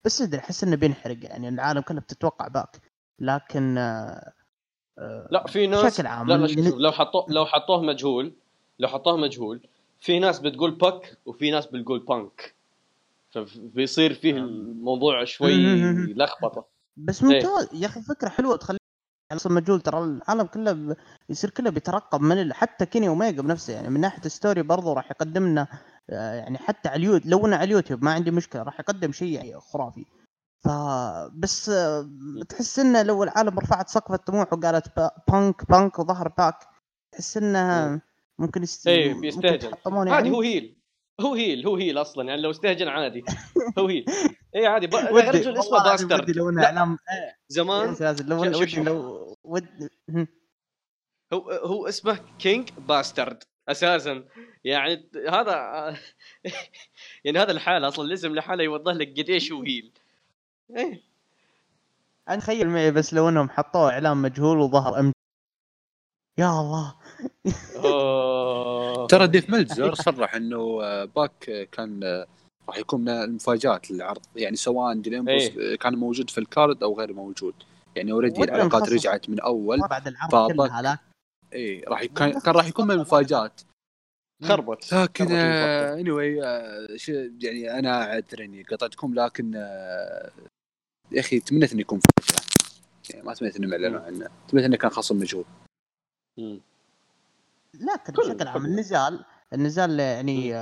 [0.05, 2.81] بس أدري أحس إنه بينحرق يعني العالم كله بتتوقع باك.
[3.18, 3.75] لكن
[5.31, 8.33] لا في ناس بشكل عام لا لا شوف لو حطوه لو حطوه مجهول
[8.79, 9.61] لو حطوه مجهول
[10.01, 12.55] في ناس بتقول باك وفي ناس بتقول بانك.
[13.31, 14.45] فبيصير فيه نعم.
[14.45, 15.53] الموضوع شوي
[16.18, 16.64] لخبطة.
[16.97, 17.68] بس ممتاز.
[17.73, 18.79] يا أخي فكرة حلوة تخلي
[19.37, 20.97] أصلا مجهول ترى العالم كله
[21.28, 25.47] يصير كله بيترقب من حتى كيني اوميجا بنفسه يعني من ناحية story برضه راح يقدم
[25.47, 25.66] لنا
[26.11, 29.28] آه، يعني حتى على اليوتيوب لو إنه على اليوتيوب ما عندي مشكلة راح يقدم شيء
[29.28, 30.05] يعني خرافي.
[30.64, 32.11] فبس آه،
[32.49, 36.57] تحس إنه لو العالم رفعت سقف الطموح وقالت بانك بانك وظهر باك
[37.12, 38.01] تحس انها
[38.39, 38.87] ممكن يست...
[38.89, 39.70] إيه بيستهجن.
[39.87, 40.76] عادي يعني؟ هو هيل
[41.20, 43.24] هو هيل هو هيل أصلا يعني لو استهجن عادي.
[43.78, 44.05] هو هيل
[44.55, 44.94] اي عادي ب...
[44.94, 46.98] رجل اسمه باسترد لو انه اعلام
[47.48, 47.96] زمان
[48.26, 49.90] لو ودي لو ود
[51.32, 54.24] هو هو اسمه كينج باسترد أساسا.
[54.64, 55.55] يعني هذا
[57.24, 59.92] يعني هذا الحاله أصلا الاسم لحاله يوضح لك قد إيش هو هيل
[60.76, 61.03] إيه.
[62.28, 65.12] أنا تخيل معي بس لو أنهم حطوه اعلام مجهول وظهر ام
[66.38, 66.94] يا الله.
[69.07, 72.26] ترى ديف ميلزر صرح إنه آه، باك كان آه،
[72.68, 74.22] راح يكون من المفاجآت للعرض.
[74.36, 75.76] يعني سواء ديليمبوس إيه.
[75.76, 77.54] كان موجود في الكارد أو غير موجود.
[77.96, 81.00] يعني already العلاقات رجعت من أول بعد العرض كلها
[81.52, 83.60] اي راح كان, كان راح يكون من المفاجآت.
[84.44, 86.86] خربت لكن anyway آه،
[87.42, 89.54] يعني أنا اعتذر إني قطعتكم لكن
[91.12, 92.42] يا أخي تمنيت إنه يكون فجأة.
[93.10, 94.28] يعني ما تمنيت إنه اعلنوا عنه.
[94.48, 95.44] تمنيت إنه كان خصم مجهول.
[97.74, 100.54] لكن بشكل عام النزال النزال يعني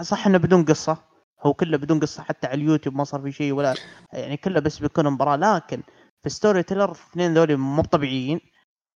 [0.00, 0.96] صح إنه بدون قصة.
[1.42, 3.74] هو كله بدون قصة حتى على اليوتيوب ما صار في شيء ولا
[4.12, 5.56] يعني كله بس بيكون مباراة.
[5.56, 5.82] لكن
[6.22, 8.40] في story teller الاثنين ذولي مو طبيعيين.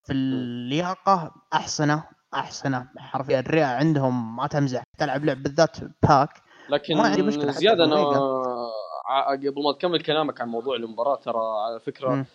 [0.07, 2.89] في اللياقة أحسنة أحسنة.
[2.99, 4.83] حرفيا الرئه عندهم ما تمزح.
[4.99, 7.97] تلعب لعب بالذات باك لكن ما عندي مشكلة زيادة أنا
[9.31, 12.27] قبل ما تكمل كلامك عن موضوع المباراة ترى على فكرة م.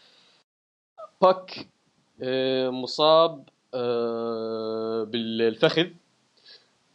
[1.21, 1.67] باك
[2.21, 5.87] آه، مصاب آه، بالفخذ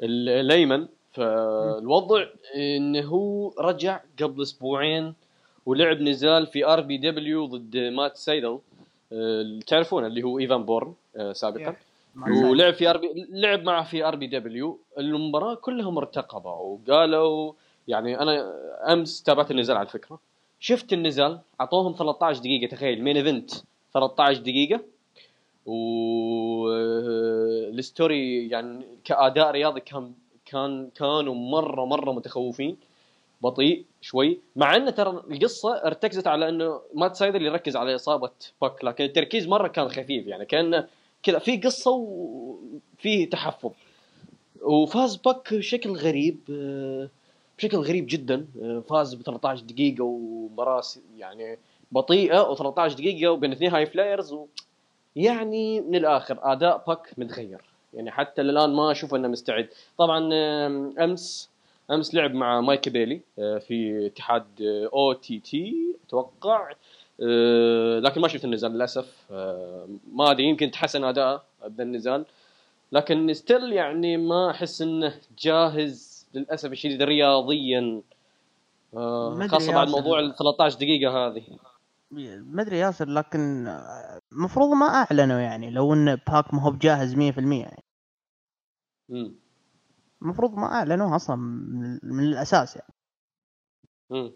[0.02, 2.24] الايمن فالوضع
[2.56, 5.14] انه هو رجع قبل أسبوعين
[5.66, 8.58] ولعب نزال في RPW ضد مات سايدل
[9.12, 10.94] آه، تعرفونه اللي هو إيفان بورن
[11.32, 11.76] سابقا.
[12.50, 14.78] ولعب في آر بي لعب معه في RPW.
[14.98, 17.52] المباراة كلها مرتقبه وقالوا
[17.88, 18.54] يعني أنا
[18.92, 20.18] أمس تابعت النزال على فكره
[20.60, 23.50] شفت النزال أعطوهم 13 دقيقة تخيل main event
[23.94, 24.80] 13 دقيقة.
[27.68, 30.12] وال story يعني كأداء رياضي كان
[30.50, 32.76] كان كانوا مرة مرة متخوفين.
[33.42, 34.38] بطيء شوي.
[34.56, 38.30] مع انه ترى القصة ارتكزت على إنه مات سايدل يركز على إصابة
[38.62, 40.44] باك لكن التركيز مرة كان خفيف يعني.
[40.44, 40.86] كان
[41.22, 43.70] كذا في قصة وفيه تحفظ.
[44.62, 46.38] وفاز باك بشكل غريب
[47.58, 48.46] بشكل غريب جدا.
[48.88, 50.82] فاز ب 13 دقيقة ومباراة
[51.18, 51.58] يعني
[51.92, 54.46] بطيئة و13 دقيقة وبين اثنين high flyers و
[55.16, 57.60] يعني من الآخر أداء باك متغير.
[57.94, 59.68] يعني حتى الان ما أشوف إنه مستعد.
[59.98, 60.30] طبعا
[61.04, 61.50] أمس
[61.90, 64.44] أمس لعب مع مايك بيلي آه، في اتحاد
[64.92, 65.74] OTT
[66.06, 66.70] أتوقع.
[67.22, 69.14] آه، لكن ما شفت النزال للأسف.
[69.30, 72.24] آه، ما أدري يمكن تحسن أداءه بذا النزال.
[72.92, 78.00] لكن still يعني ما أحس إنه جاهز للأسف الشديد رياضيا.
[79.48, 81.42] خاصة بعد موضوع ال 13 دقيقة هذه.
[82.10, 83.66] ما أدري ياسر لكن
[84.32, 87.84] المفروض ما أعلنوا يعني لو إن باك ما هو بجاهز 100% يعني.
[90.22, 91.36] المفروض ما اعلنوها أصلا
[92.02, 92.94] من الأساس يعني.
[94.12, 94.32] امم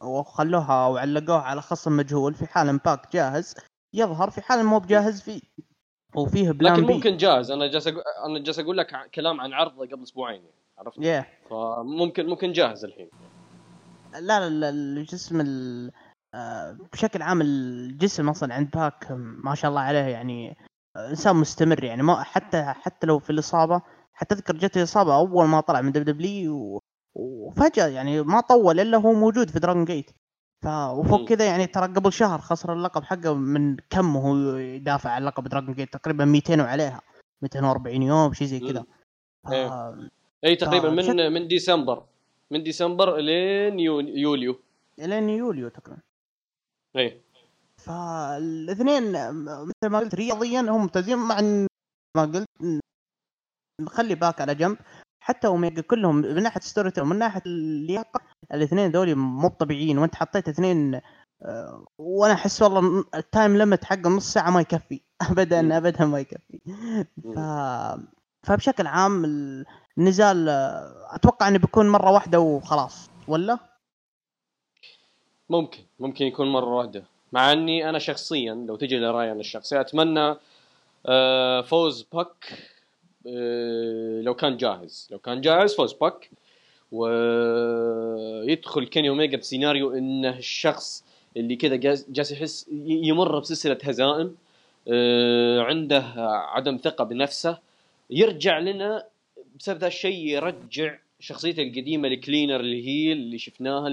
[0.00, 3.54] وخلوها وعلقوها على خصم مجهول في حال إن باك جاهز
[3.94, 5.42] يظهر في حال مو بجاهز في
[6.14, 7.50] وفيه plan لكن ممكن جاهز.
[7.50, 7.86] أنا جالس.
[8.26, 11.48] أنا جالس أقول لك كلام عن عرضه قبل أسبوعين يعني عرفت؟ yeah.
[11.50, 13.08] فممكن ممكن جاهز الحين.
[14.12, 15.92] لا لا لا الجسم ال...
[16.92, 19.06] بشكل عام الجسم أصلا عند باك
[19.44, 20.56] ما شاء الله عليه يعني
[20.96, 22.02] آه، إنسان مستمر يعني.
[22.02, 23.82] ما حتى حتى لو في الإصابة
[24.14, 26.82] حتى أذكر جت الإصابة أول ما طلع من دبليو
[27.14, 30.10] وفجأة يعني ما طول إلا هو موجود في دراجون جيت.
[30.62, 35.24] ف وفوق كذا يعني ترى قبل شهر خسر اللقب حقه من كم وهو يدافع عن
[35.24, 37.00] لقب دراجون جيت تقريبا 200 وعليها
[37.42, 38.84] 240 يوم شيء زي كذا.
[39.44, 39.52] ف...
[40.44, 41.32] اي تقريبا من.
[41.32, 42.04] من ديسمبر
[42.50, 44.60] من ديسمبر لين يوليو.
[44.98, 46.02] لين يوليو تقريبا.
[46.96, 47.22] إي.
[47.78, 51.40] فالاثنين مثل ما قلت رياضيا هم ممتازين مع
[52.16, 52.46] ما قلت
[53.80, 54.78] نخلي باك على جنب.
[55.20, 58.20] حتى اوميجا كلهم من ناحية story ومن ناحية اللياقة
[58.52, 59.98] الاثنين ذولي مو طبيعيين.
[59.98, 61.00] وأنت حطيت اثنين
[61.42, 65.00] آه، وأنا أحس والله ال time limit حقه نص ساعة ما يكفي.
[65.30, 66.60] ابدا ابدا ما يكفي.
[67.34, 67.38] ف...
[68.46, 69.24] فبشكل عام
[69.98, 73.10] النزال آه، أتوقع إنه بيكون مرة واحدة وخلاص.
[73.28, 73.75] ولا؟
[75.50, 77.04] ممكن ممكن يكون مرة واحدة.
[77.32, 80.34] مع أني أنا شخصيا لو تجي لرايي أنا الشخصي أتمنى
[81.06, 82.58] آه، فوز باك
[83.26, 85.08] آه، لو كان جاهز.
[85.10, 86.30] لو كان جاهز فوز باك
[86.92, 91.04] ويدخل كيني اوميجا بسيناريو انه الشخص
[91.36, 94.36] اللي كذا جالس يحس يمر بسلسلة هزائم
[94.88, 96.04] آه، عنده
[96.54, 97.58] عدم ثقة بنفسه
[98.10, 99.06] يرجع لنا
[99.58, 103.88] بسبب ذا الشيء يرجع شخصيته القديمة ال Cleaner اللي هي اللي شفناها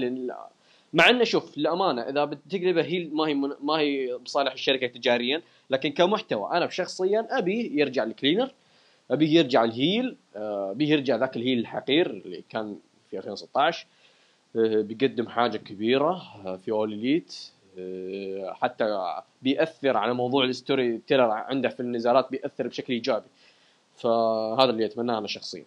[0.94, 5.90] مع إنه شوف للأمانة إذا بتقلبه هي ما هي ما هي بصالح الشركة تجاريا لكن
[5.90, 8.50] كمحتوى أنا شخصيا أبي يرجع ال Cleaner
[9.10, 12.76] ابيه يرجع ال heel آه، ابيه يرجع ذاك ال heel الحقير اللي كان
[13.10, 13.86] في 2016
[14.56, 17.34] آه، بيقدم حاجة كبيرة آه، في أول إليت
[18.52, 23.26] حتى بيأثر على موضوع ال story teller عنده في النزالات بيأثر بشكل إيجابي.
[23.94, 25.64] فهذا اللي أتمناه أنا شخصيا.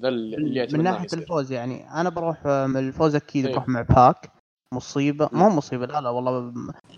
[0.00, 1.18] ذا اللي اتمناه من ناحية يصير.
[1.18, 3.52] الفوز يعني أنا بروح الفوز أكيد إيه.
[3.52, 4.32] بروح مع باك.
[4.74, 6.52] مصيبة؟ مو مصيبة لا لا والله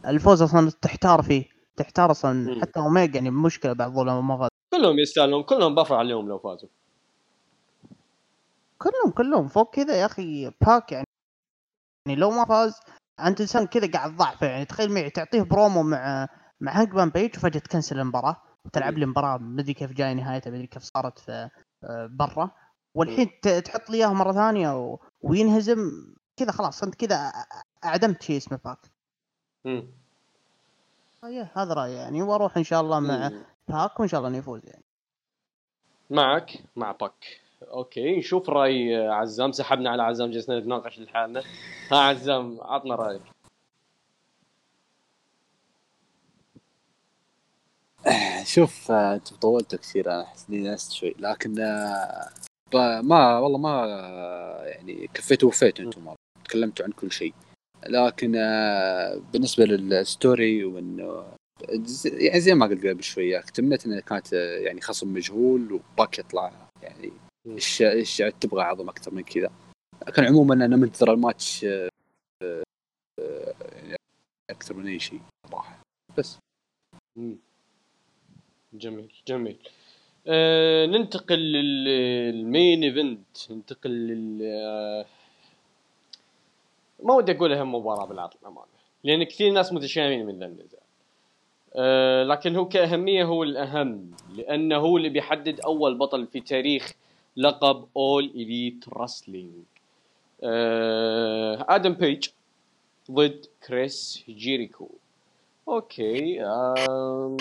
[0.06, 1.44] الفوز أصلا تحتار فيه
[1.76, 6.28] تحتار أصلا حتى اوميجا يعني مشكلة بعد ظلم ما فاز كلهم يستاهلون كلهم بفرح لهم
[6.28, 6.68] لو فازوا.
[8.78, 11.04] كلهم كلهم فوق كذا يا أخي باك يعني
[12.08, 12.80] يعني لو ما فاز
[13.20, 16.28] أنت إنسان كذا قاعد ضعفه يعني تخيل معي تعطيه برومو مع
[16.60, 20.56] مع هانغمان بيج وفجأة تكنسل المباراة وتلعب لي مباراة ما أدري كيف جاي نهايتها ما
[20.56, 21.50] أدري كيف صارت في آه،
[22.06, 22.50] برا.
[22.94, 24.98] والحين تحط لي اياه مرة ثانية و...
[25.22, 25.78] وينهزم
[26.36, 26.82] كذا خلاص.
[26.82, 27.32] أنت كذا
[27.84, 28.78] أعدمت شيء اسمه باك.
[29.66, 29.86] امم
[31.54, 32.22] هذا رأيي يعني.
[32.22, 33.30] وأروح إن شاء الله مع
[33.68, 34.84] باك وإن شاء الله إنه يفوز يعني.
[36.10, 39.52] معك مع باك okay نشوف رأي عزام.
[39.52, 41.42] سحبنا على عزام جلسنا نتناقش لحالنا.
[41.92, 43.22] ها عزام عطنا رأيك.
[48.44, 51.14] شوف انت طولت كثير أنا أحس إني نست شوي.
[51.18, 52.30] لكن آه،
[53.02, 53.86] ما والله ما
[54.64, 56.14] يعني كفيت وفيت أنتم
[56.44, 57.34] تكلمتوا عن كل شيء.
[57.86, 61.24] لكن آه، بالنسبة للستوري وإنه
[62.04, 66.52] يعني زي ما قلت قبل شوية تمنيت إنها كانت آه، يعني خصم مجهول وباك يطلع
[66.82, 67.12] يعني
[67.46, 69.50] إيش إيش تبغى أعظم أكثر من كذا.
[70.08, 71.90] لكن عموما أنا منتظر الماتش يعني
[74.50, 75.80] أكثر من أي شيء صراحة.
[76.18, 76.38] بس.
[78.72, 79.56] جميل جميل.
[80.26, 85.06] آه ننتقل لل main event ننتقل لل آه،
[87.02, 88.66] ما ودي أقول اهم مباراة بالعرض للأمانة
[89.04, 90.80] لأن كثير ناس متشائمين من ذا النزال
[91.74, 96.92] آه لكن هو كأهمية هو الأهم لأنه هو اللي بيحدد أول بطل في تاريخ
[97.36, 99.64] لقب All Elite Wrestling
[101.68, 102.28] آدم بيج
[103.10, 104.88] ضد كريس جيريكو.
[105.68, 107.36] أوكي آه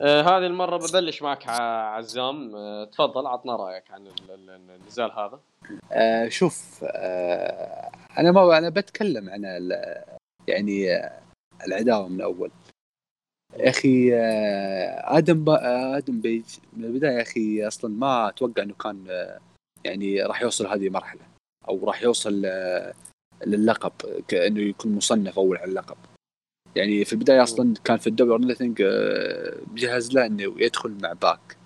[0.00, 2.56] آه هذه المرة ببلش معك عزام.
[2.56, 5.40] آه تفضل عطنا رأيك عن النزال هذا.
[5.92, 9.70] آه شوف آه أنا ما أنا بتكلم عن
[10.48, 10.86] يعني
[11.66, 12.50] العداوة من أول.
[13.56, 18.74] يا أخي آه آدم با آدم بيج من البداية يا أخي أصلا ما أتوقع إنه
[18.74, 19.38] كان آه،
[19.84, 21.20] يعني راح يوصل هذه المرحلة
[21.68, 22.94] أو راح يوصل آه،
[23.46, 23.92] للقب
[24.28, 25.96] كأنه يكون مصنف أول على اللقب.
[26.76, 28.82] يعني في البداية أصلا كان في ال Double or Nothing
[29.72, 31.56] مجهز له إنه يدخل مع باك.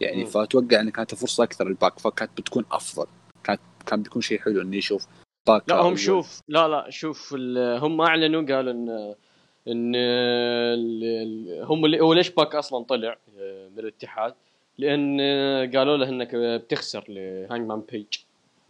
[0.00, 3.06] يعني فأتوقع إنه كانت فرصة أكثر للباك فكانت بتكون أفضل.
[3.44, 5.06] كانت كان بيكون شيء حلو إنه يشوف
[5.46, 9.14] باك لا هم شوف لا لا شوف هم أعلنوا قالوا إن
[9.68, 9.94] إن
[11.62, 14.34] هم اللي هو ليش باك أصلا طلع آه، من الاتحاد؟
[14.78, 15.20] لأن
[15.76, 18.06] قالوا له إنك بتخسر لهانج مان بيج.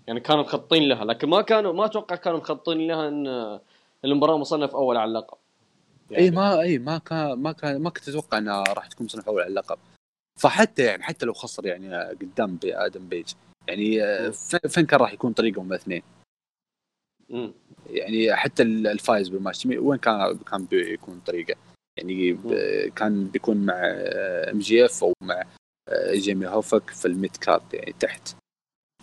[0.06, 3.58] يعني كانوا مخططين لها لكن ما كانوا ما أتوقع كانوا مخططين لها إن
[4.04, 5.38] المباراة مصنف أول على اللقب.
[6.10, 6.24] يعني.
[6.24, 9.40] اي ما اي ما كان ما كان ما كنت أتوقع إنها راح تكون مصنف اول
[9.40, 9.78] على اللقب.
[10.38, 13.32] فحتى يعني حتى لو خسر يعني قدام آدم بيج
[13.68, 14.00] يعني
[14.68, 16.02] فين كان راح يكون طريقهم الاثنين؟
[17.90, 21.54] يعني حتى الفايز بالماتش وين كان كان بيكون طريقة؟
[21.98, 22.38] يعني
[22.96, 23.74] كان بيكون مع
[24.50, 25.44] MJF أو مع
[26.12, 28.36] جيمي هافوك في ال mid card يعني تحت.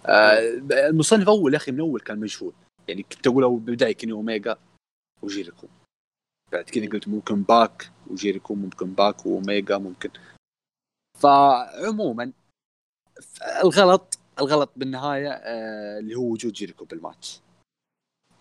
[0.05, 0.39] آه،
[0.71, 2.53] المصنف الأول يا أخي من أول كان مجهول.
[2.87, 4.57] يعني كنت أقول بالبدايه كيني اوميجا
[5.21, 5.67] وجيريكو
[6.55, 10.09] بعد كذا قلت ممكن باك وجيريكو ممكن باك وأوميجا ممكن.
[11.19, 12.31] فعموما
[13.63, 17.41] الغلط الغلط بالنهاية آه اللي هو وجود جيريكو بالماتش.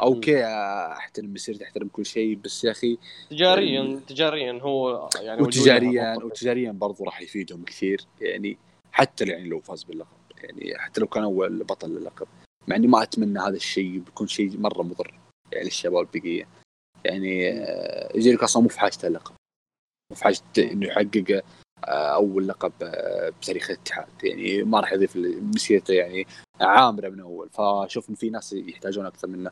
[0.01, 0.45] أوكي
[0.93, 2.99] أحترم مسيرته احترم كل شيء بس يا أخي
[3.31, 8.59] تجاريا تجاريا هو يعني وتجاريا وتجاريا برضو راح يفيدهم كثير يعني
[8.93, 12.27] حتى يعني لو فاز باللقب يعني حتى لو كان اول بطل للقب.
[12.69, 15.15] مع إني ما أتمنى هذا الشيء بيكون شيء مرة مضر
[15.53, 16.49] يعني للشباب البقية.
[17.05, 19.35] يعني آه، جيريكو أصلا مو في حاجته اللقب
[20.11, 21.43] مو في حاجة إنه يحقق
[21.85, 24.25] آه، أول لقب آه، بتاريخ الاتحاد.
[24.25, 25.17] يعني ما راح يضيف
[25.55, 26.27] مسيرته يعني
[26.61, 27.51] عامرة من أول.
[27.51, 29.51] فأشوف إن في ناس يحتاجون أكثر منه.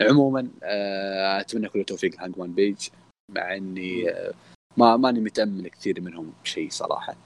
[0.00, 0.50] عموما
[1.40, 2.88] أتمنى كل التوفيق لهانجمان بيج
[3.32, 4.04] مع إني
[4.76, 7.16] ما ماني متأمل كثير منهم شيء صراحة.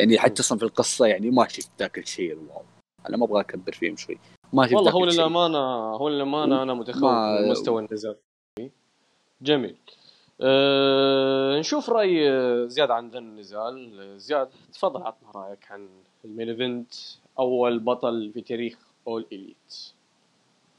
[0.00, 2.62] يعني حتى أصلا في القصة يعني ما شفت ذاك الشيء الواو.
[3.08, 4.18] أنا ما أبغى أكبر فيهم شوي.
[4.52, 5.58] ما شفت والله هو للامانه
[5.96, 8.16] هو للأمانة أنا متخوف من مستوى النزال.
[9.42, 9.76] جميل.
[10.40, 12.28] أه نشوف رأي
[12.68, 15.02] زياد عن ذا النزال زياد تفضل.
[15.02, 15.88] عطنا رأيك عن
[16.24, 16.94] ال main event
[17.38, 19.74] أول بطل في تاريخ All Elite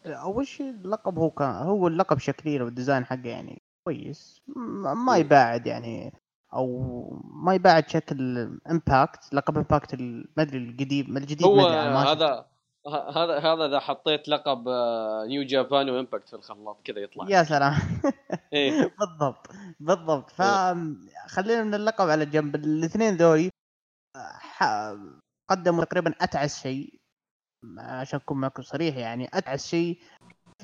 [0.06, 4.42] أول شيء اللقب هو كان هو اللقب شكليا وال design حقه يعني كويس.
[4.96, 6.14] ما يباعد يعني
[6.54, 6.68] أو
[7.32, 12.46] ما يباعد شكل Impact لقب Impact ما أدري القديم الجديد هو هذا
[12.88, 14.70] هذا هذا إذا حطيت لقب
[15.28, 17.26] New Japan و Impact في الخلاط كذا يطلع.
[17.30, 17.74] يا سلام.
[18.54, 19.48] إيه؟ بالضبط.
[19.80, 20.30] بالضبط.
[20.30, 22.56] فخلينا من اللقب على جنب.
[22.56, 23.50] الاثنين ذولي
[25.50, 27.00] قدموا تقريبا أتعس شيء.
[27.78, 30.00] عشان أكون معكم صريح يعني أتعس شيء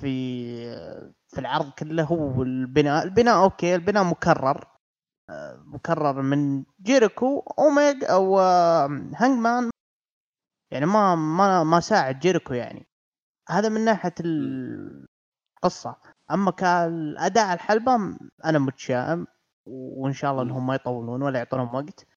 [0.02, 0.76] في
[1.28, 4.68] في العرض كله هو البناء البناء أوكي البناء مكرر.
[5.66, 9.73] مكرر من جيريكو اوميجا وهانجمان.
[10.74, 12.88] يعني ما ما ما ساعد جيريكو يعني.
[13.50, 15.96] هذا من ناحية القصة.
[16.32, 17.96] أما كالأداء الحلبة
[18.46, 19.28] أنا متشائم
[19.66, 22.08] وإن شاء الله إنهم ما يطولون ولا يعطونهم وقت.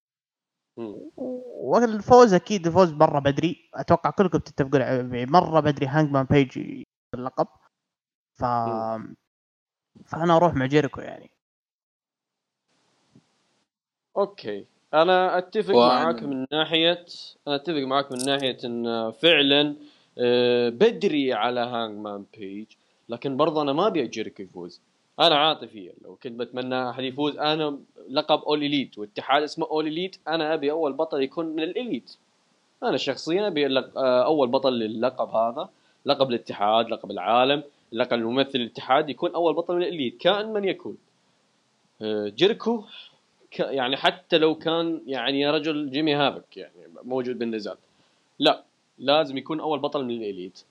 [0.76, 3.70] والفوز أكيد الفوز مرة بدري.
[3.74, 6.84] أتوقع كلكم تتفقون مرة بدري هانجمان بيج
[7.14, 7.48] اللقب
[8.34, 8.44] ف
[10.06, 11.30] فأنا أروح مع جيريكو يعني.
[14.16, 14.66] أوكي.
[15.02, 16.04] أنا أتفق وأنا...
[16.04, 17.04] معاك من ناحية
[17.48, 19.74] أنا أتفق معاك من ناحية إن فعلا
[20.18, 22.66] آه، بدري على هانج مان بيج
[23.08, 24.80] لكن برضه أنا ما أبي جيريكو يفوز.
[25.20, 27.78] أنا عاطفيا لو كنت بتمنى أحد يفوز أنا
[28.10, 32.16] لقب All Elite واتحاد اسمه All Elite أنا أبي أول بطل يكون من ال Elite.
[32.82, 35.68] أنا شخصيا أبي آه، أول بطل للقب هذا
[36.06, 37.62] لقب الاتحاد لقب العالم
[37.92, 40.96] لقب الممثل الاتحاد يكون أول بطل من الإليت كائن من يكون.
[42.02, 42.84] آه، جيركو
[43.60, 46.72] يعني حتى لو كان يعني يا رجل جيمي هافك يعني
[47.02, 47.76] موجود بالنزال
[48.38, 48.64] لا
[48.98, 50.62] لازم يكون أول بطل من الإليت.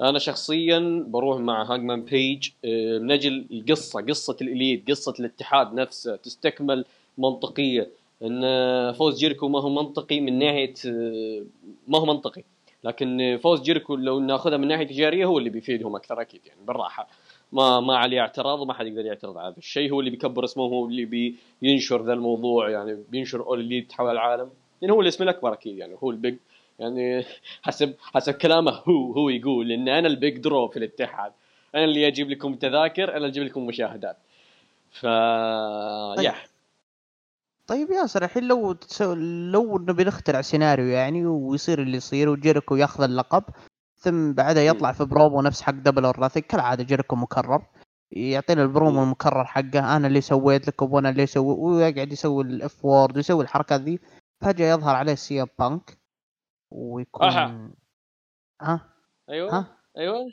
[0.00, 6.16] أنا شخصيا بروح مع هاجمان بيج آه، من أجل القصة قصة الإليت قصة الاتحاد نفسه
[6.16, 6.84] تستكمل
[7.18, 7.88] منطقية.
[8.22, 11.42] إن فوز جيركو ما هو منطقي من ناحية آه،
[11.88, 12.42] ما هو منطقي.
[12.84, 17.08] لكن فوز جيركو لو ناخذها من ناحية تجارية هو اللي بيفيدهم أكثر أكيد يعني بالراحة.
[17.52, 20.64] ما ما عليه اعتراض وما حد يقدر يعترض على هذا الشيء هو اللي بيكبر اسمه
[20.64, 24.50] هو اللي بينشر ذا الموضوع يعني بينشر All Elite حول العالم.
[24.82, 26.36] يعني هو الاسم الأكبر أكيد يعني هو ال big
[26.78, 27.24] يعني
[27.62, 31.32] حسب حسب كلامه هو هو يقول إن أنا ال big draw في الاتحاد.
[31.74, 34.16] أنا اللي أجيب لكم تذاكر أنا اللي أجيب لكم مشاهدات.
[34.90, 35.06] ف
[36.16, 36.24] طيب.
[36.26, 36.34] يا.
[37.66, 39.14] طيب ياسر الحين لو تسو...
[39.52, 43.44] لو نبي نخترع سيناريو يعني ويصير اللي يصير وجيريكو ياخذ اللقب
[43.98, 47.66] ثم بعدها يطلع في برومو نفس حق Double or كالعادة جيريكو مكرر.
[48.12, 49.96] يعطينا البرومو المكرر حقه.
[49.96, 54.00] أنا اللي سويت لكم وأنا اللي سوي ويقعد يسوي ال F word ويسوي الحركات ذي.
[54.40, 55.98] فجأة يظهر عليه سي بانك
[56.70, 57.70] ويكون أحا.
[58.62, 58.80] ها؟
[59.30, 59.58] أيوه.
[59.58, 60.32] ها؟ أيوه.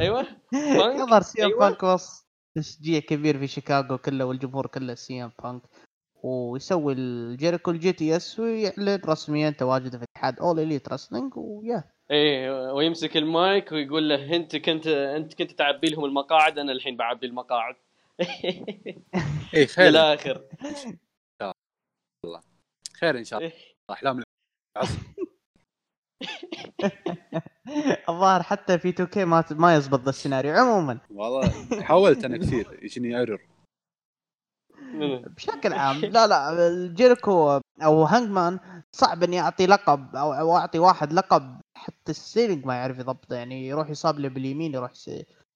[0.00, 0.26] أيوه.
[1.00, 1.58] يظهر سي أيوة.
[1.60, 5.62] بانك وسط تشجيع كبير في شيكاغو كله والجمهور كله سي ام بانك
[6.22, 13.16] ويسوي الجيريكو ال GTS ويعلن رسميا تواجده في اتحاد All Elite Wrestling ويا إيه ويمسك
[13.16, 17.74] المايك ويقول له أنت كنت أنت كنت تعبي لهم المقاعد أنا الحين بعبي المقاعد.
[19.54, 19.88] إيه خير.
[19.90, 20.42] للاخر
[22.24, 22.40] الله.
[23.00, 23.50] خير إن شاء الله.
[23.52, 23.58] إيه.
[23.90, 24.22] احلام
[28.08, 30.54] الظاهر حتى في 2K ما ما يزبط السيناريو.
[30.54, 30.98] عموما.
[31.10, 31.50] والله
[31.82, 32.78] حاولت أنا كثير.
[32.82, 33.40] يجيني error
[35.36, 38.58] بشكل عام لا لا الجيريكو أو هانجمان
[38.92, 43.68] صعب إني أعطي لقب أو, أعطي واحد لقب حتى ال selling ما يعرف يضبطه يعني
[43.68, 44.92] يروح يصاب لي باليمين يروح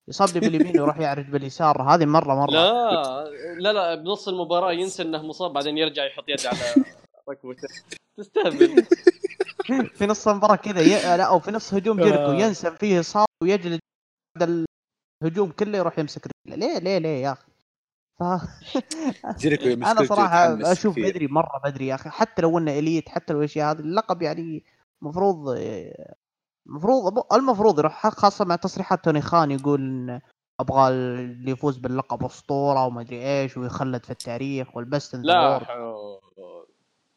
[0.09, 2.51] يصاب لي باليمين يروح يعرج باليسار هذه مرة مرة.
[2.51, 3.25] لا
[3.59, 6.85] لا لا بنص المباراة ينسى إنه مصاب بعدين يرجع يحط يده على
[7.31, 7.69] ركبته.
[8.17, 8.85] تستهبل.
[9.95, 11.17] في نص المباراة كذا ي...
[11.17, 13.81] لا أو في نص هجوم جيركو ينسى فيه اصابه ويجلد
[15.23, 16.57] الهجوم كله يروح يمسك رجله.
[16.57, 17.49] ليه ليه ليه يا أخي؟
[18.20, 18.22] ف...
[19.90, 23.70] أنا صراحة أشوف بدري مرة بدري يا أخي حتى لو إنه إليت حتى لو الاشياء
[23.70, 24.64] هذه اللقب يعني
[25.02, 25.59] المفروض
[26.66, 30.20] المفروض المفروض يروح خاصة مع تصريحات توني خان يقول
[30.60, 35.59] أبغى اللي يفوز باللقب أسطورة وما أدري إيش ويخلد في التاريخ والبست لا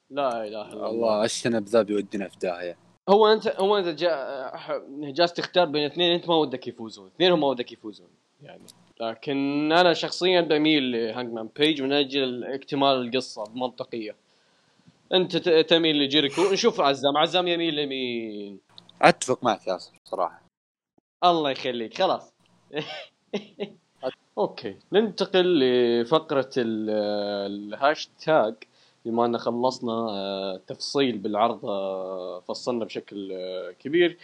[0.09, 2.77] لا إله إلا الله الشنب ذا بيودينا في داهية.
[3.09, 4.51] هو أنت هو أنت جا
[4.89, 8.09] جالس تختار بين اثنين أنت ما ودك يفوزون اثنينهم ما ودك يفوزون
[8.41, 8.63] يعني.
[9.09, 11.49] لكن أنا شخصيا بميل لهانجمان.
[11.55, 14.15] بيج من أجل اكتمال القصة بمنطقيه
[15.13, 17.17] أنت تميل لجيريكو؟ نشوف عزام.
[17.17, 18.59] عزام يميل لمين؟
[19.01, 20.43] أتفق معك ياسر صراحة.
[21.23, 21.97] الله يخليك.
[21.97, 22.33] خلاص.
[24.37, 24.77] okay.
[24.93, 28.55] ننتقل لفقرة الهاشتاج.
[29.05, 34.17] بما أن خلصنا آه، تفصيل بالعرض آه، فصلنا بشكل آه، كبير.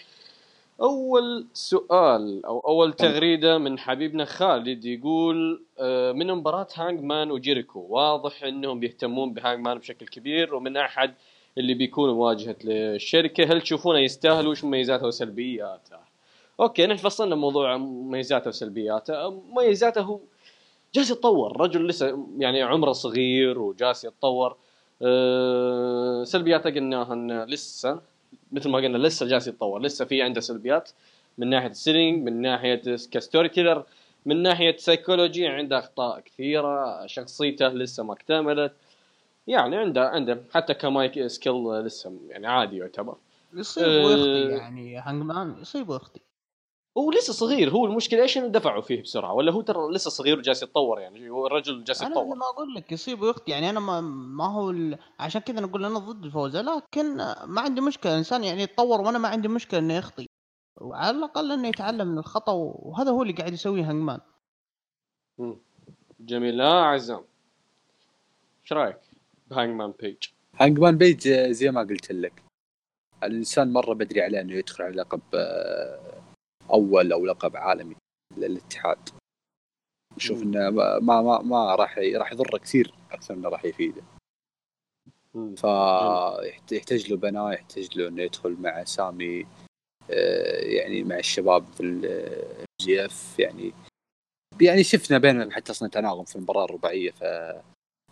[0.82, 5.64] أول سؤال أو أول تغريدة من حبيبنا خالد يقول
[6.16, 11.14] من مباراة هانج مان وجيريكو؟ واضح إنهم بيهتمون بهانج مان بشكل كبير ومن أحد
[11.58, 13.44] اللي بيكون واجهة للشركة.
[13.44, 15.98] هل تشوفونه يستاهل؟ وش مميزاته وسلبياته؟
[16.60, 19.30] okay نحن فصلنا موضوع مميزاته وسلبياته.
[19.30, 20.20] مميزاته هو
[20.96, 21.62] جالس يتطور.
[21.62, 24.56] رجل لسه يعني عمره صغير وجالس يتطور.
[25.02, 28.00] أه سلبياته قلناها إنه لسه
[28.52, 29.82] مثل ما قلنا لسه جالس يتطور.
[29.82, 30.90] لسه في عنده سلبيات
[31.38, 33.84] من ناحية ال selling من ناحية ك story teller
[34.26, 38.74] من ناحية سيكولوجي عنده أخطاء كثيرة شخصيته لسه ما اكتملت.
[39.48, 40.44] يعني عنده عنده.
[40.54, 43.16] حتى ك mic skill لسه يعني عادي يعتبر.
[43.54, 46.20] يصيب ويخطي أه يعني هانجمان يصيب ويخطي.
[46.98, 50.38] هو لسه صغير هو المشكلة إيش إنه دفعوا فيه بسرعة ولا هو ترى لسه صغير
[50.38, 52.24] وجالس يتطور يعني هو الرجل جالس يتطور.
[52.24, 54.98] أنا ما أقول لك يصيب ويخطي يعني أنا ما, ما هو ال...
[55.20, 59.28] عشان كذا نقول أنا ضد الفوزه لكن ما عندي مشكلة الانسان يعني يتطور وأنا ما
[59.28, 60.26] عندي مشكلة إنه يخطي
[60.82, 64.20] وعلى الأقل إنه يتعلم من الخطأ وهذا هو اللي قاعد يسويه هانجمان.
[66.20, 66.58] جميل.
[66.58, 67.24] لا عزام.
[68.64, 69.00] إيش رأيك
[69.48, 70.18] بهانجمان بيج؟
[70.56, 72.44] هانجمان بيج زي ما قلت لك
[73.24, 76.22] الإنسان مرة بدري عليه إنه يدخل على لقب آه،
[76.74, 77.96] أول أو لقب عالمي
[78.38, 79.10] للاتحاد.
[80.18, 84.02] نشوف إنه ما ما ما راح راح يضره كثير أكثر من راح يفيده.
[85.34, 89.46] فيحتاج له بناء يحتاج له إنه يدخل مع سامي
[90.12, 93.74] آه، يعني مع الشباب في ال MJF يعني
[94.62, 97.62] يعني شفنا بينهم حتى أصلا تناغم في المباراة الرباعية في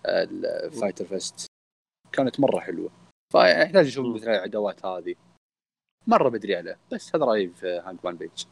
[0.05, 1.45] ال Fyter Fest
[2.11, 2.89] كانت مرة حلوة.
[3.31, 5.15] فيحتاج نشوف مثل العداوات هذه.
[6.07, 8.45] مرة بدري عليه بس هذا رأيي في هانج مان بيج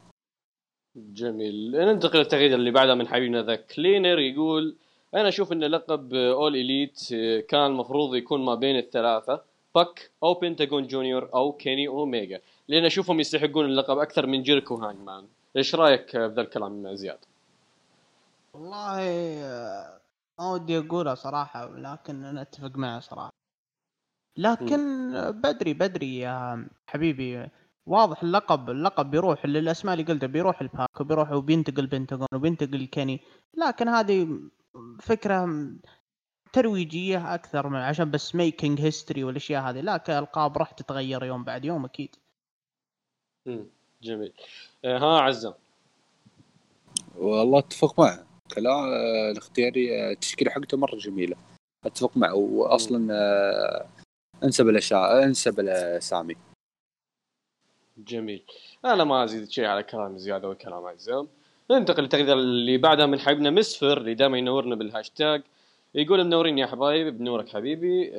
[0.96, 1.72] جميل.
[1.72, 4.76] ننتقل للتغريده اللي بعدها من حبيبنا The Cleaner يقول
[5.16, 7.00] أنا أشوف إن لقب All Elite
[7.50, 9.42] كان المفروض يكون ما بين الثلاثة
[9.76, 15.00] باك أو بنتاجون جونيور أو كيني اوميجا لأن أشوفهم يستحقون اللقب أكثر من جيركو هانج
[15.00, 15.26] مان
[15.58, 17.20] إيش رأيك بذا الكلام زياد؟
[18.54, 18.98] والله
[20.40, 23.35] ما ودي اقولها صراحة لكن أنا أتفق معه صراحة.
[24.38, 27.48] لكن بدري بدري يا حبيبي.
[27.86, 33.22] واضح اللقب اللقب بيروح للأسماء اللي قلتها بيروح الباك وبيروح وبينتقل بنتاجون وبينتقل كيني
[33.58, 34.40] لكن هذه
[35.02, 35.68] فكرة
[36.54, 39.82] ترويجية أكثر من عشان بس making history والأشياء هذه.
[39.82, 42.16] لا كالقاب راح تتغير يوم بعد يوم أكيد.
[43.48, 43.66] امم
[44.04, 44.34] جميل.
[44.86, 45.54] آه، ها عزام.
[47.16, 48.26] والله أتفق معه.
[48.56, 51.36] كلام آه، الاختياري آه، التشكيلة حقته مرة جميلة.
[51.86, 52.34] أتفق معه.
[52.34, 53.08] واصلا
[54.46, 56.36] انسب الاشياء انسب لسامي
[57.98, 58.42] جميل.
[58.86, 61.28] أنا ما أزيد شيء على كلام زياد وكلام عزام
[61.72, 65.42] ننتقل للتغريده اللي بعدها من حبيبنا مسفر اللي دائما ينورنا بالهاشتاج.
[65.96, 68.12] يقول منورين يا حبايبي بنورك حبيبي.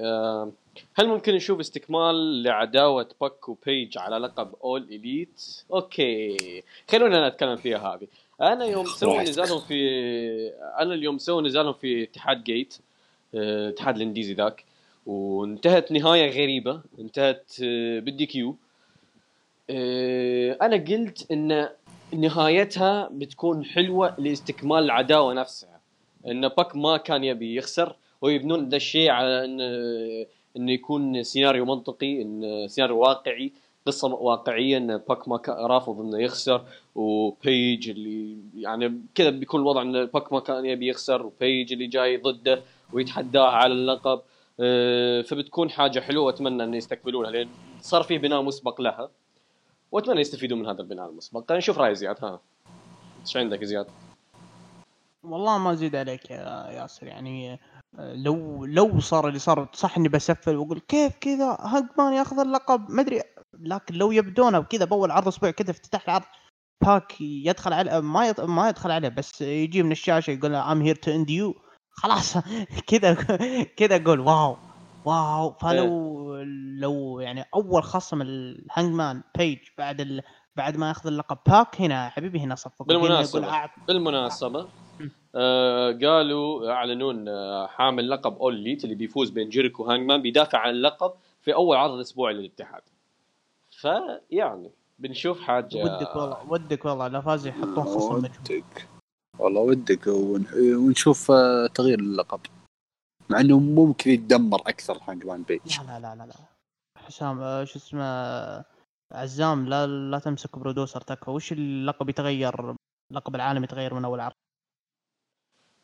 [0.94, 6.62] هل ممكن نشوف استكمال لعداوة باك وبيج على لقب All Elite؟ okay.
[6.90, 8.06] خلونا نتكلم فيها هذه.
[8.40, 9.78] أنا يوم سووا نزالهم في
[10.78, 12.78] أنا اليوم سووا نزالهم في اتحاد جيت
[13.34, 14.64] آه، اتحاد ال indies ذاك.
[15.06, 16.80] وانتهت نهاية غريبة.
[16.98, 18.56] انتهت آه، بال DQ.
[20.62, 21.68] أنا قلت إن
[22.12, 25.80] نهايتها بتكون حلوة لاستكمال العداوة نفسها.
[26.26, 29.60] إن باك ما كان يبي يخسر ويبنون ذا الشيء على إن
[30.56, 33.52] انه يكون سيناريو منطقي إن سيناريو واقعي
[33.86, 36.64] قصة واقعية إن باك ما رافض إنه يخسر
[36.94, 42.16] وبيج اللي يعني كذا بيكون الوضع إن باك ما كان يبي يخسر وبيج اللي جاي
[42.16, 42.62] ضده
[42.92, 44.18] ويتحداه على اللقب.
[44.18, 44.35] آه،
[45.28, 47.48] فبتكون حاجة حلوة وأتمنى إن يستغلونها لأن
[47.80, 49.10] صار في بناء مسبق لها
[49.92, 52.40] وأتمنى يستفيدوا من هذا البناء المسبق نشوف راي زياد ها
[53.20, 53.86] إيش عندك زياد؟
[55.22, 57.60] والله ما أزيد عليك يا ياسر يعني
[57.98, 63.02] لو لو صار اللي صار صح إني بسفل وأقول كيف كذا هانجمان ياخذ اللقب ما
[63.02, 63.22] أدري
[63.58, 66.24] لكن لو يبدونه كذا بأول عرض أسبوع كذا افتتاح العرض
[66.84, 68.34] باك يدخل على ما.
[68.38, 71.54] ما يدخل عليه بس يجي من الشاشة يقول I'm here to end you
[71.96, 72.38] خلاص.
[72.86, 73.14] كذا
[73.76, 74.56] كذا أقول wow
[75.04, 75.52] wow.
[75.52, 76.44] فلو إيه.
[76.78, 80.22] لو يعني أول خصم الهانجمان بيج بعد ال...
[80.56, 81.38] بعد ما ياخذ اللقب.
[81.46, 82.86] باك هنا حبيبي هنا صفق.
[82.86, 84.68] بالمناسبة بالمناسبة
[85.34, 90.70] آه قالوا أعلنون آه حامل لقب All Elite اللي بيفوز بين جيريكو وهانجمان بيدافع عن
[90.70, 91.12] اللقب
[91.42, 92.82] في أول عرض أسبوعي للاتحاد.
[93.70, 95.84] فيعني بنشوف حاجة.
[95.84, 98.88] ودك والله ودك والله لو فاز يحطون خصم ودك.
[99.38, 102.40] والله ودك ونشوف آه، تغيير اللقب.
[103.30, 106.34] مع إنه ممكن يتدمر أكثر هانجمان بيج لا لا لا لا
[106.98, 108.64] حسام آه، شو اسمه
[109.12, 111.30] عزام لا لا تمسك برودوسر تكفى.
[111.30, 112.74] وش اللقب يتغير؟
[113.10, 114.34] اللقب العالمي يتغير من أول عرض؟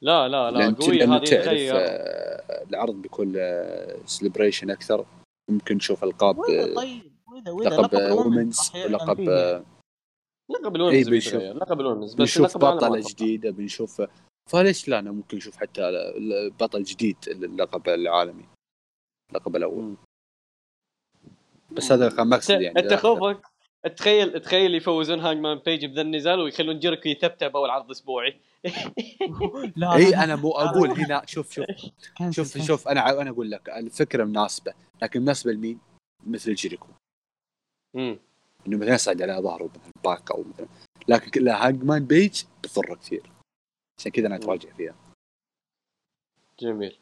[0.01, 1.74] لا لا لا قوية هذه تغير.
[1.77, 3.35] آه، العرض بيكون
[4.07, 5.07] celebration أكثر.
[5.51, 6.43] ممكن نشوف ألقاب
[6.77, 7.12] طيب
[7.47, 9.20] لقب women's ولقب
[10.53, 14.03] لقب ال women's بيتغير لقب ال women's بس بنشوف بطلة جديدة بنشوف
[14.51, 16.12] فليش لا أنا ممكن نشوف حتى
[16.61, 18.45] بطل جديد اللقب العالمي
[19.31, 19.97] اللقب الأول.
[21.70, 23.43] بس هذا كان مقصد يعني أنت خوفك؟
[23.97, 28.41] تخيل تخيل يفوزون هانج مان بيج بذا النزال ويخلون جيركو يتبتب أول عرض أسبوعي.
[29.77, 31.65] لا اي أنا مو أقول هنا شوف شوف
[32.37, 35.81] شوف شوف أنا أنا أقول لك الفكرة مناسبة لكن مناسبة لمين؟
[36.27, 36.89] مثل جيريكو.
[37.97, 38.19] امم
[38.66, 40.66] إنه مثلا يصعد على ظهره مثلا باك أو مثلا.
[41.09, 43.22] لكن هانج مان بيج بتضره كثير.
[43.98, 44.94] عشان كذا أنا اتراجع فيها.
[46.60, 46.97] جميل.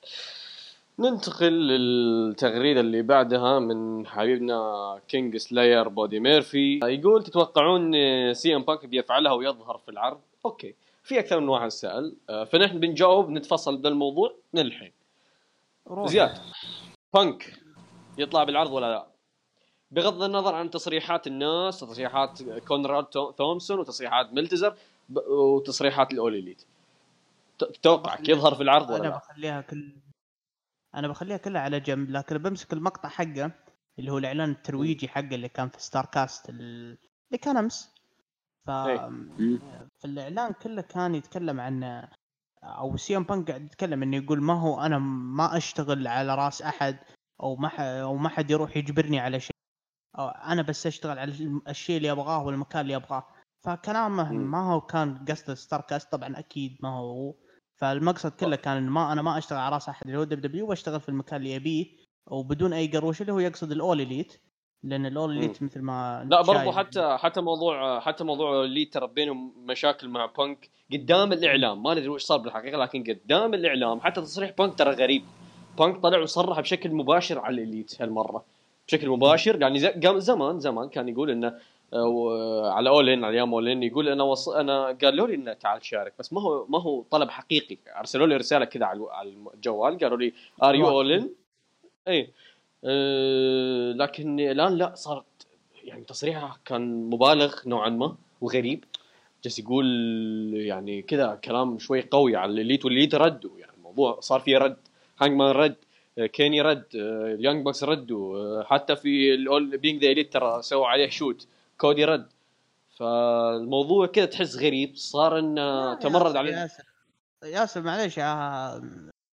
[0.99, 6.81] ننتقل للتغريدة اللي بعدها من حبيبنا كينج سلاير بودي ميرفي.
[6.85, 7.93] يقول تتوقعون
[8.35, 10.75] سي إم بانك بيفعلها ويظهر في العرض؟ okay.
[11.03, 12.17] في أكثر من واحد سأل.
[12.31, 14.93] آه، فنحن بنجاوب نتفصل بالموضوع من الحين
[16.05, 16.39] زياد
[17.15, 17.61] بانك
[18.19, 19.10] يطلع بالعرض ولا لا؟
[19.91, 23.05] بغض النظر عن تصريحات الناس تصريحات كونراد
[23.37, 24.77] تومسون وتصريحات ملتزر
[25.29, 26.63] وتصريحات ال All Elite.
[27.83, 29.93] توقعك يظهر في العرض ولا أنا بخليها كل
[30.95, 33.53] أنا بخليها كلها على جنب لكن بمسك المقطع حقه
[33.99, 36.99] اللي هو الإعلان الترويجي حقه اللي كان في Starrcast اللي
[37.43, 37.95] كان أمس.
[38.67, 38.71] ف
[39.99, 42.09] في الإعلان كله كان يتكلم عن
[42.63, 46.63] أو سي ام بانك قاعد يتكلم إنه يقول ما هو أنا ما أشتغل على رأس
[46.63, 46.99] أحد
[47.43, 49.57] أو ما أو ما حد يروح يجبرني على شيء.
[50.19, 51.33] أو أنا بس أشتغل على
[51.69, 53.27] الشيء اللي أبغاه والمكان اللي أبغاه.
[53.65, 57.35] فكلامه ما هو كان قصده Starrcast طبعا أكيد ما هو هو.
[57.77, 61.01] فالمقصد كله كان إن ما أنا ما أشتغل على راس أحد اللي هو WWE بشتغل
[61.01, 61.87] في المكان اللي يبيه
[62.27, 64.41] وبدون أي قروش اللي هو يقصد ال All Elite
[64.83, 69.07] لأن ال All Elite مثل ما لا برضو حتى حتى موضوع حتى موضوع Elite ترى
[69.07, 74.21] بينهم مشاكل مع بانك قدام الإعلام ما ندري وش صار بالحقيقة لكن قدام الإعلام حتى
[74.21, 75.23] تصريح بانك ترى غريب.
[75.79, 78.45] بانك طلع وصرح بشكل مباشر على ال Elite هالمرة.
[78.91, 79.61] بشكل مباشر.
[79.61, 81.55] يعني زمان زمان كان يقول إنه
[81.93, 84.49] آه، على All In على أيام All In يقول أنا وص...
[84.49, 86.13] أنا قالوا لي إنه تعال شارك.
[86.19, 87.77] بس ما هو ما هو طلب حقيقي.
[87.97, 90.33] أرسلوا لي رسالة كذا على الجوال قالوا لي
[90.63, 91.35] Are you all in?
[92.09, 92.31] اي
[92.85, 95.25] أه لكن الآن لا صارت
[95.85, 98.85] يعني تصريحه كان مبالغ نوعا ما وغريب.
[99.45, 99.87] جالس يقول
[100.55, 104.59] يعني كذا كلام شوي قوي على ال Elite وال Elite ردوا يعني الموضوع صار فيه
[104.59, 104.77] رد
[105.21, 105.71] هانجمان رد.
[105.71, 105.90] آه،
[106.33, 111.09] كيني رد اليونج بوكس ردوا آه، حتى في الأول Being The Elite ترى سووا عليه
[111.09, 112.29] shoot كودي رد.
[112.97, 116.53] فالموضوع كذا تحس غريب صار إنه تمرد عليه.
[116.53, 116.85] ياسر
[117.45, 118.83] ياسر معليش يا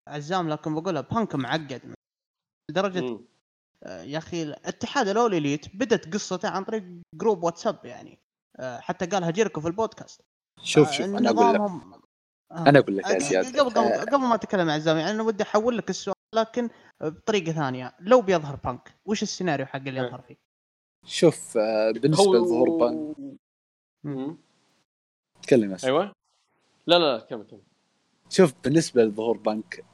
[0.08, 1.94] عزام لكن بقولها بانك معقد.
[2.70, 3.20] لدرجة
[3.84, 6.84] آه، يا أخي الاتحاد All Elite بدت قصته عن طريق
[7.14, 8.18] group واتساب يعني
[8.60, 10.20] آه، حتى قالها جيركو في البودكاست.
[10.62, 11.60] شوف شوف أنا أقول لك
[12.52, 15.42] أنا أقول لك يا زياد قبل قبل, قبل ما اتكلم عن عزام يعني أنا ودي
[15.42, 16.11] أحول لك السؤال.
[16.34, 16.68] لكن
[17.00, 20.36] بطريقة ثانية لو بيظهر بانك وش السيناريو حق اللي يظهر فيه؟
[21.06, 23.16] شوف آه، بالنسبة لظهور بانك
[25.42, 25.84] تكلم بس.
[25.84, 26.12] أيوه.
[26.86, 27.60] لا لا كمل كمل.
[28.30, 29.84] شوف بالنسبة لظهور بانك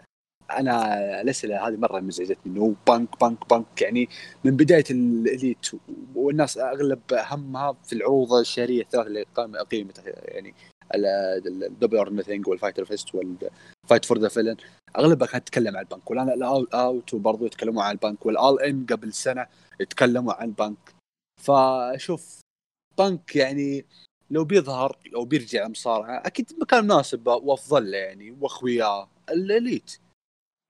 [0.50, 4.08] أنا الاسئله هذه مرة مزعجتني إنه بانك بانك بانك يعني
[4.44, 5.66] من بداية ال Elite
[6.14, 9.24] والناس أغلب همها في العروض الشهرية الثلاث اللي
[9.70, 10.54] قيمتها يعني
[10.94, 13.14] ال Double or Nothing وال Fyter Fest
[13.88, 14.56] وال Fight for the Fallen
[14.98, 18.60] اغلبها كانت تتكلم عن بانك والان ال All Out وبرضه يتكلموا عن بانك وال All
[18.60, 19.46] In قبل سنة
[19.80, 20.94] يتكلموا عن بانك.
[21.42, 22.40] فشوف
[22.98, 23.86] بانك يعني
[24.30, 29.98] لو بيظهر لو بيرجع مصارعة أكيد مكان مناسب وأفضل له يعني واخوياه ال Elite.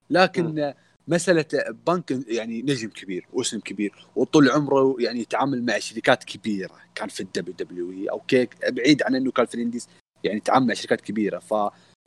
[0.09, 0.73] لكن م.
[1.07, 1.45] مسألة
[1.87, 7.19] بانك يعني نجم كبير واسم كبير وطول عمره يعني يتعامل مع شركات كبيرة كان في
[7.19, 9.87] ال WWE أو كيك بعيد عن إنه كان في ال indies
[10.23, 11.39] يعني يتعامل مع شركات كبيرة.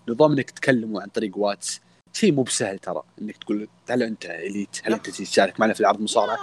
[0.07, 1.81] فنظام إنك تكلموا عن طريق واتس.
[2.13, 6.01] شيء مو بسهل ترى إنك تقول هل أنت Elite هل أنت تشارك معنا في العرض
[6.01, 6.39] مصارعة؟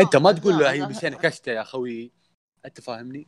[0.00, 2.10] أنت ما تقول له هي مشينا كشته يا خوي
[2.64, 3.26] أنت فاهمني؟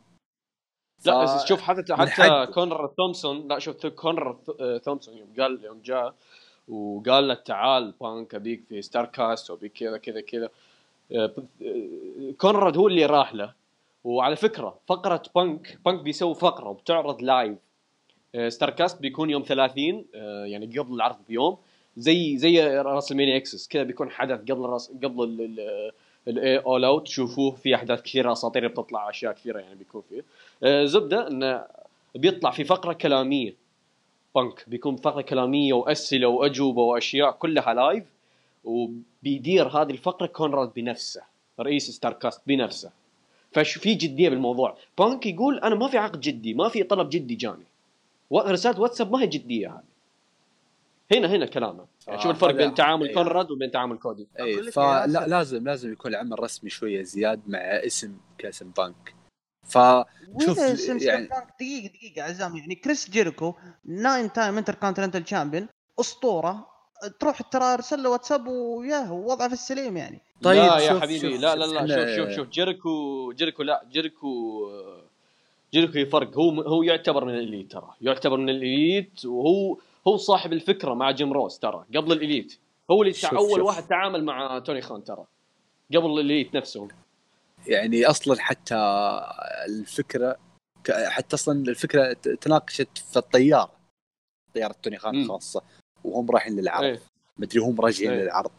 [1.04, 4.38] لا بس شوف حتى حتى كونراد تومسون لا شوف كونر
[4.84, 6.14] تومسون يوم قال يوم جاء
[6.68, 10.50] وقال له تعال بانك أبيك في Starrcast وأبيك كذا كذا كذا.
[11.12, 11.34] آه،
[12.38, 13.54] كونراد هو اللي راح له.
[14.04, 17.59] وعلى فكرة فقرة بانك بانك بيسوي فقرة وبتعرض live
[18.48, 21.56] Starrcast بيكون يوم 30 آه، يعني قبل العرض بيوم
[21.97, 25.56] زي زي WrestleMania Axxess كذا بيكون حدث قبل راس قبل
[26.28, 30.24] ال All Out تشوفوه في أحداث كثيرة أساطير بتطلع أشياء كثيرة يعني بيكون فيه.
[30.62, 31.65] آه، زبدة انه
[32.15, 33.55] بيطلع في فقرة كلامية
[34.35, 38.05] بانك بيكون فقرة كلامية وأسئلة وأجوبة وأشياء كلها live
[38.65, 41.23] وبيدير هذه الفقرة كونراد بنفسه
[41.61, 42.90] رئيس Starrcast بنفسه.
[43.52, 44.77] ففي جدية بالموضوع.
[44.98, 47.65] بانك يقول أنا ما في عقد جدي ما في طلب جدي جاني.
[48.36, 49.94] رسالة واتساب ما هي جدية هذه.
[51.12, 51.86] هنا هنا كلامه.
[52.06, 53.15] يعني شوف الفرق بين تعامل أيه.
[53.15, 54.28] كونراد وبين تعامل كودي.
[54.40, 59.15] اي فلا لازم لازم يكون العمل رسمي شوية زياد مع اسم كاسم بانك.
[59.62, 59.78] ف
[60.47, 60.59] شوف
[61.02, 61.28] يعني
[61.59, 62.56] دقيقه دقيقة عزام.
[62.56, 65.68] يعني كريس جيريكو nine time Intercontinental champion
[66.01, 66.74] أسطورة.
[67.20, 70.23] تروح ترى ارسل له واتساب وياه وضعه في السليم يعني.
[70.43, 72.48] طيب لا يا حبيبي لا لا لا شوف شوف شوف.
[72.48, 74.28] جيريكو جيريكو لا جيريكو
[75.74, 77.94] جيريكو يفرق هو هو يعتبر من ال Elite ترى.
[78.01, 79.78] يعتبر من ال Elite وهو
[80.09, 82.59] هو صاحب الفكرة مع جيم روس ترى قبل ال Elite.
[82.90, 83.66] هو اللي شوف أول شوف.
[83.66, 85.24] واحد تعامل مع توني خان ترى
[85.94, 86.88] قبل ال Elite نفسهم.
[87.66, 88.74] يعني أصلا حتى
[89.68, 90.36] الفكرة
[90.90, 93.72] حتى أصلا الفكرة تناقشت في الطيارة
[94.55, 95.62] طيارة توني خان الخاصة
[96.05, 96.84] وهم رايحين للعرض.
[96.84, 97.01] إيه.
[97.38, 98.22] مدري هم راجعين إيه.
[98.22, 98.51] للعرض.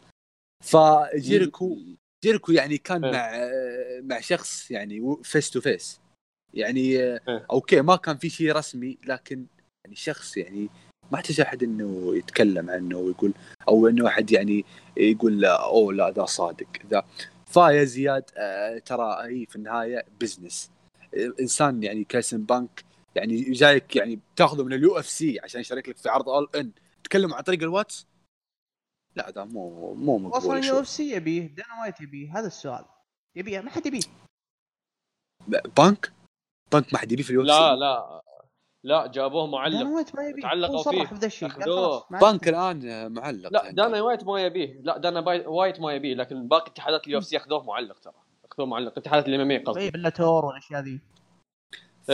[0.64, 1.78] فجيريكو
[2.24, 3.12] جيريكو يعني كان إيه.
[3.12, 3.30] مع
[4.02, 6.00] مع شخص يعني face to face
[6.56, 7.46] يعني إيه.
[7.50, 9.46] okay ما كان في شيء رسمي لكن
[9.84, 10.68] يعني شخص يعني
[11.12, 13.34] ما احتاج احد إنه يتكلم عنه ويقول
[13.68, 14.64] أو إنه أحد يعني
[14.96, 17.04] يقول لا أوه لا ذا صادق ذا
[17.46, 20.70] فيا زياد آه ترى هي في النهاية business
[21.40, 22.84] إنسان يعني كاسم بانك
[23.14, 26.72] يعني جايك يعني تاخذه من ال UFC عشان يشارك لك في عرض All In
[27.04, 28.06] تكلم عن طريق الواتس؟
[29.16, 32.84] لا ذا مو مو مقبول أصلا ال UF C يبيه دانا وايت يبيه هذا السؤال.
[33.36, 34.00] يبيه ما حد يبيه.
[35.76, 36.12] بانك؟
[36.72, 38.22] بانك ما حد يبيه في ال U لا لا.
[38.84, 39.78] لا جابوه معلق.
[39.78, 40.42] دانا وايت ما يبيه.
[40.42, 41.04] تعلقوا فيه.
[41.04, 41.48] بذا الشيء
[42.10, 44.80] بانك الآن معلق لا دانا وايت ما يبيه.
[44.82, 48.14] لا دانا وايت ما يبيه لكن باقي اتحادات ال UFC أخذوه معلق ترى.
[48.52, 48.98] أخذوه معلق.
[48.98, 49.90] اتحادات ال MMA قصدي.
[49.90, 51.00] Bellator والأشياء ذي.
[52.02, 52.10] ف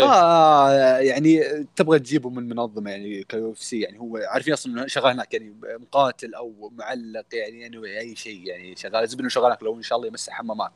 [1.01, 1.43] يعني
[1.77, 6.35] تبغى تجيبه من منظمة يعني ك UFC يعني هو عارفين أصلا شغال هناك يعني مقاتل
[6.35, 10.09] أو معلق يعني يعني أي شيء يعني شغال زبن شغال هناك لو إن شاء الله
[10.09, 10.73] يمسح حمامات.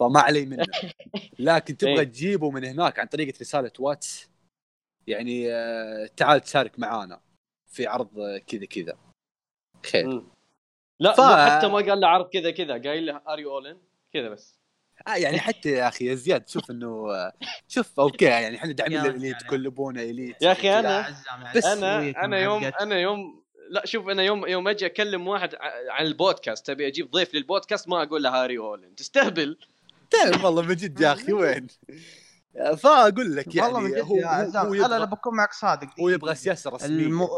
[0.00, 0.64] فما علي منه.
[1.38, 4.30] لكن تبغى تجيبه من هناك عن طريقة رسالة واتس
[5.06, 7.20] يعني آه، تعال تشارك معانا
[7.66, 8.98] في عرض كذا كذا.
[9.92, 10.22] خير.
[11.00, 11.20] لا ف...
[11.20, 13.78] حتى ما قال له عرض كذا كذا قايل له are you all
[14.12, 14.58] كذا بس.
[15.08, 17.06] آه يعني حتى يا أخي يا زياد شوف إنه
[17.68, 20.42] شوف okay يعني إحنا داعمين لل elite كل أبونا elite.
[20.42, 21.16] يا أخي أنا
[21.56, 25.54] بس أنا أنا يوم أنا يوم لا شوف أنا يوم يوم أجي أكلم واحد
[25.88, 29.58] عن البودكاست تبي أجيب ضيف للبودكاست ما أقول له are you all in تستهبل.
[30.10, 31.66] تعرف والله من جد يا أخي وين؟
[32.78, 35.88] فأقول لك يعني والله من جد يا هو لا لا بكون معك صادق.
[36.00, 37.06] هو يبغى سياسة رسمية.
[37.06, 37.28] الم...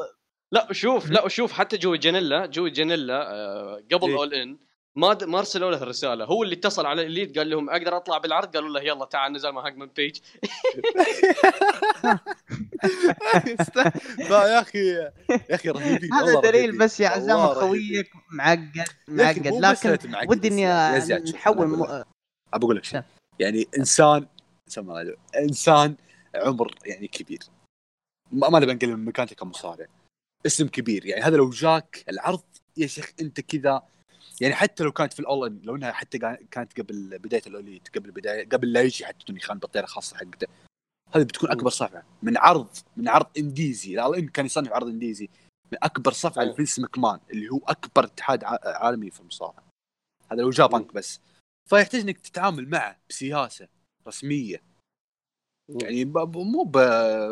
[0.52, 4.59] لا شوف لا شوف حتى جوي جانيلا جوي جانيلا آه قبل All إيه؟ In
[4.96, 6.24] ما ما ارسلوا له الرسالة.
[6.24, 9.32] هو اللي اتصل على ال elite قال لهم أقدر أطلع بالعرض؟ قالوا له يلا تعال
[9.32, 10.16] نزل مع Hangman Page
[14.30, 15.12] يا أخي يا
[15.50, 19.48] أخي رهيبين هذا دليل بس يا عزام خويك معقد معقد.
[19.48, 20.66] لكن ودي إني
[21.32, 22.04] نحول.
[22.54, 23.02] ابى أقول لك شيء.
[23.38, 24.26] يعني إنسان
[25.36, 25.96] إنسان
[26.34, 27.38] عمر يعني كبير.
[28.32, 29.86] ما نبي نقلل من مكانته كمصارع
[30.46, 31.06] اسم كبير.
[31.06, 32.42] يعني هذا لو جاك العرض
[32.76, 33.82] يا شيخ أنت كذا.
[34.40, 36.18] يعني حتى لو كانت في الأول ان لو إنها حتى
[36.50, 40.46] كانت قبل بداية الاوليت قبل بدايه قبل لا يجي حتى توني خان بالطياره الخاصه حقته.
[41.14, 42.06] هذه بتكون أكبر صفعة.
[42.22, 43.94] من عرض من عرض إنديزي.
[43.94, 45.28] لا إن كان يصنف عرض إنديزي
[45.72, 49.64] من أكبر صفعة لفينس مكمان اللي هو أكبر اتحاد عالمي في المصارعة.
[50.32, 51.20] هذا لو جاء بنك بس.
[51.68, 53.68] فيحتاج إنك تتعامل معه بسياسة
[54.06, 54.62] رسمية.
[55.82, 56.78] يعني مو ب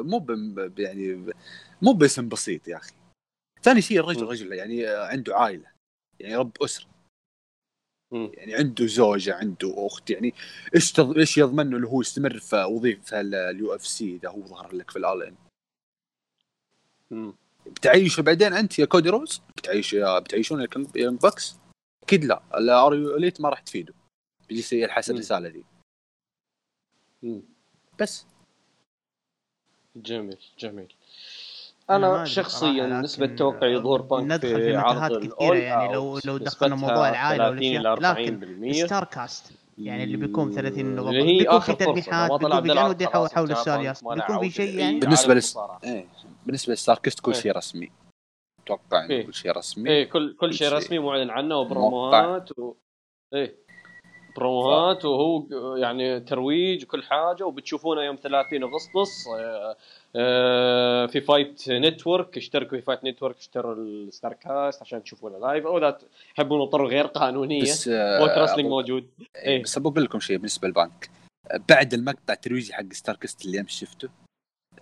[0.04, 1.32] مو ب يعني
[1.82, 2.94] مو باسم بسيط يا أخي.
[3.62, 5.72] ثاني شيء الرجل رجل يعني عنده عائلة
[6.20, 6.86] يعني رب أسرة.
[8.12, 10.34] يعني عنده زوجة عنده أخت يعني
[10.74, 11.18] إيش تض...
[11.18, 15.04] إيش يضمن إنه هو يستمر في وظيفة ال UFC إذا هو ظهر لك في ال
[15.04, 15.22] All
[17.12, 17.32] In
[17.66, 20.66] بتعيشه بعدين أنت يا كودي رودز؟ بتعيش يا بتعيشون
[20.96, 21.56] ال Young Bucks
[22.02, 22.42] أكيد لا.
[22.54, 23.94] ال are you elite ما راح تفيده.
[24.48, 25.64] بيجلس يلحس الرساله دي.
[28.00, 28.26] بس.
[29.96, 30.94] جميل جميل.
[31.90, 37.50] أنا شخصيا نسبة توقعي ظهور بانك في عرض كثيرة يعني لو لو دخلنا موضوع العائلة
[37.50, 42.72] والأشياء لكن Starrcast يعني اللي بيكون 30 نوفمبر اللي هي بيكون في تلميحات بيكون في
[42.72, 45.58] أنا ودي احول السؤال يا بيكون في شيء يعني؟ بالنسبة لس...
[45.84, 46.06] إيه.
[46.46, 47.92] بالنسبة ل Starrcast كل شيء رسمي.
[48.64, 49.26] أتوقع إيه.
[49.26, 49.90] كل شيء رسمي.
[49.90, 52.74] إيه كل كل شيء رسمي معلن عنه وبروموهات و...
[53.34, 53.65] إيه.
[54.36, 55.46] بروموهات وهو
[55.76, 59.76] يعني ترويج وكل حاجة وبتشوفونه يوم 30 اغسطس آه،
[60.16, 65.78] آه، في Fight Network اشتركوا في Fight Network اشتروا ال Starrcast عشان تشوفونه live أو
[65.78, 65.98] إذا
[66.34, 67.62] تحبون الطرق غير قانونية.
[67.62, 67.88] بس
[68.38, 69.06] wrestling موجود.
[69.36, 69.62] إيه.
[69.62, 71.10] بس بقول لكم شيء بالنسبة للبنك.
[71.68, 74.25] بعد المقطع الترويجي حق Starrcast اللي أمس شفته آه،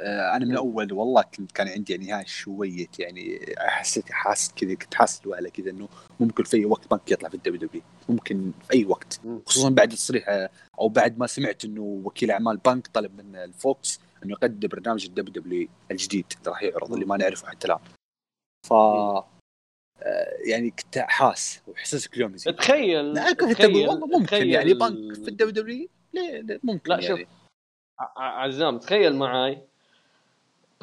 [0.00, 4.94] أنا من أول والله كنت كان عندي يعني هاي شوية يعني حسيت حاسس كذا كنت
[4.94, 5.88] حاسس على كذا إنه
[6.20, 7.82] ممكن في أي وقت بنك يطلع في ال WW.
[8.08, 9.20] ممكن في أي وقت.
[9.46, 10.50] خصوصا بعد التصريح آه،
[10.80, 15.42] أو بعد ما سمعت إنه وكيل أعمال بنك طلب من الفوكس إنه يقدم برنامج ال
[15.42, 17.78] WW الجديد اللي راح يعرض اللي ما نعرفه حتى الآن.
[18.68, 19.24] ف آه،
[20.46, 22.54] يعني كنت حاس وإحساسك اليوم يزيد.
[22.54, 27.18] تخيل تخيل والله ممكن تخيل يعني بنك في ال WW ليه ممكن لا يعني.
[27.18, 27.28] شوف
[28.16, 29.73] عزام تخيل معاي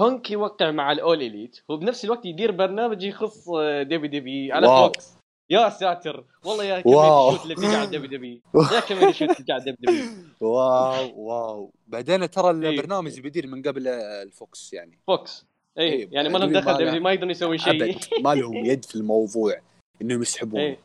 [0.02, 3.50] بانك يوقع مع ال All Elite هو بنفس الوقت يدير برنامج يخص
[3.82, 4.84] WWE واو.
[4.84, 5.14] فوكس
[5.50, 6.26] يا ساتر.
[6.46, 9.64] والله يا كمية ال shoot اللي بتجي على WWE يا كمية ال shoot اللي على
[9.64, 10.10] WWE
[10.42, 11.74] واو واو.
[11.88, 15.00] بعدين ترى البرنامج بيدير من قبل الفوكس يعني.
[15.08, 15.46] فوكس.
[15.78, 16.10] اي إيه.
[16.12, 17.98] يعني ما لهم دخل WWE ما يقدرون يسوي شيء.
[18.26, 19.62] ما لهم يد في الموضوع
[20.02, 20.60] إنهم يسحبون.
[20.60, 20.80] إيه.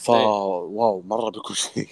[0.00, 0.26] فا إيه.
[0.26, 1.88] واو مرة بيكون شيء.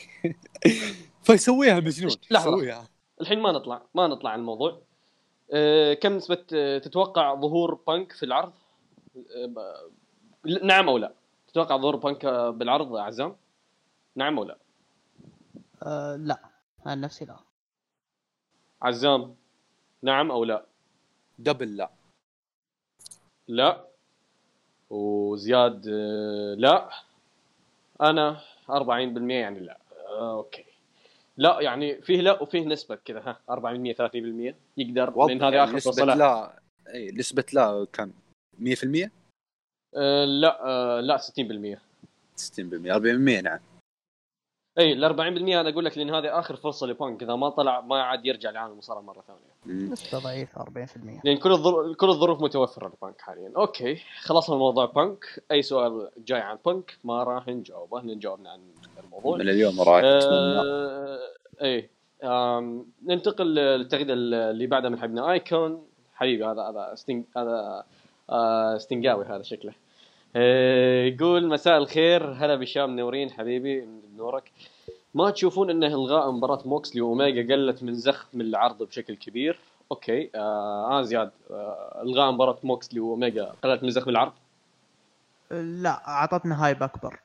[1.27, 2.13] فيسويها مجنون.
[2.31, 2.87] لحظة.
[3.21, 4.88] الحين ما نطلع ما نطلع عن الموضوع.
[5.95, 8.53] كم نسبة أه تتوقع ظهور بانك في العرض؟
[9.17, 9.91] أه
[10.63, 11.13] نعم أو لا؟
[11.49, 13.37] تتوقع ظهور بانك بالعرض عزام؟
[14.17, 14.59] نعم أو لا؟
[15.83, 16.41] أه لا
[16.87, 17.37] أنا نفسي لا
[18.83, 19.37] عزام
[20.03, 20.67] نعم أو لا؟
[21.39, 21.91] double لا
[23.49, 23.85] لا
[24.91, 25.87] وزياد
[26.59, 26.91] لا
[28.01, 28.73] أنا 40%
[29.31, 29.79] يعني لا
[30.09, 30.65] okay
[31.39, 36.05] لا يعني فيه لا وفيه نسبة كذا ها 400 30% يقدر لأن هذه آخر نسبة
[36.05, 36.61] لا
[36.95, 38.11] إي نسبة لا كم
[38.61, 39.11] 100%
[39.97, 41.31] آه لا آه لا 60% 60%
[42.61, 43.59] 40% نعم.
[44.79, 48.03] إي ال 40% أنا أقول لك لأن هذه آخر فرصة لبانك إذا ما طلع ما
[48.03, 49.91] عاد يرجع لعالم المصارعة مرة ثانية.
[49.93, 50.67] نسبه ضعيفه 40%.
[51.25, 53.53] لأن كل الظروف كل الظروف متوفرة لبانك حاليا.
[53.57, 58.51] okay خلصنا من موضوع بانك، أي سؤال جاي عن بانك ما راح نجاوبه لأن جاوبنا
[58.51, 58.61] عن
[59.05, 59.37] الموضوع.
[59.37, 61.19] من اليوم راح آه...
[61.63, 61.91] إي
[62.25, 62.87] آم...
[63.07, 67.85] ننتقل للتغريده اللي بعدها من حبيبنا ايكون حبيبي هذا هذا ستينج هذا
[68.31, 69.73] آه ستنجاوي هذا شكله.
[70.37, 73.89] آه يقول مساء الخير هلا بشام نورين حبيبي
[74.19, 74.53] نورك
[75.15, 79.59] ما تشوفون ان إلغاء مباراة موكسلي واوميجا قلت من زخم العرض بشكل كبير؟
[79.93, 80.31] okay.
[80.35, 84.33] آه, آه زياد آه إلغاء مباراة موكسلي واوميجا قلت من زخم العرض؟
[85.51, 87.21] لا أعطتنا hype أكبر.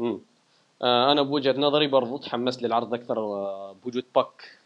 [0.00, 0.20] امم
[0.82, 4.58] آه أنا بوجهة نظري برضو تحمست للعرض أكثر آه بوجود باك.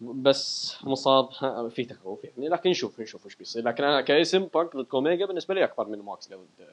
[0.00, 1.28] بس مصاب.
[1.70, 2.48] في تخوف يعني.
[2.48, 3.64] لكن نشوف نشوف إيش بيصير.
[3.64, 6.66] لكن أنا كاسم باك ضد اوميجا بالنسبة لي أكبر من موكسلي ضد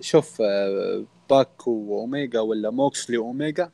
[0.00, 3.70] شوف آه باك وأوميجا ولا موكسلي وأوميجا؟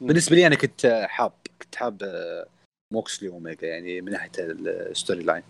[0.00, 1.32] بالنسبة لي أنا كنت حاب
[1.62, 2.46] كنت حاب آه
[2.92, 5.42] موكسلي وأوميجا يعني من ناحية ال storyline.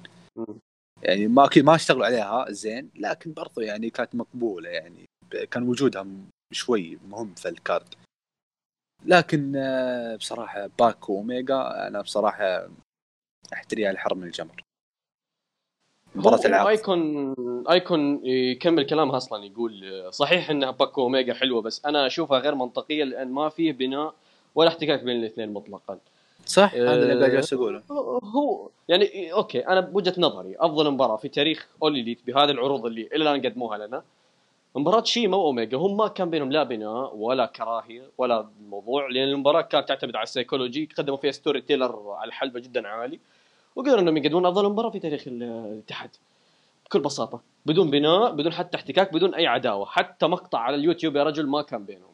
[1.02, 5.04] يعني ما أكيد ما اشتغلوا عليها زين لكن برضو يعني كانت مقبولة يعني
[5.50, 6.06] كان وجودها
[6.52, 7.94] شوي مهم في ال card.
[9.06, 12.68] لكن آه، بصراحة باك وأوميجا أنا بصراحة
[13.52, 14.62] أحتريها الحر من الجمر.
[16.14, 16.66] مباراة العاب.
[16.66, 17.34] ايكون
[17.70, 23.04] أيكون يكمل كلامها أصلا يقول صحيح إنها باك واوميجا حلوة بس أنا أشوفها غير منطقية
[23.04, 24.14] لأن ما فيه بناء
[24.54, 25.98] ولا احتكاك بين الاثنين مطلقا.
[26.46, 26.74] صح.
[26.74, 27.82] هذا اللي قاعد جالس اقوله
[28.34, 33.08] هو يعني أوكي أنا بوجهة نظري أفضل مباراة في تاريخ All Elite بهذه العروض اللي
[33.14, 34.02] إلى الآن قدموها لنا.
[34.76, 39.60] مباراة شيما وأوميجا هم ما كان بينهم لا بناء ولا كراهية ولا الموضوع لأن المباراة
[39.60, 43.18] كانت تعتمد على السيكولوجي قدموا فيها story teller على الحلبة جدا عالي.
[43.76, 46.10] وقدروا انهم يقدمون افضل مباراة في تاريخ الاتحاد.
[46.86, 49.86] بكل بساطة بدون بناء بدون حتى احتكاك بدون اي عداوة.
[49.86, 52.12] حتى مقطع على اليوتيوب يا رجل ما كان بينهم.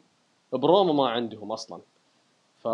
[0.53, 1.81] برومو ما عندهم أصلا.
[2.59, 2.67] ف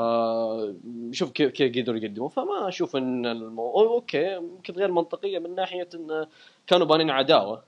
[1.11, 2.29] شوف كيف كيف قدروا يقدموا.
[2.29, 3.71] فما أشوف إن المو...
[3.71, 6.27] أوكي يمكن غير منطقية من ناحية إن
[6.67, 7.63] كانوا بانين عداوة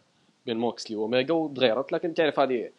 [0.46, 2.70] بين موكسلي واوميجا وتغيرت لكن تعرف هذه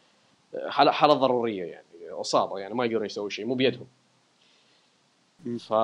[0.66, 3.86] حاله حالة ضرورية يعني اصابه يعني ما يقدرون يسوي شيء مو بيدهم.
[5.58, 5.76] فا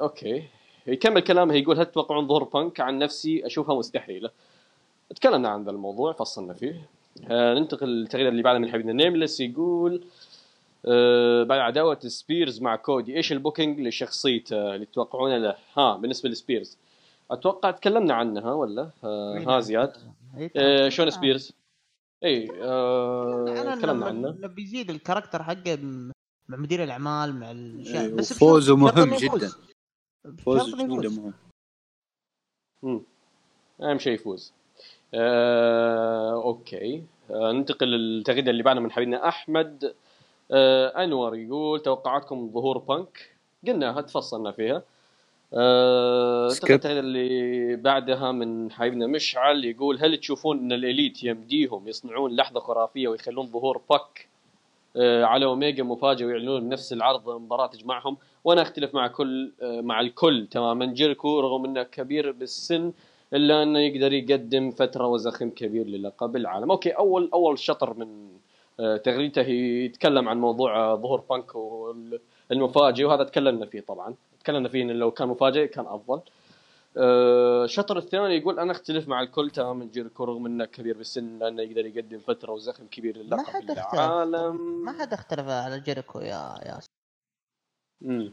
[0.00, 0.48] أوكي.
[0.86, 4.30] يكمل كلامه يقول هل تتوقعون ظهور بانك؟ عن نفسي أشوفها مستحيلة.
[5.16, 6.88] تكلمنا عن ذا الموضوع فصلنا فيه.
[7.30, 10.04] آه ننتقل للتغريده اللي بعدها من حبيبنا نيملس يقول
[10.86, 16.28] آه بعد عداوة سبيرز مع كودي إيش ال booking لشخصيته اللي تتوقعونه له؟ ها بالنسبة
[16.28, 16.76] لسبيرز.
[17.30, 19.92] أتوقع تكلمنا عنها ولا؟ آه ها زياد؟
[20.56, 21.52] آه شون سبيرز؟
[22.24, 25.78] اي آه تكلمنا عنه بيزيد ال character حقه
[26.48, 29.50] مع مدير الأعمال مع الاشياء أيوه بس فوزه مهم جدا.
[30.44, 31.32] فوز جدا
[32.82, 33.04] مهم
[33.82, 34.52] أهم شيء يفوز.
[35.14, 37.02] آه، أوكي.
[37.30, 39.94] آه، ننتقل للتغريدة اللي بعدها من حبيبنا أحمد.
[40.50, 43.30] آه، أنور يقول توقعاتكم ظهور بانك.
[43.66, 44.82] قلناها تفصلنا فيها.
[45.54, 52.36] آه، التغريدة اللي بعدها من حبيبنا مشعل يقول هل تشوفون أن ال Elite يمديهم يصنعون
[52.36, 54.28] لحظة خرافية ويخلون ظهور باك
[54.96, 60.48] على أوميجا مفاجئ ويعلنون بنفس العرض مباراة تجمعهم وأنا أختلف مع كل آه، مع الكل
[60.50, 60.86] تماما.
[60.86, 62.92] جيريكو رغم إنه كبير بالسن
[63.34, 66.70] إلا أنه يقدر يقدم فترة وزخم كبير للقب العالم.
[66.70, 68.28] أوكي أول أول شطر من
[69.04, 69.48] تغريدته
[69.86, 71.54] يتكلم عن موضوع ظهور بانك
[72.50, 74.14] والمفاجئ وهذا تكلمنا فيه طبعا.
[74.40, 76.20] تكلمنا فيه انه لو كان مفاجئ كان أفضل.
[76.96, 81.86] الشطر الثاني يقول أنا أختلف مع الكل تماما جيريكو رغم انه كبير بالسن لأنه يقدر
[81.86, 86.88] يقدم فترة وزخم كبير للقب ما حد العالم ما حد اختلف على جيريكو يا ياسر.
[88.04, 88.32] امم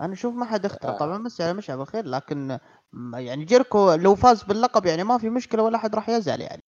[0.00, 0.90] أنا أشوف ما حد اختلف.
[0.90, 0.98] آه.
[0.98, 2.58] طبعا مسألة مش على خير لكن
[3.14, 6.62] يعني جيريكو لو فاز باللقب يعني ما في مشكلة ولا احد راح يزعل يعني.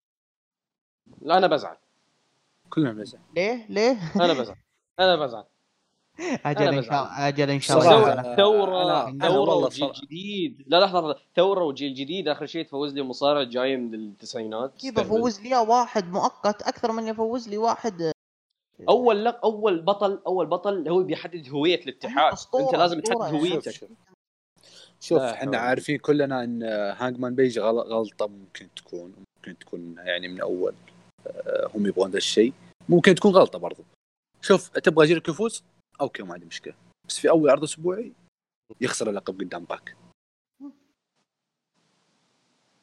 [1.23, 1.77] لا أنا بزعل.
[2.71, 4.57] كلنا بزعل ليه؟ ليه؟ أنا بزعل.
[5.01, 5.45] أنا بزعل.
[6.47, 8.37] أجل إن شاء أجل إن شاء الله.
[8.37, 10.65] ثوره ثورة وجيل جديد.
[10.67, 12.29] لا لحظة ثورة وجيل جديد.
[12.29, 14.73] آخر شيء تفوز لي مصارع جاي من التسعينات.
[14.79, 16.63] كيف أفوز لي؟ واحد مؤقت.
[16.63, 18.13] أكثر من يفوز لي واحد.
[18.89, 22.33] أول لق أول بطل أول بطل هو بيحدد هوية الاتحاد.
[22.55, 23.89] أنت لازم تحدد هويتك.
[25.01, 25.19] شوف.
[25.19, 26.63] إحنا عارفين كلنا إن
[26.99, 28.27] هانجمان بيج غلطة.
[28.27, 30.75] ممكن تكون ممكن تكون يعني من أول
[31.27, 32.53] آه، هم يبغون ذا الشيء.
[32.89, 33.85] ممكن تكون غلطة برضو.
[34.43, 35.63] شوف تبغى جيريكو يفوز؟
[36.01, 36.75] أوكي ما عندي مشكلة.
[37.09, 38.13] بس في أول عرض أسبوعي
[38.81, 39.97] يخسر اللقب قدام باك.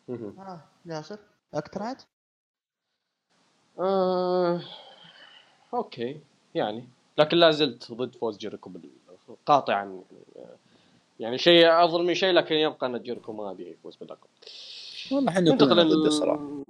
[0.10, 1.19] آه ياسر
[1.53, 2.03] اقتنعت؟
[3.80, 4.61] آه...
[5.73, 6.22] أوكي
[6.56, 6.88] يعني.
[7.18, 8.72] لكن لا زلت ضد فوز جيريكو
[9.45, 10.03] قاطعا
[11.19, 14.27] يعني شيء افضل من شيء لكن يبقى أن جيريكو ما ابي يفوز باللقب.
[15.11, 16.64] والله إحنا كلنا ضد الصراحه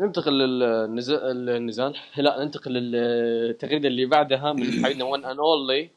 [0.00, 1.94] ننتقل للنزال.
[2.16, 5.90] لا ننتقل للتغريده اللي بعدها من حبيبنا One and Only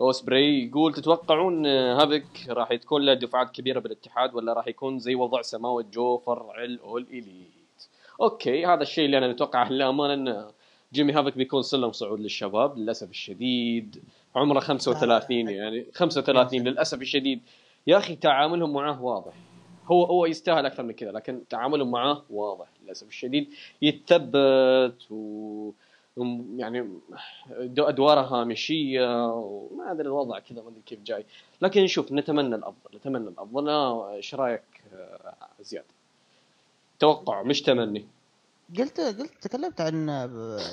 [0.00, 5.42] اوسبري يقول تتوقعون هافك راح تكون له دفعات كبيرة بالاتحاد ولا راح يكون زي وضع
[5.42, 7.88] سماوة جو فرع الأول اليت
[8.20, 10.46] أوكي هذا الشيء اللي أنا نتوقعه للأمانة إن
[10.92, 14.02] جيمي هافك بيكون سلم صعود للشباب للأسف الشديد.
[14.36, 17.40] عمره 35 يعني 35 للأسف الشديد.
[17.86, 19.32] يا أخي تعاملهم معاه واضح.
[19.90, 23.54] هو هو يستاهل أكثر من كذا لكن تعاملهم معاه واضح للأسف الشديد.
[23.82, 25.72] يتثبت و
[26.56, 26.88] يعني
[27.78, 31.24] أدواره هامشية وما أدري الوضع كذا ما أدري كيف جاي.
[31.62, 33.68] لكن شوف نتمنى الأفضل نتمنى الأفضل.
[33.68, 34.62] إيش رأيك
[35.60, 35.84] زياد؟
[36.98, 38.06] توقع مش تمني.
[38.78, 40.06] قلت قلت تكلمت عن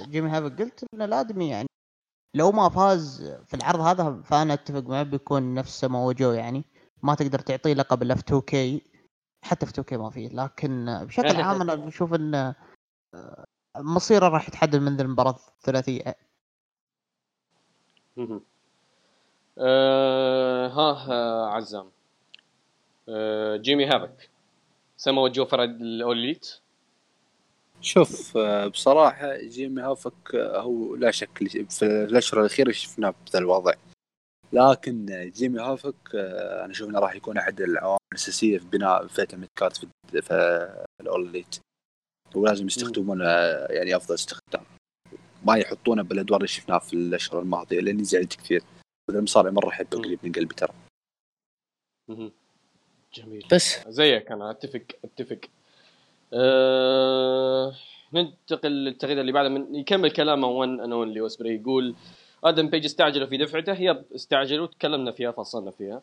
[0.10, 1.68] جيمي هافك قلت انه لازم يعني
[2.36, 6.64] لو ما فاز في العرض هذا فأنا أتفق معه بيكون نفس جو يعني.
[7.04, 8.82] ما تقدر تعطيه لقب الا في 2 كي
[9.42, 12.54] حتى في 2 كي ما فيه لكن بشكل عام أنا بشوف إن
[13.78, 16.16] مصيره راح يتحدد من المباراة الثلاثية.
[19.58, 21.92] أه ها عزام.
[23.10, 24.30] أه جيمي هافك
[24.98, 26.60] سمو جو فرد الأوليت.
[27.82, 28.38] شوف
[28.68, 31.38] بصراحة جيمي هافك هو لا شك
[31.70, 33.74] في الأشهر الأخيرة شفناه بذا الوضع.
[34.54, 35.06] لكن
[35.36, 39.78] جيمي هافك أنا أشوف أنه راح يكون أحد العوامل الأساسية في بناء فئة ال midcard
[39.78, 39.88] في,
[40.22, 41.60] في ال All Elite
[42.36, 43.26] ولازم يستخدمونه
[43.70, 44.64] يعني أفضل استخدام.
[45.46, 48.64] ما يحطونه بالأدوار اللي شفناها في الأشهر الماضية لأني زعلت كثير.
[49.10, 50.74] هذا المصارع مرة أحبه قريب من قلبي ترى.
[53.14, 53.48] جميل.
[53.52, 53.88] بس.
[53.88, 55.40] زيك أنا أتفق أتفق.
[56.34, 57.76] أه...
[58.14, 61.96] ننتقل للتغريده اللي بعدها من يكمل كلامه One and Only اوسبري يقول
[62.44, 66.02] آدم بيج استعجلوا في دفعته هي استعجلوا تكلمنا فيها فصلنا فيها.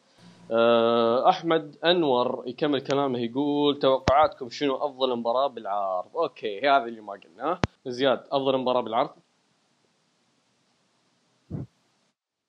[0.50, 7.12] أه أحمد أنور يكمل كلامه يقول توقعاتكم شنو أفضل مباراة بالعرض؟ أوكي هذا اللي ما
[7.12, 9.10] قلناه زياد أفضل مباراة بالعرض؟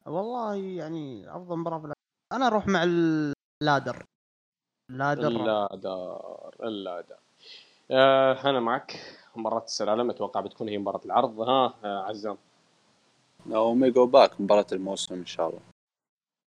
[0.06, 1.96] والله يعني أفضل مباراة بالعرض.
[2.34, 4.06] أنا أروح مع ال ladder.
[4.92, 5.28] ال ladder.
[5.28, 7.16] ال ladder ال ladder.
[7.92, 9.18] آه أنا معك.
[9.36, 11.42] مباراة السلالم أتوقع بتكون هي مباراة العرض.
[11.42, 12.38] ها آه عزام.
[13.54, 15.60] اوميجا باك مباراة الموسم ان شاء الله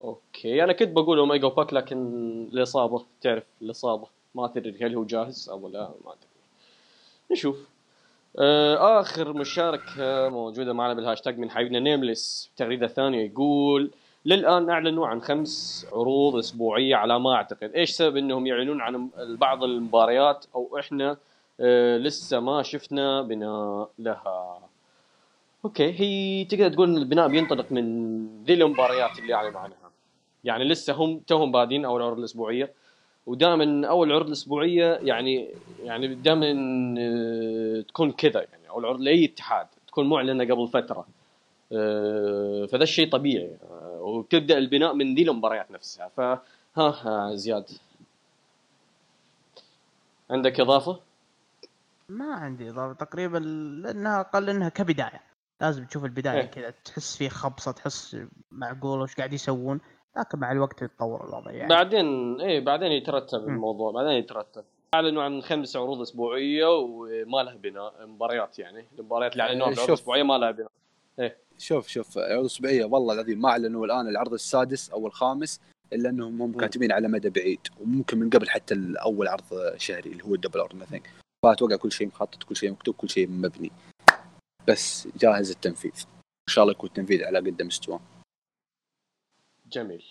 [0.03, 1.97] أوكي أنا كنت بقول اوميجا باك لكن
[2.53, 4.07] الإصابة تعرف الإصابة.
[4.35, 6.27] ما تدري هل هو جاهز أو لا ما ادري
[7.31, 7.67] نشوف.
[8.39, 13.91] آه آخر مشاركة موجودة معنا بالهاشتاج من حبيبنا نيمليس تغريدة ثانية يقول
[14.25, 19.63] للآن أعلنوا عن خمس عروض أسبوعية على ما أعتقد، إيش سبب إنهم يعلنون عن بعض
[19.63, 21.17] المباريات أو إحنا
[21.59, 24.59] آه لسه ما شفنا بناء لها.
[25.67, 27.83] أوكي هي تقدر تقول إن البناء بينطلق من
[28.43, 29.77] ذي المباريات اللي اعلنوا عنها.
[30.43, 32.73] يعني لسه هم توهم بادين أول عروض الأسبوعية
[33.25, 35.49] ودائما أول عروض الأسبوعية يعني
[35.83, 36.45] يعني دائما
[36.99, 41.05] آه تكون كذا يعني أو العروض لأي اتحاد تكون معلنة قبل فترة.
[41.71, 43.51] آه فذا الشيء طبيعي
[43.99, 46.11] وتبدأ البناء من ذي المباريات نفسها
[46.75, 47.65] فها زياد
[50.29, 50.99] عندك إضافة؟
[52.09, 53.37] ما عندي إضافة تقريبا
[53.83, 55.26] لأنها أقل إنها كبداية
[55.61, 58.17] لازم تشوف البداية إيه؟ كذا تحس في خبصة تحس
[58.51, 59.79] معقول وش قاعد يسوون
[60.17, 61.69] لكن مع الوقت يتطور الوضع يعني.
[61.69, 63.49] بعدين إيه بعدين يترتب م.
[63.49, 64.63] الموضوع بعدين يترتب.
[64.93, 68.85] أعلنوا عن خمس عروض أسبوعية وما لها بناء مباريات يعني.
[68.99, 70.71] المباريات اللي أعلنوها عروض اسبوعيه ما لها بناء.
[71.19, 71.37] إيه.
[71.57, 75.61] شوف شوف عروض أسبوعية والله العظيم ما أعلنوا الآن العرض السادس أو الخامس
[75.93, 80.23] إلا إنهم هم كاتبين على مدى بعيد وممكن من قبل حتى الأول عرض شهري اللي
[80.23, 81.01] هو ال Double or Nothing
[81.43, 83.71] فأتوقع كل شيء مخطط كل شيء مكتوب كل شيء مبني.
[84.67, 86.05] بس جاهز التنفيذ.
[86.49, 87.99] إن شاء الله يكون التنفيذ على قد مستوى
[89.71, 90.03] جميل.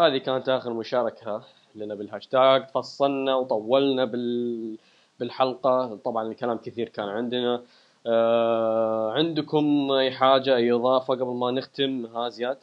[0.00, 1.44] هذه كانت آخر مشاركة
[1.74, 4.78] لنا بالهاشتاج فصلنا وطولنا بال
[5.20, 5.96] بالحلقة.
[5.96, 7.62] طبعا الكلام كثير كان عندنا.
[8.06, 12.58] آه عندكم أي حاجة أي إضافة قبل ما نختم؟ ها زياد؟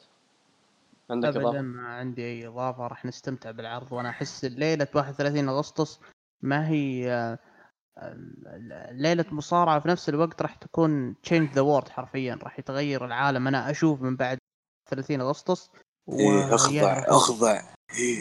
[1.09, 2.87] عندك ابدا ما عندي أي إضافة.
[2.87, 3.91] راح نستمتع بالعرض.
[3.91, 5.99] وأنا أحس ليله 31 أغسطس
[6.41, 7.39] ما هي آه،
[8.91, 13.47] ليلة مصارعة في نفس الوقت راح تكون change the world حرفيا راح يتغير العالم.
[13.47, 14.37] أنا أشوف من بعد
[14.89, 15.69] 30 أغسطس
[16.09, 17.61] إيه أخضع أخضع.
[17.97, 18.19] إيه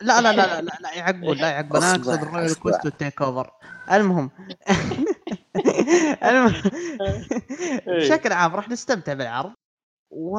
[0.00, 3.50] لا لا لا لا لا, يعقبون لا يعقبون أنا أقصد ال Royal Quest وال TakeOver.
[3.92, 4.30] المهم
[6.28, 6.62] المهم
[7.86, 9.54] بشكل عام راح نستمتع بالعرض
[10.10, 10.38] و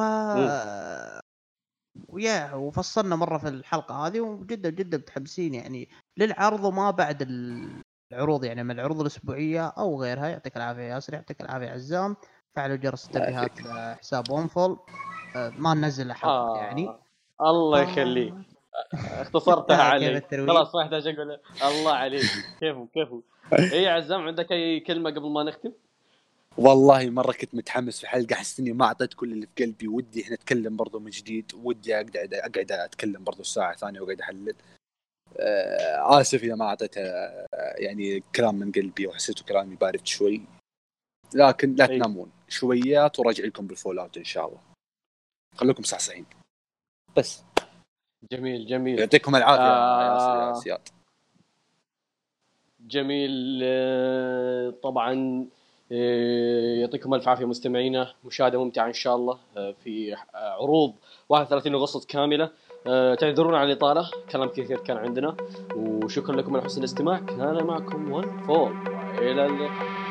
[2.08, 7.22] ويا وفصلنا مرة في الحلقة هذه وجدا جدا متحمسين يعني للعرض وما بعد
[8.12, 12.16] العروض يعني من العروض الأسبوعية أو غيرها يعطيك العافية ياسر يعطيك العافية عزام.
[12.56, 14.78] فعلوا جرس التنبيهات لحساب اونفول
[15.36, 16.56] آه، ما ننزل حلقه آه.
[16.56, 16.90] يعني.
[17.40, 18.34] الله يخليك.
[18.94, 20.20] اختصرتها علي.
[20.30, 22.30] خلاص ما يحتاج أقول الله عليك.
[22.60, 23.20] كيفو كيفو.
[23.72, 25.72] اي عزام عندك أي كلمة قبل ما نختم؟
[26.58, 30.22] والله مرة كنت متحمس في حلقة أحس إني ما أعطيت كل اللي في قلبي ودي
[30.22, 34.48] إحنا نتكلم برضو من جديد ودي أقعد أقعد أتكلم برضو ساعة ثانية وأقعد أحلل.
[34.48, 34.81] آه
[36.20, 37.46] آسف إذا ما أعطيت آه
[37.78, 40.42] يعني كلام من قلبي وحسيته كلامي بارد شوي.
[41.34, 44.60] لكن لا تنامون شويات وراجع لكم بال fallout إن شاء الله.
[45.56, 46.26] خليكم صحصحين
[47.16, 47.42] بس.
[48.32, 48.98] جميل جميل.
[48.98, 49.62] يعطيكم العافية.
[49.62, 50.88] آه يا سياد.
[52.80, 53.60] جميل.
[53.64, 55.46] آه، طبعا
[55.92, 58.14] آه، يعطيكم ألف عافية مستمعينا.
[58.24, 60.94] مشاهدة ممتعة إن شاء الله آه، في عروض
[61.28, 62.50] 31 اغسطس كاملة.
[63.20, 64.10] تعذرونا على الإطالة.
[64.32, 65.36] كلام كثير كان عندنا.
[65.76, 67.18] وشكرا لكم على حسن الاستماع.
[67.18, 68.72] كان معكم ون فول
[69.18, 70.01] والى اللقاء.